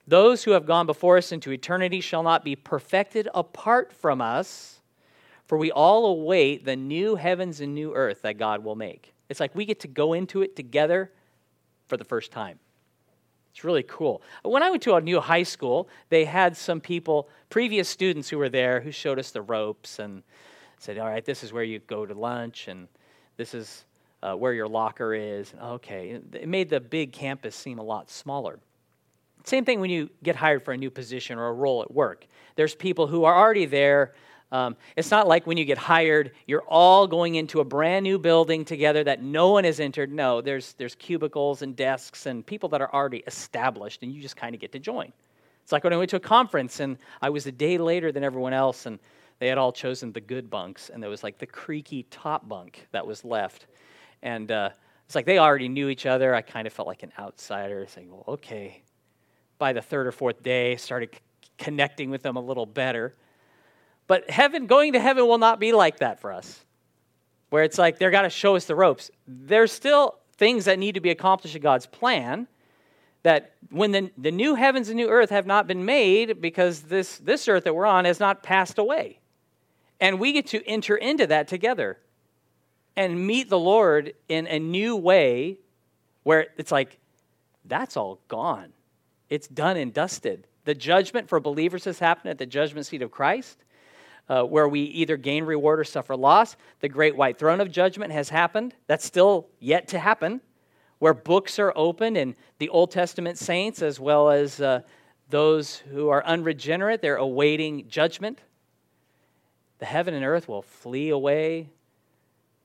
Those 0.07 0.43
who 0.43 0.51
have 0.51 0.65
gone 0.65 0.85
before 0.85 1.17
us 1.17 1.31
into 1.31 1.51
eternity 1.51 1.99
shall 1.99 2.23
not 2.23 2.45
be 2.45 2.55
perfected 2.55 3.27
apart 3.33 3.91
from 3.91 4.21
us, 4.21 4.79
for 5.45 5.57
we 5.57 5.71
all 5.71 6.05
await 6.05 6.63
the 6.63 6.75
new 6.75 7.15
heavens 7.15 7.59
and 7.59 7.75
new 7.75 7.93
earth 7.93 8.21
that 8.21 8.37
God 8.37 8.63
will 8.63 8.75
make. 8.75 9.13
It's 9.29 9.41
like 9.41 9.53
we 9.53 9.65
get 9.65 9.81
to 9.81 9.87
go 9.87 10.13
into 10.13 10.41
it 10.41 10.55
together 10.55 11.11
for 11.87 11.97
the 11.97 12.05
first 12.05 12.31
time. 12.31 12.59
It's 13.51 13.63
really 13.63 13.83
cool. 13.83 14.21
When 14.43 14.63
I 14.63 14.69
went 14.69 14.83
to 14.83 14.95
a 14.95 15.01
new 15.01 15.19
high 15.19 15.43
school, 15.43 15.89
they 16.09 16.25
had 16.25 16.55
some 16.55 16.79
people, 16.79 17.27
previous 17.49 17.89
students 17.89 18.29
who 18.29 18.37
were 18.37 18.49
there, 18.49 18.79
who 18.79 18.91
showed 18.91 19.19
us 19.19 19.31
the 19.31 19.41
ropes 19.41 19.99
and 19.99 20.23
said, 20.77 20.97
All 20.99 21.07
right, 21.07 21.25
this 21.25 21.43
is 21.43 21.51
where 21.51 21.63
you 21.63 21.79
go 21.79 22.05
to 22.05 22.13
lunch, 22.13 22.67
and 22.67 22.87
this 23.35 23.53
is 23.53 23.85
uh, 24.21 24.35
where 24.35 24.53
your 24.53 24.67
locker 24.67 25.13
is. 25.13 25.53
Okay. 25.59 26.19
It 26.33 26.47
made 26.47 26.69
the 26.69 26.79
big 26.79 27.11
campus 27.11 27.55
seem 27.55 27.79
a 27.79 27.83
lot 27.83 28.09
smaller. 28.09 28.59
Same 29.47 29.63
thing 29.63 29.79
when 29.79 29.89
you 29.89 30.09
get 30.23 30.35
hired 30.35 30.65
for 30.65 30.73
a 30.73 30.77
new 30.77 30.91
position 30.91 31.37
or 31.37 31.47
a 31.47 31.53
role 31.53 31.81
at 31.81 31.89
work. 31.89 32.27
There's 32.57 32.75
people 32.75 33.07
who 33.07 33.23
are 33.23 33.33
already 33.33 33.65
there. 33.65 34.13
Um, 34.51 34.75
it's 34.97 35.09
not 35.09 35.25
like 35.25 35.47
when 35.47 35.55
you 35.55 35.63
get 35.63 35.77
hired, 35.77 36.31
you're 36.47 36.65
all 36.67 37.07
going 37.07 37.35
into 37.35 37.61
a 37.61 37.63
brand 37.63 38.03
new 38.03 38.19
building 38.19 38.65
together 38.65 39.05
that 39.05 39.23
no 39.23 39.51
one 39.51 39.63
has 39.63 39.79
entered. 39.79 40.11
No, 40.11 40.41
there's, 40.41 40.73
there's 40.73 40.95
cubicles 40.95 41.61
and 41.61 41.77
desks 41.77 42.25
and 42.25 42.45
people 42.45 42.67
that 42.67 42.81
are 42.81 42.93
already 42.93 43.23
established, 43.25 44.03
and 44.03 44.11
you 44.11 44.21
just 44.21 44.35
kind 44.35 44.53
of 44.53 44.59
get 44.59 44.73
to 44.73 44.79
join. 44.79 45.13
It's 45.63 45.71
like 45.71 45.85
when 45.85 45.93
I 45.93 45.97
went 45.97 46.09
to 46.09 46.17
a 46.17 46.19
conference 46.19 46.81
and 46.81 46.97
I 47.21 47.29
was 47.29 47.47
a 47.47 47.51
day 47.53 47.77
later 47.77 48.11
than 48.11 48.25
everyone 48.25 48.51
else, 48.51 48.85
and 48.85 48.99
they 49.39 49.47
had 49.47 49.57
all 49.57 49.71
chosen 49.71 50.11
the 50.11 50.19
good 50.19 50.49
bunks, 50.49 50.89
and 50.89 51.01
there 51.01 51.09
was 51.09 51.23
like 51.23 51.37
the 51.37 51.47
creaky 51.47 52.03
top 52.11 52.49
bunk 52.49 52.85
that 52.91 53.07
was 53.07 53.23
left. 53.23 53.67
And 54.21 54.51
uh, 54.51 54.71
it's 55.05 55.15
like 55.15 55.25
they 55.25 55.39
already 55.39 55.69
knew 55.69 55.87
each 55.87 56.05
other. 56.05 56.35
I 56.35 56.41
kind 56.41 56.67
of 56.67 56.73
felt 56.73 56.89
like 56.89 57.03
an 57.03 57.13
outsider, 57.17 57.87
saying, 57.87 58.11
well, 58.11 58.25
okay. 58.27 58.81
By 59.57 59.73
the 59.73 59.81
third 59.81 60.07
or 60.07 60.11
fourth 60.11 60.43
day, 60.43 60.75
started 60.75 61.09
c- 61.13 61.19
connecting 61.57 62.09
with 62.09 62.21
them 62.21 62.35
a 62.35 62.41
little 62.41 62.65
better. 62.65 63.15
But 64.07 64.29
heaven, 64.29 64.67
going 64.67 64.93
to 64.93 64.99
heaven 64.99 65.27
will 65.27 65.37
not 65.37 65.59
be 65.59 65.73
like 65.73 65.99
that 65.99 66.19
for 66.19 66.31
us, 66.31 66.63
where 67.49 67.63
it's 67.63 67.77
like 67.77 67.99
they're 67.99 68.11
got 68.11 68.21
to 68.21 68.29
show 68.29 68.55
us 68.55 68.65
the 68.65 68.75
ropes. 68.75 69.11
There's 69.27 69.71
still 69.71 70.19
things 70.37 70.65
that 70.65 70.79
need 70.79 70.95
to 70.95 71.01
be 71.01 71.09
accomplished 71.09 71.55
in 71.55 71.61
God's 71.61 71.85
plan. 71.85 72.47
That 73.23 73.55
when 73.71 73.91
the, 73.91 74.11
the 74.17 74.31
new 74.31 74.55
heavens 74.55 74.87
and 74.87 74.95
new 74.95 75.09
earth 75.09 75.31
have 75.31 75.45
not 75.45 75.67
been 75.67 75.83
made 75.83 76.39
because 76.39 76.83
this, 76.83 77.17
this 77.17 77.47
earth 77.47 77.65
that 77.65 77.75
we're 77.75 77.85
on 77.85 78.05
has 78.05 78.19
not 78.19 78.43
passed 78.43 78.77
away. 78.77 79.19
And 79.99 80.19
we 80.19 80.31
get 80.31 80.47
to 80.47 80.65
enter 80.65 80.95
into 80.95 81.27
that 81.27 81.47
together 81.47 81.97
and 82.95 83.27
meet 83.27 83.49
the 83.49 83.59
Lord 83.59 84.13
in 84.29 84.47
a 84.47 84.59
new 84.59 84.95
way 84.95 85.57
where 86.23 86.47
it's 86.57 86.71
like, 86.71 86.99
that's 87.65 87.97
all 87.97 88.19
gone. 88.27 88.73
It's 89.29 89.47
done 89.47 89.77
and 89.77 89.93
dusted. 89.93 90.47
The 90.65 90.75
judgment 90.75 91.29
for 91.29 91.39
believers 91.39 91.85
has 91.85 91.99
happened 91.99 92.31
at 92.31 92.37
the 92.37 92.45
judgment 92.45 92.85
seat 92.85 93.01
of 93.01 93.11
Christ, 93.11 93.57
uh, 94.29 94.43
where 94.43 94.67
we 94.67 94.81
either 94.81 95.17
gain 95.17 95.45
reward 95.45 95.79
or 95.79 95.83
suffer 95.83 96.15
loss. 96.15 96.55
The 96.81 96.89
great 96.89 97.15
white 97.15 97.37
throne 97.37 97.61
of 97.61 97.71
judgment 97.71 98.11
has 98.11 98.29
happened. 98.29 98.75
That's 98.87 99.05
still 99.05 99.47
yet 99.59 99.87
to 99.89 99.99
happen, 99.99 100.41
where 100.99 101.13
books 101.13 101.59
are 101.59 101.73
opened 101.75 102.17
and 102.17 102.35
the 102.59 102.69
Old 102.69 102.91
Testament 102.91 103.37
saints, 103.37 103.81
as 103.81 103.99
well 103.99 104.29
as 104.29 104.59
uh, 104.59 104.81
those 105.29 105.77
who 105.77 106.09
are 106.09 106.23
unregenerate, 106.25 107.01
they're 107.01 107.15
awaiting 107.15 107.87
judgment 107.87 108.41
the 109.79 109.85
heaven 109.85 110.13
and 110.13 110.25
earth 110.25 110.47
will 110.47 110.61
flee 110.61 111.09
away, 111.09 111.69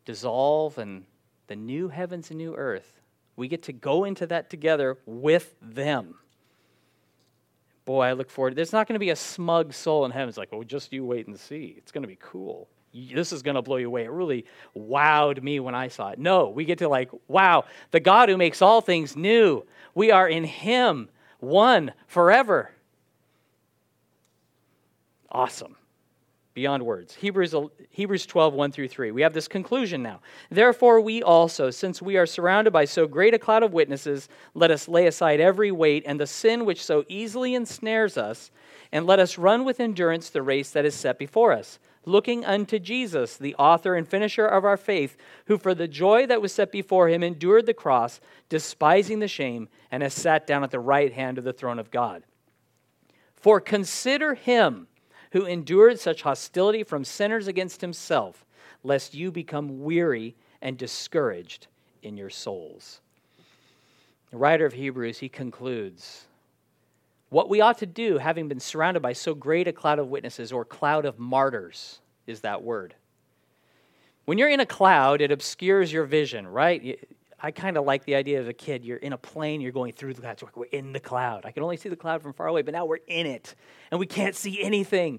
dissolve, 0.05 0.79
and 0.79 1.05
the 1.47 1.57
new 1.57 1.89
heavens 1.89 2.31
and 2.31 2.39
new 2.39 2.55
earth, 2.55 3.01
we 3.37 3.49
get 3.49 3.63
to 3.65 3.73
go 3.73 4.05
into 4.05 4.27
that 4.27 4.51
together 4.51 4.99
with 5.07 5.55
them. 5.61 6.15
Boy, 7.93 8.05
I 8.05 8.13
look 8.15 8.31
forward. 8.31 8.57
There's 8.57 8.73
not 8.73 8.89
going 8.89 8.95
to 8.95 8.99
be 8.99 9.11
a 9.11 9.17
smug 9.17 9.75
soul 9.75 10.07
in 10.07 10.13
heaven. 10.13 10.31
It's 10.31 10.39
like, 10.39 10.49
oh, 10.51 10.65
just 10.65 10.95
you 10.95 11.05
wait 11.05 11.27
and 11.27 11.39
see. 11.39 11.75
It's 11.77 11.93
going 11.93 12.01
to 12.01 12.09
be 12.09 12.17
cool. 12.19 12.71
This 12.95 13.35
is 13.35 13.43
going 13.43 13.57
to 13.57 13.61
blow 13.61 13.77
you 13.77 13.87
away. 13.87 14.05
It 14.05 14.11
really 14.11 14.47
wowed 14.75 15.43
me 15.43 15.61
when 15.61 15.75
I 15.75 15.89
saw 15.89 16.09
it. 16.09 16.19
No, 16.19 16.49
we 16.49 16.65
get 16.65 16.79
to 16.79 16.89
like, 16.89 17.11
wow, 17.29 17.67
the 17.91 18.01
God 18.01 18.31
who 18.31 18.39
makes 18.39 18.63
all 18.63 18.81
things 18.81 19.15
new. 19.15 19.67
We 19.95 20.11
are 20.11 20.27
in 20.27 20.45
Him, 20.45 21.11
one 21.39 21.93
forever. 22.07 22.71
Awesome 25.31 25.77
beyond 26.55 26.83
words. 26.85 27.15
Hebrews, 27.15 27.55
Hebrews 27.91 28.27
12, 28.27 28.55
1 28.55 28.73
through 28.73 28.89
3. 28.89 29.11
We 29.11 29.23
have 29.23 29.33
this 29.33 29.49
conclusion 29.49 30.03
now. 30.03 30.21
Therefore, 30.51 31.01
we 31.01 31.23
also, 31.23 31.71
since 31.71 32.03
we 32.03 32.17
are 32.17 32.27
surrounded 32.27 32.73
by 32.73 32.85
so 32.85 33.07
great 33.07 33.35
a 33.35 33.39
cloud 33.39 33.63
of 33.63 33.73
witnesses, 33.73 34.29
let 34.55 34.71
us 34.71 34.89
lay 34.89 35.07
aside 35.07 35.41
every 35.41 35.73
weight 35.73 36.05
and 36.07 36.21
the 36.21 36.27
sin 36.27 36.65
which 36.65 36.85
so 36.85 37.05
easily 37.09 37.55
ensnares 37.55 38.19
us, 38.19 38.51
and 38.93 39.07
let 39.07 39.19
us 39.19 39.39
run 39.39 39.65
with 39.65 39.81
endurance 39.81 40.29
the 40.29 40.43
race 40.43 40.71
that 40.71 40.85
is 40.85 40.95
set 40.95 41.19
before 41.19 41.53
us, 41.53 41.79
looking 42.05 42.45
unto 42.45 42.79
Jesus, 42.79 43.39
the 43.39 43.55
author 43.55 43.95
and 43.95 44.07
finisher 44.07 44.47
of 44.47 44.65
our 44.65 44.77
faith, 44.77 45.17
who 45.47 45.57
for 45.57 45.75
the 45.75 45.89
joy 45.89 46.27
that 46.27 46.43
was 46.43 46.53
set 46.53 46.71
before 46.71 47.09
him 47.09 47.23
endured 47.23 47.65
the 47.65 47.73
cross, 47.73 48.21
despising 48.51 49.21
the 49.21 49.29
shame, 49.29 49.69
and 49.91 50.03
has 50.03 50.13
sat 50.13 50.47
down 50.47 50.63
at 50.63 50.71
the 50.71 50.81
right 50.81 51.13
hand 51.13 51.39
of 51.39 51.45
the 51.45 51.53
throne 51.53 51.79
of 51.79 51.91
God. 51.91 52.25
For 53.35 53.61
consider 53.61 54.35
him 54.35 54.89
who 55.33 55.47
endured 55.47 55.99
such 55.99 56.23
hostility 56.23 56.83
from 56.83 57.05
sinners 57.05 57.49
against 57.49 57.81
himself, 57.81 58.45
lest 58.85 59.15
you 59.15 59.31
become 59.31 59.83
weary 59.83 60.35
and 60.61 60.79
discouraged 60.79 61.67
in 62.03 62.17
your 62.17 62.31
souls. 62.31 63.01
The 64.31 64.37
writer 64.37 64.67
of 64.67 64.73
Hebrews, 64.73 65.19
he 65.19 65.29
concludes 65.29 66.27
what 67.31 67.49
we 67.49 67.63
ought 67.63 67.79
to 67.79 67.87
do, 67.87 68.19
having 68.19 68.47
been 68.47 68.61
surrounded 68.61 69.01
by 69.01 69.15
so 69.15 69.35
great 69.35 69.67
a 69.67 69.73
cloud 69.73 69.99
of 69.99 70.09
witnesses, 70.09 70.53
or 70.53 70.67
cloud 70.67 71.07
of 71.07 71.19
martyrs, 71.19 72.01
is 72.27 72.43
that 72.43 72.63
word. 72.63 72.95
When 74.27 74.37
you're 74.37 74.51
in 74.51 74.61
a 74.61 74.67
cloud, 74.67 75.23
it 75.23 75.33
obscures 75.33 75.91
your 75.91 76.05
vision, 76.05 76.47
right? 76.47 77.03
I 77.45 77.51
kind 77.51 77.77
of 77.77 77.85
like 77.85 78.05
the 78.05 78.15
idea 78.15 78.41
of 78.41 78.49
a 78.49 78.53
kid. 78.53 78.85
You're 78.85 78.99
in 78.99 79.13
a 79.13 79.19
plane, 79.19 79.61
you're 79.61 79.73
going 79.73 79.93
through 79.93 80.15
the 80.15 80.23
clouds. 80.23 80.45
We're 80.55 80.65
in 80.67 80.93
the 80.93 81.01
cloud. 81.01 81.45
I 81.45 81.51
can 81.51 81.65
only 81.65 81.77
see 81.77 81.89
the 81.89 81.97
cloud 81.97 82.23
from 82.23 82.33
far 82.33 82.47
away, 82.47 82.63
but 82.63 82.73
now 82.73 82.85
we're 82.85 83.01
in 83.09 83.27
it 83.27 83.57
and 83.91 83.99
we 83.99 84.07
can't 84.07 84.37
see 84.37 84.63
anything. 84.63 85.19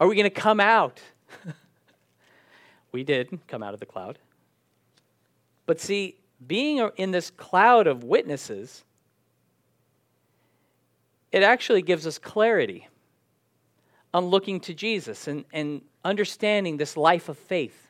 Are 0.00 0.08
we 0.08 0.16
going 0.16 0.24
to 0.24 0.30
come 0.30 0.60
out? 0.60 1.00
we 2.92 3.04
did 3.04 3.38
come 3.46 3.62
out 3.62 3.74
of 3.74 3.80
the 3.80 3.86
cloud. 3.86 4.18
But 5.66 5.78
see, 5.78 6.16
being 6.46 6.88
in 6.96 7.10
this 7.10 7.30
cloud 7.30 7.86
of 7.86 8.02
witnesses, 8.02 8.82
it 11.30 11.42
actually 11.42 11.82
gives 11.82 12.06
us 12.06 12.18
clarity 12.18 12.88
on 14.14 14.26
looking 14.26 14.58
to 14.60 14.74
Jesus 14.74 15.28
and, 15.28 15.44
and 15.52 15.82
understanding 16.04 16.78
this 16.78 16.96
life 16.96 17.28
of 17.28 17.38
faith. 17.38 17.81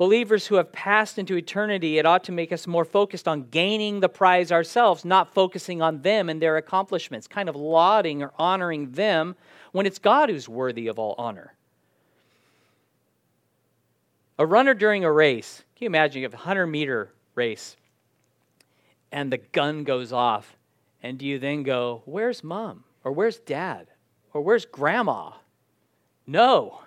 Believers 0.00 0.46
who 0.46 0.54
have 0.54 0.72
passed 0.72 1.18
into 1.18 1.36
eternity, 1.36 1.98
it 1.98 2.06
ought 2.06 2.24
to 2.24 2.32
make 2.32 2.52
us 2.52 2.66
more 2.66 2.86
focused 2.86 3.28
on 3.28 3.42
gaining 3.50 4.00
the 4.00 4.08
prize 4.08 4.50
ourselves, 4.50 5.04
not 5.04 5.34
focusing 5.34 5.82
on 5.82 6.00
them 6.00 6.30
and 6.30 6.40
their 6.40 6.56
accomplishments, 6.56 7.26
kind 7.26 7.50
of 7.50 7.54
lauding 7.54 8.22
or 8.22 8.32
honoring 8.38 8.92
them 8.92 9.36
when 9.72 9.84
it's 9.84 9.98
God 9.98 10.30
who's 10.30 10.48
worthy 10.48 10.86
of 10.86 10.98
all 10.98 11.14
honor. 11.18 11.52
A 14.38 14.46
runner 14.46 14.72
during 14.72 15.04
a 15.04 15.12
race, 15.12 15.64
can 15.76 15.84
you 15.84 15.86
imagine 15.88 16.22
you 16.22 16.24
have 16.24 16.32
a 16.32 16.48
100 16.48 16.66
meter 16.66 17.12
race 17.34 17.76
and 19.12 19.30
the 19.30 19.36
gun 19.36 19.84
goes 19.84 20.14
off, 20.14 20.56
and 21.02 21.18
do 21.18 21.26
you 21.26 21.38
then 21.38 21.62
go, 21.62 22.00
Where's 22.06 22.42
mom? 22.42 22.84
Or 23.04 23.12
where's 23.12 23.38
dad? 23.38 23.88
Or 24.32 24.40
where's 24.40 24.64
grandma? 24.64 25.32
No. 26.26 26.80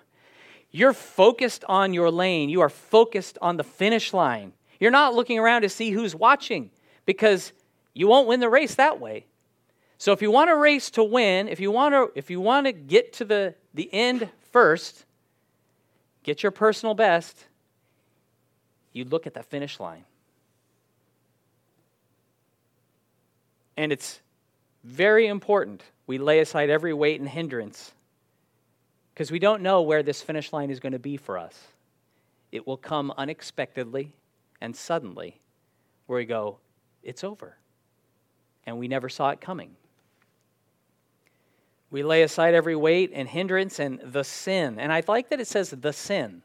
You're 0.76 0.92
focused 0.92 1.64
on 1.68 1.94
your 1.94 2.10
lane. 2.10 2.48
You 2.48 2.60
are 2.62 2.68
focused 2.68 3.38
on 3.40 3.56
the 3.56 3.62
finish 3.62 4.12
line. 4.12 4.52
You're 4.80 4.90
not 4.90 5.14
looking 5.14 5.38
around 5.38 5.62
to 5.62 5.68
see 5.68 5.92
who's 5.92 6.16
watching 6.16 6.72
because 7.06 7.52
you 7.92 8.08
won't 8.08 8.26
win 8.26 8.40
the 8.40 8.48
race 8.48 8.74
that 8.74 8.98
way. 8.98 9.26
So 9.98 10.10
if 10.10 10.20
you 10.20 10.32
want 10.32 10.50
a 10.50 10.56
race 10.56 10.90
to 10.90 11.04
win, 11.04 11.46
if 11.46 11.60
you 11.60 11.70
want 11.70 11.94
to 11.94 12.10
if 12.18 12.28
you 12.28 12.40
want 12.40 12.66
to 12.66 12.72
get 12.72 13.12
to 13.14 13.24
the 13.24 13.54
the 13.72 13.88
end 13.94 14.28
first, 14.50 15.04
get 16.24 16.42
your 16.42 16.50
personal 16.50 16.96
best, 16.96 17.46
you 18.92 19.04
look 19.04 19.28
at 19.28 19.34
the 19.34 19.44
finish 19.44 19.78
line. 19.78 20.04
And 23.76 23.92
it's 23.92 24.20
very 24.82 25.28
important 25.28 25.84
we 26.08 26.18
lay 26.18 26.40
aside 26.40 26.68
every 26.68 26.92
weight 26.92 27.20
and 27.20 27.28
hindrance 27.28 27.92
because 29.14 29.30
we 29.30 29.38
don't 29.38 29.62
know 29.62 29.80
where 29.80 30.02
this 30.02 30.20
finish 30.20 30.52
line 30.52 30.70
is 30.70 30.80
going 30.80 30.92
to 30.92 30.98
be 30.98 31.16
for 31.16 31.38
us. 31.38 31.56
It 32.50 32.66
will 32.66 32.76
come 32.76 33.12
unexpectedly 33.16 34.12
and 34.60 34.74
suddenly, 34.74 35.40
where 36.06 36.18
we 36.18 36.24
go, 36.24 36.58
it's 37.04 37.22
over. 37.22 37.56
And 38.66 38.76
we 38.76 38.88
never 38.88 39.08
saw 39.08 39.30
it 39.30 39.40
coming. 39.40 39.76
We 41.90 42.02
lay 42.02 42.22
aside 42.22 42.54
every 42.54 42.74
weight 42.74 43.12
and 43.14 43.28
hindrance 43.28 43.78
and 43.78 44.00
the 44.02 44.24
sin. 44.24 44.80
And 44.80 44.92
I 44.92 45.02
like 45.06 45.28
that 45.28 45.40
it 45.40 45.46
says 45.46 45.70
the 45.70 45.92
sin. 45.92 46.42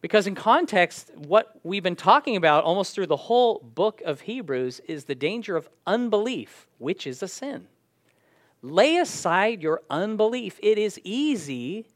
Because 0.00 0.26
in 0.26 0.34
context, 0.34 1.10
what 1.16 1.60
we've 1.62 1.82
been 1.82 1.96
talking 1.96 2.36
about 2.36 2.64
almost 2.64 2.94
through 2.94 3.08
the 3.08 3.16
whole 3.16 3.58
book 3.58 4.00
of 4.06 4.22
Hebrews 4.22 4.80
is 4.88 5.04
the 5.04 5.14
danger 5.14 5.56
of 5.56 5.68
unbelief, 5.86 6.66
which 6.78 7.06
is 7.06 7.22
a 7.22 7.28
sin. 7.28 7.68
Lay 8.62 8.96
aside 8.96 9.62
your 9.62 9.82
unbelief. 9.90 10.58
It 10.62 10.78
is 10.78 11.00
easy 11.02 11.86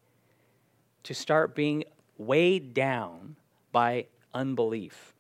to 1.05 1.15
start 1.15 1.55
being 1.55 1.85
weighed 2.19 2.75
down 2.75 3.37
by 3.71 4.07
unbelief. 4.35 5.15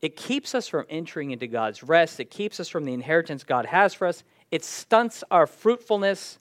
It 0.00 0.16
keeps 0.16 0.54
us 0.54 0.68
from 0.68 0.84
entering 0.88 1.32
into 1.32 1.46
God's 1.46 1.82
rest. 1.82 2.20
It 2.20 2.30
keeps 2.30 2.60
us 2.60 2.68
from 2.68 2.84
the 2.84 2.92
inheritance 2.92 3.42
God 3.42 3.66
has 3.66 3.94
for 3.94 4.06
us. 4.06 4.22
It 4.50 4.64
stunts 4.64 5.24
our 5.30 5.46
fruitfulness. 5.46 6.38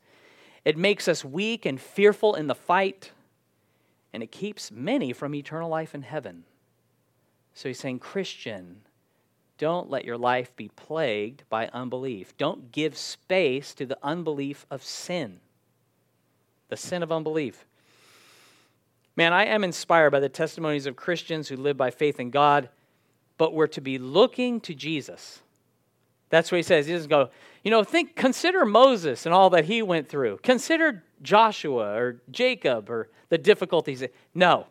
It 0.66 0.78
makes 0.78 1.08
us 1.08 1.26
weak 1.26 1.66
and 1.66 1.80
fearful 1.80 2.36
in 2.36 2.48
the 2.48 2.56
fight. 2.56 3.12
And 4.12 4.22
it 4.22 4.32
keeps 4.32 4.70
many 4.70 5.14
from 5.14 5.34
eternal 5.34 5.70
life 5.70 5.96
in 5.96 6.04
heaven. 6.04 6.44
So 7.54 7.70
he's 7.70 7.80
saying, 7.80 8.00
Christian, 8.00 8.82
don't 9.64 9.90
let 9.90 10.04
your 10.04 10.18
life 10.18 10.54
be 10.58 10.68
plagued 10.68 11.46
by 11.48 11.70
unbelief. 11.70 12.36
Don't 12.36 12.70
give 12.74 12.98
space 12.98 13.74
to 13.76 13.86
the 13.86 13.98
unbelief 14.04 14.66
of 14.70 14.84
sin, 14.84 15.40
the 16.68 16.76
sin 16.76 17.02
of 17.02 17.14
unbelief. 17.14 17.64
Man, 19.16 19.32
I 19.32 19.46
am 19.46 19.64
inspired 19.64 20.10
by 20.10 20.20
the 20.20 20.28
testimonies 20.28 20.86
of 20.86 20.98
Christians 20.98 21.48
who 21.48 21.56
live 21.56 21.78
by 21.78 21.92
faith 21.92 22.20
in 22.20 22.30
God, 22.30 22.68
but 23.38 23.54
we're 23.54 23.68
to 23.68 23.80
be 23.80 23.98
looking 23.98 24.60
to 24.60 24.76
Jesus. 24.76 25.42
That's 26.28 26.52
what 26.52 26.58
he 26.58 26.64
says. 26.64 26.86
He 26.86 26.92
doesn't 26.92 27.10
go, 27.10 27.30
you 27.64 27.72
know, 27.72 27.86
think, 27.86 28.18
consider 28.18 28.66
Moses 28.66 29.26
and 29.26 29.34
all 29.34 29.50
that 29.52 29.64
he 29.64 29.82
went 29.82 30.10
through. 30.10 30.40
Consider 30.44 31.06
Joshua 31.22 31.96
or 31.96 32.22
Jacob 32.30 32.90
or 32.90 33.08
the 33.30 33.38
difficulties. 33.38 34.04
No. 34.36 34.68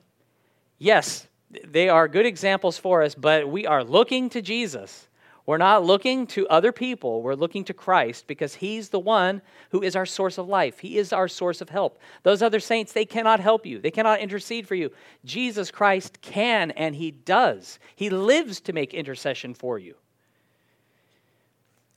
Yes, 0.78 1.28
they 1.64 1.88
are 1.88 2.08
good 2.08 2.26
examples 2.26 2.78
for 2.78 3.02
us, 3.02 3.14
but 3.14 3.48
we 3.48 3.66
are 3.66 3.84
looking 3.84 4.30
to 4.30 4.42
Jesus. 4.42 5.08
We're 5.44 5.58
not 5.58 5.84
looking 5.84 6.28
to 6.28 6.46
other 6.48 6.70
people. 6.70 7.20
We're 7.20 7.34
looking 7.34 7.64
to 7.64 7.74
Christ 7.74 8.26
because 8.28 8.54
He's 8.54 8.90
the 8.90 9.00
one 9.00 9.42
who 9.70 9.82
is 9.82 9.96
our 9.96 10.06
source 10.06 10.38
of 10.38 10.46
life. 10.46 10.78
He 10.78 10.98
is 10.98 11.12
our 11.12 11.26
source 11.26 11.60
of 11.60 11.68
help. 11.68 11.98
Those 12.22 12.42
other 12.42 12.60
saints, 12.60 12.92
they 12.92 13.04
cannot 13.04 13.40
help 13.40 13.66
you, 13.66 13.80
they 13.80 13.90
cannot 13.90 14.20
intercede 14.20 14.68
for 14.68 14.76
you. 14.76 14.92
Jesus 15.24 15.70
Christ 15.70 16.20
can, 16.22 16.70
and 16.72 16.94
He 16.94 17.10
does. 17.10 17.78
He 17.96 18.08
lives 18.08 18.60
to 18.60 18.72
make 18.72 18.94
intercession 18.94 19.54
for 19.54 19.78
you. 19.78 19.96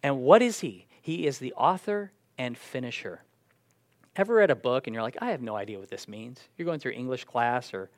And 0.02 0.22
what 0.22 0.42
is 0.42 0.62
He? 0.62 0.88
He 1.02 1.28
is 1.28 1.38
the 1.38 1.54
author 1.54 2.12
and 2.38 2.58
finisher. 2.58 3.22
Ever 4.16 4.36
read 4.36 4.50
a 4.50 4.56
book 4.56 4.88
and 4.88 4.94
you're 4.94 5.04
like, 5.04 5.18
I 5.22 5.32
have 5.32 5.42
no 5.42 5.56
idea 5.56 5.78
what 5.78 5.90
this 5.90 6.08
means? 6.08 6.40
You're 6.58 6.66
going 6.66 6.80
through 6.80 6.94
English 6.94 7.26
class 7.26 7.74
or 7.74 7.90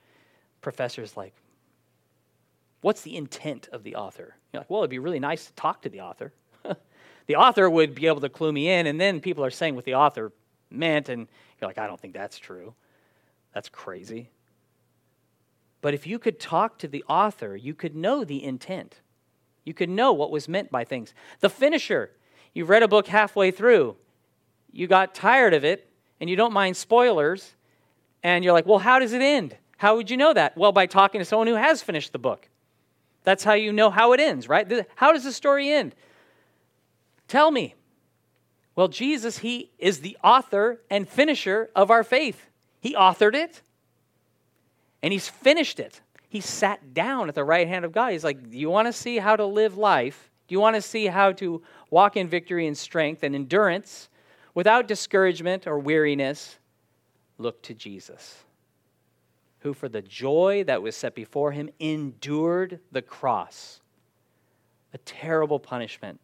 professor's 0.61 1.15
like, 1.15 1.33
What's 2.81 3.01
the 3.01 3.15
intent 3.15 3.69
of 3.71 3.83
the 3.83 3.95
author? 3.95 4.35
You're 4.51 4.61
like, 4.61 4.69
well, 4.69 4.81
it'd 4.81 4.89
be 4.89 4.99
really 4.99 5.19
nice 5.19 5.45
to 5.47 5.53
talk 5.53 5.81
to 5.83 5.89
the 5.89 6.01
author. 6.01 6.33
the 7.27 7.35
author 7.35 7.69
would 7.69 7.95
be 7.95 8.07
able 8.07 8.21
to 8.21 8.29
clue 8.29 8.51
me 8.51 8.69
in, 8.69 8.87
and 8.87 8.99
then 8.99 9.19
people 9.19 9.43
are 9.43 9.49
saying 9.49 9.75
what 9.75 9.85
the 9.85 9.95
author 9.95 10.31
meant, 10.69 11.09
and 11.09 11.27
you're 11.59 11.69
like, 11.69 11.77
I 11.77 11.87
don't 11.87 11.99
think 11.99 12.13
that's 12.13 12.37
true. 12.37 12.73
That's 13.53 13.69
crazy. 13.69 14.29
But 15.81 15.93
if 15.93 16.05
you 16.05 16.19
could 16.19 16.39
talk 16.39 16.77
to 16.79 16.87
the 16.87 17.03
author, 17.07 17.55
you 17.55 17.73
could 17.73 17.95
know 17.95 18.23
the 18.23 18.43
intent. 18.43 19.01
You 19.63 19.73
could 19.73 19.89
know 19.89 20.13
what 20.13 20.31
was 20.31 20.47
meant 20.47 20.71
by 20.71 20.83
things. 20.83 21.13
The 21.39 21.49
finisher, 21.49 22.11
you 22.53 22.65
read 22.65 22.83
a 22.83 22.87
book 22.87 23.07
halfway 23.07 23.51
through, 23.51 23.95
you 24.71 24.87
got 24.87 25.15
tired 25.15 25.53
of 25.53 25.63
it, 25.63 25.89
and 26.19 26.29
you 26.29 26.35
don't 26.35 26.53
mind 26.53 26.77
spoilers, 26.77 27.55
and 28.23 28.43
you're 28.43 28.53
like, 28.53 28.65
well, 28.65 28.79
how 28.79 28.99
does 28.99 29.13
it 29.13 29.21
end? 29.21 29.55
How 29.77 29.95
would 29.95 30.09
you 30.09 30.17
know 30.17 30.33
that? 30.33 30.57
Well, 30.57 30.71
by 30.71 30.85
talking 30.85 31.19
to 31.19 31.25
someone 31.25 31.47
who 31.47 31.55
has 31.55 31.81
finished 31.81 32.11
the 32.11 32.19
book. 32.19 32.49
That's 33.23 33.43
how 33.43 33.53
you 33.53 33.73
know 33.73 33.89
how 33.89 34.13
it 34.13 34.19
ends, 34.19 34.47
right? 34.47 34.85
How 34.95 35.11
does 35.11 35.23
the 35.23 35.33
story 35.33 35.69
end? 35.69 35.93
Tell 37.27 37.51
me. 37.51 37.75
Well, 38.75 38.87
Jesus, 38.87 39.39
He 39.39 39.71
is 39.79 39.99
the 39.99 40.17
author 40.23 40.81
and 40.89 41.07
finisher 41.07 41.69
of 41.75 41.91
our 41.91 42.03
faith. 42.03 42.47
He 42.79 42.93
authored 42.93 43.35
it 43.35 43.61
and 45.01 45.11
He's 45.11 45.27
finished 45.27 45.79
it. 45.79 46.01
He 46.29 46.41
sat 46.41 46.93
down 46.93 47.29
at 47.29 47.35
the 47.35 47.43
right 47.43 47.67
hand 47.67 47.85
of 47.85 47.91
God. 47.91 48.11
He's 48.11 48.23
like, 48.23 48.49
Do 48.49 48.57
you 48.57 48.69
want 48.69 48.87
to 48.87 48.93
see 48.93 49.17
how 49.17 49.35
to 49.35 49.45
live 49.45 49.77
life? 49.77 50.29
Do 50.47 50.55
you 50.55 50.59
want 50.59 50.75
to 50.75 50.81
see 50.81 51.07
how 51.07 51.33
to 51.33 51.61
walk 51.89 52.15
in 52.15 52.27
victory 52.27 52.67
and 52.67 52.77
strength 52.77 53.23
and 53.23 53.35
endurance 53.35 54.09
without 54.53 54.87
discouragement 54.87 55.67
or 55.67 55.79
weariness? 55.79 56.57
Look 57.37 57.61
to 57.63 57.73
Jesus 57.73 58.43
who 59.59 59.73
for 59.73 59.89
the 59.89 60.01
joy 60.01 60.63
that 60.65 60.81
was 60.81 60.95
set 60.95 61.15
before 61.15 61.51
him 61.51 61.69
endured 61.79 62.79
the 62.91 63.01
cross, 63.01 63.81
a 64.93 64.97
terrible 64.99 65.59
punishment, 65.59 66.19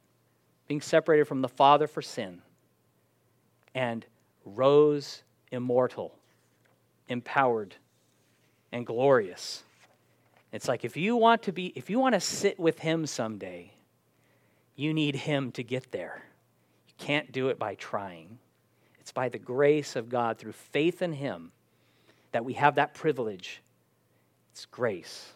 being 0.68 0.82
separated 0.82 1.26
from 1.26 1.42
the 1.42 1.50
Father 1.50 1.88
for 1.88 2.02
sin, 2.02 2.42
and 3.74 4.06
rose 4.46 5.24
immortal, 5.52 6.16
empowered, 7.10 7.76
and 8.72 8.86
glorious. 8.86 9.64
It's 10.52 10.68
like 10.68 10.86
if 10.86 10.96
you 10.96 11.16
want 11.16 11.44
to 11.44 11.52
be, 11.52 11.74
if 11.76 11.90
you 11.90 12.00
want 12.00 12.14
to 12.14 12.20
sit 12.20 12.60
with 12.60 12.80
him 12.80 13.08
someday, 13.08 13.74
you 14.76 14.94
need 14.94 15.16
him 15.16 15.52
to 15.54 15.64
get 15.64 15.92
there. 15.92 16.24
You 16.88 16.94
can't 16.98 17.32
do 17.32 17.50
it 17.50 17.58
by 17.58 17.76
trying. 17.76 18.38
It's 19.00 19.12
by 19.12 19.30
the 19.30 19.40
grace 19.40 19.96
of 19.96 20.10
God 20.10 20.38
through 20.38 20.54
faith 20.54 21.02
in 21.02 21.14
him 21.14 21.52
that 22.34 22.44
we 22.44 22.54
have 22.54 22.76
that 22.76 22.94
privilege. 22.94 23.62
It's 24.52 24.66
grace. 24.66 25.32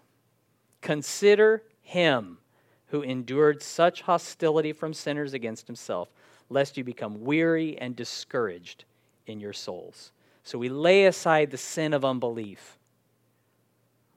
Consider 0.81 1.63
him 1.81 2.37
who 2.87 3.01
endured 3.01 3.61
such 3.61 4.01
hostility 4.01 4.73
from 4.73 4.93
sinners 4.93 5.33
against 5.33 5.67
himself, 5.67 6.09
lest 6.49 6.77
you 6.77 6.83
become 6.83 7.23
weary 7.23 7.77
and 7.77 7.95
discouraged 7.95 8.85
in 9.25 9.39
your 9.39 9.53
souls. 9.53 10.11
So 10.43 10.57
we 10.57 10.69
lay 10.69 11.05
aside 11.05 11.51
the 11.51 11.57
sin 11.57 11.93
of 11.93 12.05
unbelief. 12.05 12.77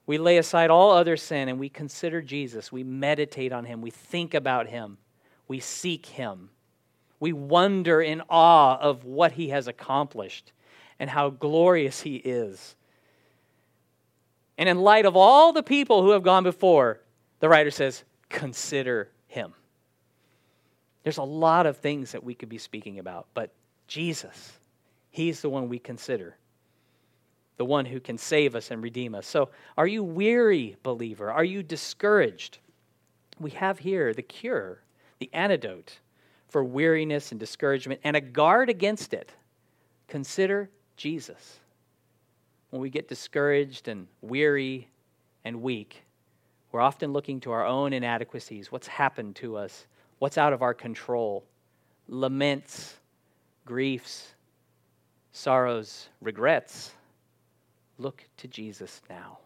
We 0.06 0.18
lay 0.18 0.38
aside 0.38 0.70
all 0.70 0.90
other 0.90 1.16
sin 1.16 1.48
and 1.48 1.58
we 1.58 1.68
consider 1.68 2.20
Jesus. 2.20 2.72
We 2.72 2.84
meditate 2.84 3.52
on 3.52 3.64
him. 3.64 3.80
We 3.80 3.90
think 3.90 4.34
about 4.34 4.68
him. 4.68 4.98
We 5.48 5.60
seek 5.60 6.06
him. 6.06 6.50
We 7.18 7.32
wonder 7.32 8.00
in 8.00 8.22
awe 8.28 8.78
of 8.78 9.04
what 9.04 9.32
he 9.32 9.48
has 9.50 9.68
accomplished 9.68 10.52
and 11.01 11.09
how 11.09 11.30
glorious 11.30 12.03
he 12.03 12.16
is. 12.16 12.76
And 14.59 14.68
in 14.68 14.78
light 14.78 15.07
of 15.07 15.16
all 15.16 15.53
the 15.53 15.62
people 15.62 16.03
who 16.03 16.11
have 16.11 16.22
gone 16.22 16.44
before, 16.44 17.01
the 17.40 17.48
writer 17.48 17.70
says, 17.70 18.05
consider 18.28 19.09
him. 19.26 19.55
There's 21.03 21.16
a 21.16 21.22
lot 21.22 21.64
of 21.64 21.78
things 21.78 22.12
that 22.12 22.22
we 22.22 22.34
could 22.34 22.51
be 22.51 22.59
speaking 22.59 22.98
about, 22.98 23.26
but 23.32 23.51
Jesus, 23.88 24.53
he's 25.11 25.40
the 25.40 25.48
one 25.48 25.70
we 25.70 25.78
consider, 25.78 26.36
the 27.57 27.64
one 27.64 27.86
who 27.86 27.98
can 27.98 28.18
save 28.18 28.55
us 28.55 28.70
and 28.70 28.82
redeem 28.82 29.14
us. 29.14 29.26
So, 29.26 29.48
are 29.78 29.86
you 29.86 30.05
weary, 30.05 30.76
believer? 30.82 31.32
Are 31.32 31.44
you 31.44 31.62
discouraged? 31.62 32.59
We 33.38 33.53
have 33.53 33.78
here 33.78 34.12
the 34.12 34.22
cure, 34.22 34.82
the 35.18 35.30
antidote 35.32 35.98
for 36.48 36.62
weariness 36.62 37.30
and 37.30 37.40
discouragement, 37.40 38.01
and 38.05 38.14
a 38.14 38.20
guard 38.20 38.68
against 38.68 39.14
it. 39.14 39.32
Consider 40.07 40.68
Jesus. 41.01 41.61
When 42.68 42.82
we 42.82 42.90
get 42.90 43.09
discouraged 43.09 43.88
and 43.88 44.07
weary 44.20 44.86
and 45.46 45.62
weak, 45.62 46.03
we're 46.70 46.82
often 46.82 47.14
looking 47.14 47.40
to 47.40 47.53
our 47.53 47.64
own 47.64 47.94
inadequacies, 47.94 48.70
what's 48.70 48.86
happened 48.86 49.34
to 49.36 49.57
us, 49.57 49.86
what's 50.18 50.36
out 50.36 50.53
of 50.53 50.61
our 50.61 50.74
control, 50.74 51.46
laments, 52.07 52.96
griefs, 53.64 54.34
sorrows, 55.32 56.11
regrets. 56.20 56.92
Look 57.96 58.26
to 58.36 58.46
Jesus 58.46 59.01
now. 59.09 59.38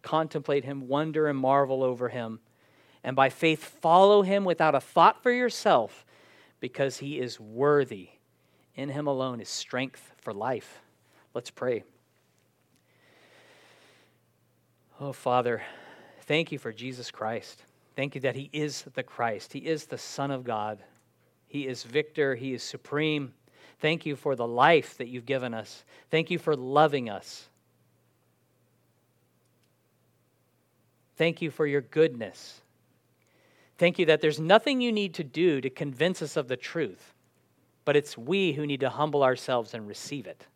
Contemplate 0.00 0.64
him, 0.64 0.88
wonder 0.88 1.28
and 1.28 1.38
marvel 1.38 1.82
over 1.82 2.08
him, 2.08 2.40
and 3.04 3.14
by 3.14 3.28
faith 3.28 3.62
follow 3.62 4.22
him 4.22 4.46
without 4.46 4.74
a 4.74 4.80
thought 4.80 5.22
for 5.22 5.30
yourself, 5.30 6.06
because 6.60 6.96
he 6.96 7.20
is 7.20 7.38
worthy. 7.38 8.08
In 8.74 8.88
him 8.88 9.06
alone 9.06 9.42
is 9.42 9.50
strength 9.50 10.14
for 10.16 10.32
life. 10.32 10.80
Let's 11.34 11.50
pray. 11.50 11.82
Oh, 15.00 15.12
Father, 15.12 15.62
thank 16.22 16.52
you 16.52 16.58
for 16.58 16.72
Jesus 16.72 17.10
Christ. 17.10 17.64
Thank 17.96 18.14
you 18.14 18.20
that 18.22 18.36
He 18.36 18.48
is 18.52 18.84
the 18.94 19.02
Christ. 19.02 19.52
He 19.52 19.58
is 19.58 19.86
the 19.86 19.98
Son 19.98 20.30
of 20.30 20.44
God. 20.44 20.78
He 21.48 21.66
is 21.66 21.82
victor. 21.82 22.34
He 22.36 22.54
is 22.54 22.62
supreme. 22.62 23.34
Thank 23.80 24.06
you 24.06 24.16
for 24.16 24.36
the 24.36 24.46
life 24.46 24.96
that 24.98 25.08
you've 25.08 25.26
given 25.26 25.52
us. 25.52 25.84
Thank 26.10 26.30
you 26.30 26.38
for 26.38 26.54
loving 26.54 27.10
us. 27.10 27.48
Thank 31.16 31.42
you 31.42 31.50
for 31.50 31.66
your 31.66 31.80
goodness. 31.80 32.60
Thank 33.78 33.98
you 33.98 34.06
that 34.06 34.20
there's 34.20 34.40
nothing 34.40 34.80
you 34.80 34.92
need 34.92 35.14
to 35.14 35.24
do 35.24 35.60
to 35.60 35.70
convince 35.70 36.22
us 36.22 36.36
of 36.36 36.48
the 36.48 36.56
truth, 36.56 37.14
but 37.84 37.96
it's 37.96 38.16
we 38.16 38.52
who 38.52 38.66
need 38.66 38.80
to 38.80 38.90
humble 38.90 39.22
ourselves 39.22 39.74
and 39.74 39.86
receive 39.86 40.26
it. 40.26 40.46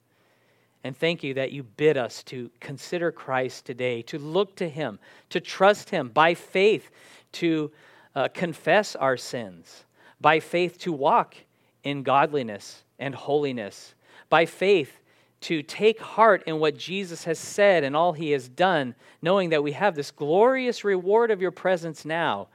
And 0.85 0.97
thank 0.97 1.23
you 1.23 1.35
that 1.35 1.53
you 1.53 1.65
bid 1.65 1.97
us 1.97 2.23
to 2.25 2.51
consider 2.61 3.11
Christ 3.11 3.65
today, 3.65 4.03
to 4.03 4.19
look 4.19 4.57
to 4.57 4.69
him, 4.69 4.99
to 5.31 5.41
trust 5.41 5.91
him 5.91 6.09
by 6.09 6.35
faith, 6.35 6.91
to 7.33 7.71
uh, 8.15 8.29
confess 8.29 8.97
our 8.97 9.17
sins, 9.17 9.85
by 10.21 10.41
faith 10.41 10.79
to 10.79 10.93
walk 10.93 11.37
in 11.83 12.03
godliness 12.03 12.85
and 12.99 13.15
holiness, 13.15 13.95
by 14.29 14.47
faith 14.47 15.01
to 15.41 15.63
take 15.63 16.01
heart 16.01 16.43
in 16.47 16.59
what 16.59 16.77
Jesus 16.77 17.25
has 17.25 17.39
said 17.39 17.85
and 17.85 17.95
all 17.95 18.13
he 18.13 18.33
has 18.33 18.49
done, 18.49 18.95
knowing 19.23 19.51
that 19.51 19.63
we 19.63 19.73
have 19.73 19.95
this 19.95 20.11
glorious 20.11 20.85
reward 20.85 21.31
of 21.31 21.41
your 21.41 21.53
presence 21.53 22.05
now 22.05 22.49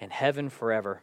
and 0.00 0.12
heaven 0.12 0.48
forever. 0.48 1.02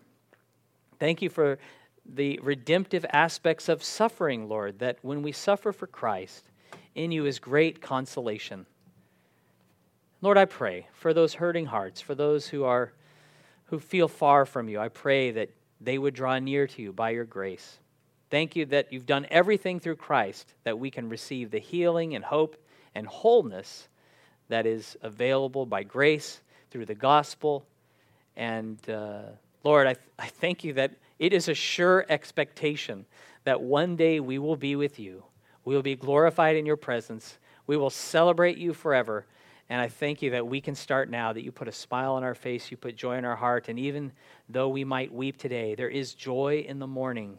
Thank 0.99 1.21
you 1.21 1.29
for 1.29 1.59
the 2.05 2.39
redemptive 2.41 3.05
aspects 3.11 3.67
of 3.67 3.83
suffering, 3.83 4.47
Lord, 4.47 4.79
that 4.79 4.97
when 5.01 5.21
we 5.21 5.33
suffer 5.33 5.73
for 5.73 5.87
Christ, 5.87 6.49
in 6.97 7.11
you 7.11 7.25
is 7.25 7.39
great 7.39 7.81
consolation. 7.81 8.65
Lord, 10.21 10.37
I 10.37 10.45
pray 10.45 10.87
for 10.93 11.13
those 11.13 11.35
hurting 11.35 11.67
hearts, 11.67 12.01
for 12.01 12.15
those 12.15 12.47
who 12.47 12.63
are 12.63 12.91
who 13.65 13.79
feel 13.79 14.07
far 14.07 14.45
from 14.45 14.69
you, 14.69 14.79
I 14.79 14.87
pray 14.87 15.31
that 15.31 15.49
they 15.81 15.97
would 15.97 16.13
draw 16.13 16.39
near 16.39 16.67
to 16.67 16.81
you 16.81 16.93
by 16.93 17.11
your 17.11 17.25
grace. 17.25 17.79
Thank 18.29 18.55
you 18.55 18.65
that 18.67 18.91
you've 18.91 19.05
done 19.05 19.27
everything 19.29 19.79
through 19.79 19.97
Christ 19.97 20.53
that 20.63 20.79
we 20.79 20.89
can 20.89 21.09
receive 21.09 21.51
the 21.51 21.59
healing 21.59 22.15
and 22.15 22.23
hope 22.23 22.55
and 22.95 23.05
wholeness 23.05 23.89
that 24.49 24.65
is 24.65 24.97
available 25.01 25.65
by 25.65 25.83
grace 25.83 26.41
through 26.71 26.85
the 26.85 26.95
gospel. 26.95 27.65
And 28.35 28.77
uh, 28.89 29.23
Lord, 29.63 29.87
I, 29.87 29.93
th- 29.93 30.07
I 30.17 30.27
thank 30.27 30.63
you 30.63 30.73
that 30.73 30.93
it 31.19 31.33
is 31.33 31.49
a 31.49 31.53
sure 31.53 32.05
expectation 32.09 33.05
that 33.43 33.61
one 33.61 33.95
day 33.95 34.19
we 34.19 34.39
will 34.39 34.55
be 34.55 34.75
with 34.75 34.97
you. 34.97 35.23
We 35.67 35.75
will 35.75 35.81
be 35.81 35.97
glorified 35.97 36.55
in 36.55 36.65
your 36.65 36.77
presence. 36.77 37.39
We 37.67 37.75
will 37.75 37.89
celebrate 37.89 38.57
you 38.57 38.73
forever. 38.73 39.25
And 39.67 39.81
I 39.81 39.89
thank 39.89 40.21
you 40.21 40.29
that 40.29 40.47
we 40.47 40.61
can 40.61 40.75
start 40.75 41.09
now, 41.09 41.33
that 41.33 41.43
you 41.43 41.51
put 41.51 41.67
a 41.67 41.73
smile 41.73 42.13
on 42.13 42.23
our 42.23 42.35
face, 42.35 42.71
you 42.71 42.77
put 42.77 42.95
joy 42.95 43.17
in 43.17 43.25
our 43.25 43.35
heart. 43.35 43.67
And 43.67 43.77
even 43.77 44.13
though 44.47 44.69
we 44.69 44.85
might 44.85 45.13
weep 45.13 45.35
today, 45.35 45.75
there 45.75 45.89
is 45.89 46.13
joy 46.13 46.63
in 46.65 46.79
the 46.79 46.87
morning. 46.87 47.37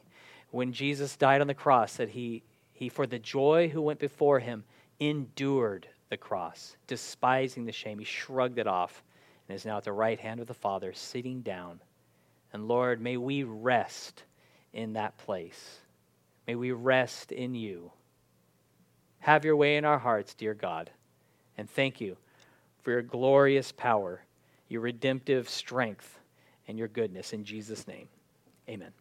When 0.51 0.75
Jesus 0.75 1.17
died 1.17 1.41
on 1.41 1.47
the 1.47 1.55
cross, 1.55 1.97
that 1.97 2.11
he, 2.11 2.43
he 2.75 2.91
for 2.91 3.07
the 3.07 3.19
joy 3.19 3.71
who 3.71 3.81
went 3.81 3.99
before 3.99 4.41
him, 4.41 4.63
endured 5.01 5.89
the 6.11 6.19
cross, 6.19 6.77
despising 6.87 7.65
the 7.65 7.73
shame. 7.73 7.99
He 7.99 8.05
shrugged 8.05 8.59
it 8.59 8.67
off 8.67 9.03
and 9.49 9.57
is 9.57 9.65
now 9.65 9.79
at 9.79 9.85
the 9.85 9.93
right 9.95 10.21
hand 10.21 10.41
of 10.41 10.49
the 10.49 10.53
Father, 10.53 10.93
sitting 10.93 11.41
down. 11.41 11.81
And 12.53 12.69
Lord, 12.69 13.01
may 13.01 13.17
we 13.17 13.45
rest 13.45 14.25
in 14.75 14.93
that 14.93 15.17
place. 15.17 15.79
May 16.47 16.57
we 16.57 16.73
rest 16.73 17.33
in 17.33 17.55
you. 17.55 17.91
Have 19.21 19.45
your 19.45 19.57
way 19.57 19.77
in 19.77 19.85
our 19.85 19.99
hearts, 19.99 20.35
dear 20.35 20.55
God. 20.55 20.91
And 21.57 21.69
thank 21.69 22.01
you 22.01 22.17
for 22.83 22.93
your 22.93 23.03
glorious 23.03 23.73
power, 23.73 24.23
your 24.69 24.81
redemptive 24.81 25.49
strength, 25.49 26.19
and 26.67 26.79
your 26.79 26.89
goodness. 26.89 27.33
In 27.33 27.45
Jesus' 27.45 27.87
name, 27.87 28.09
amen. 28.69 28.98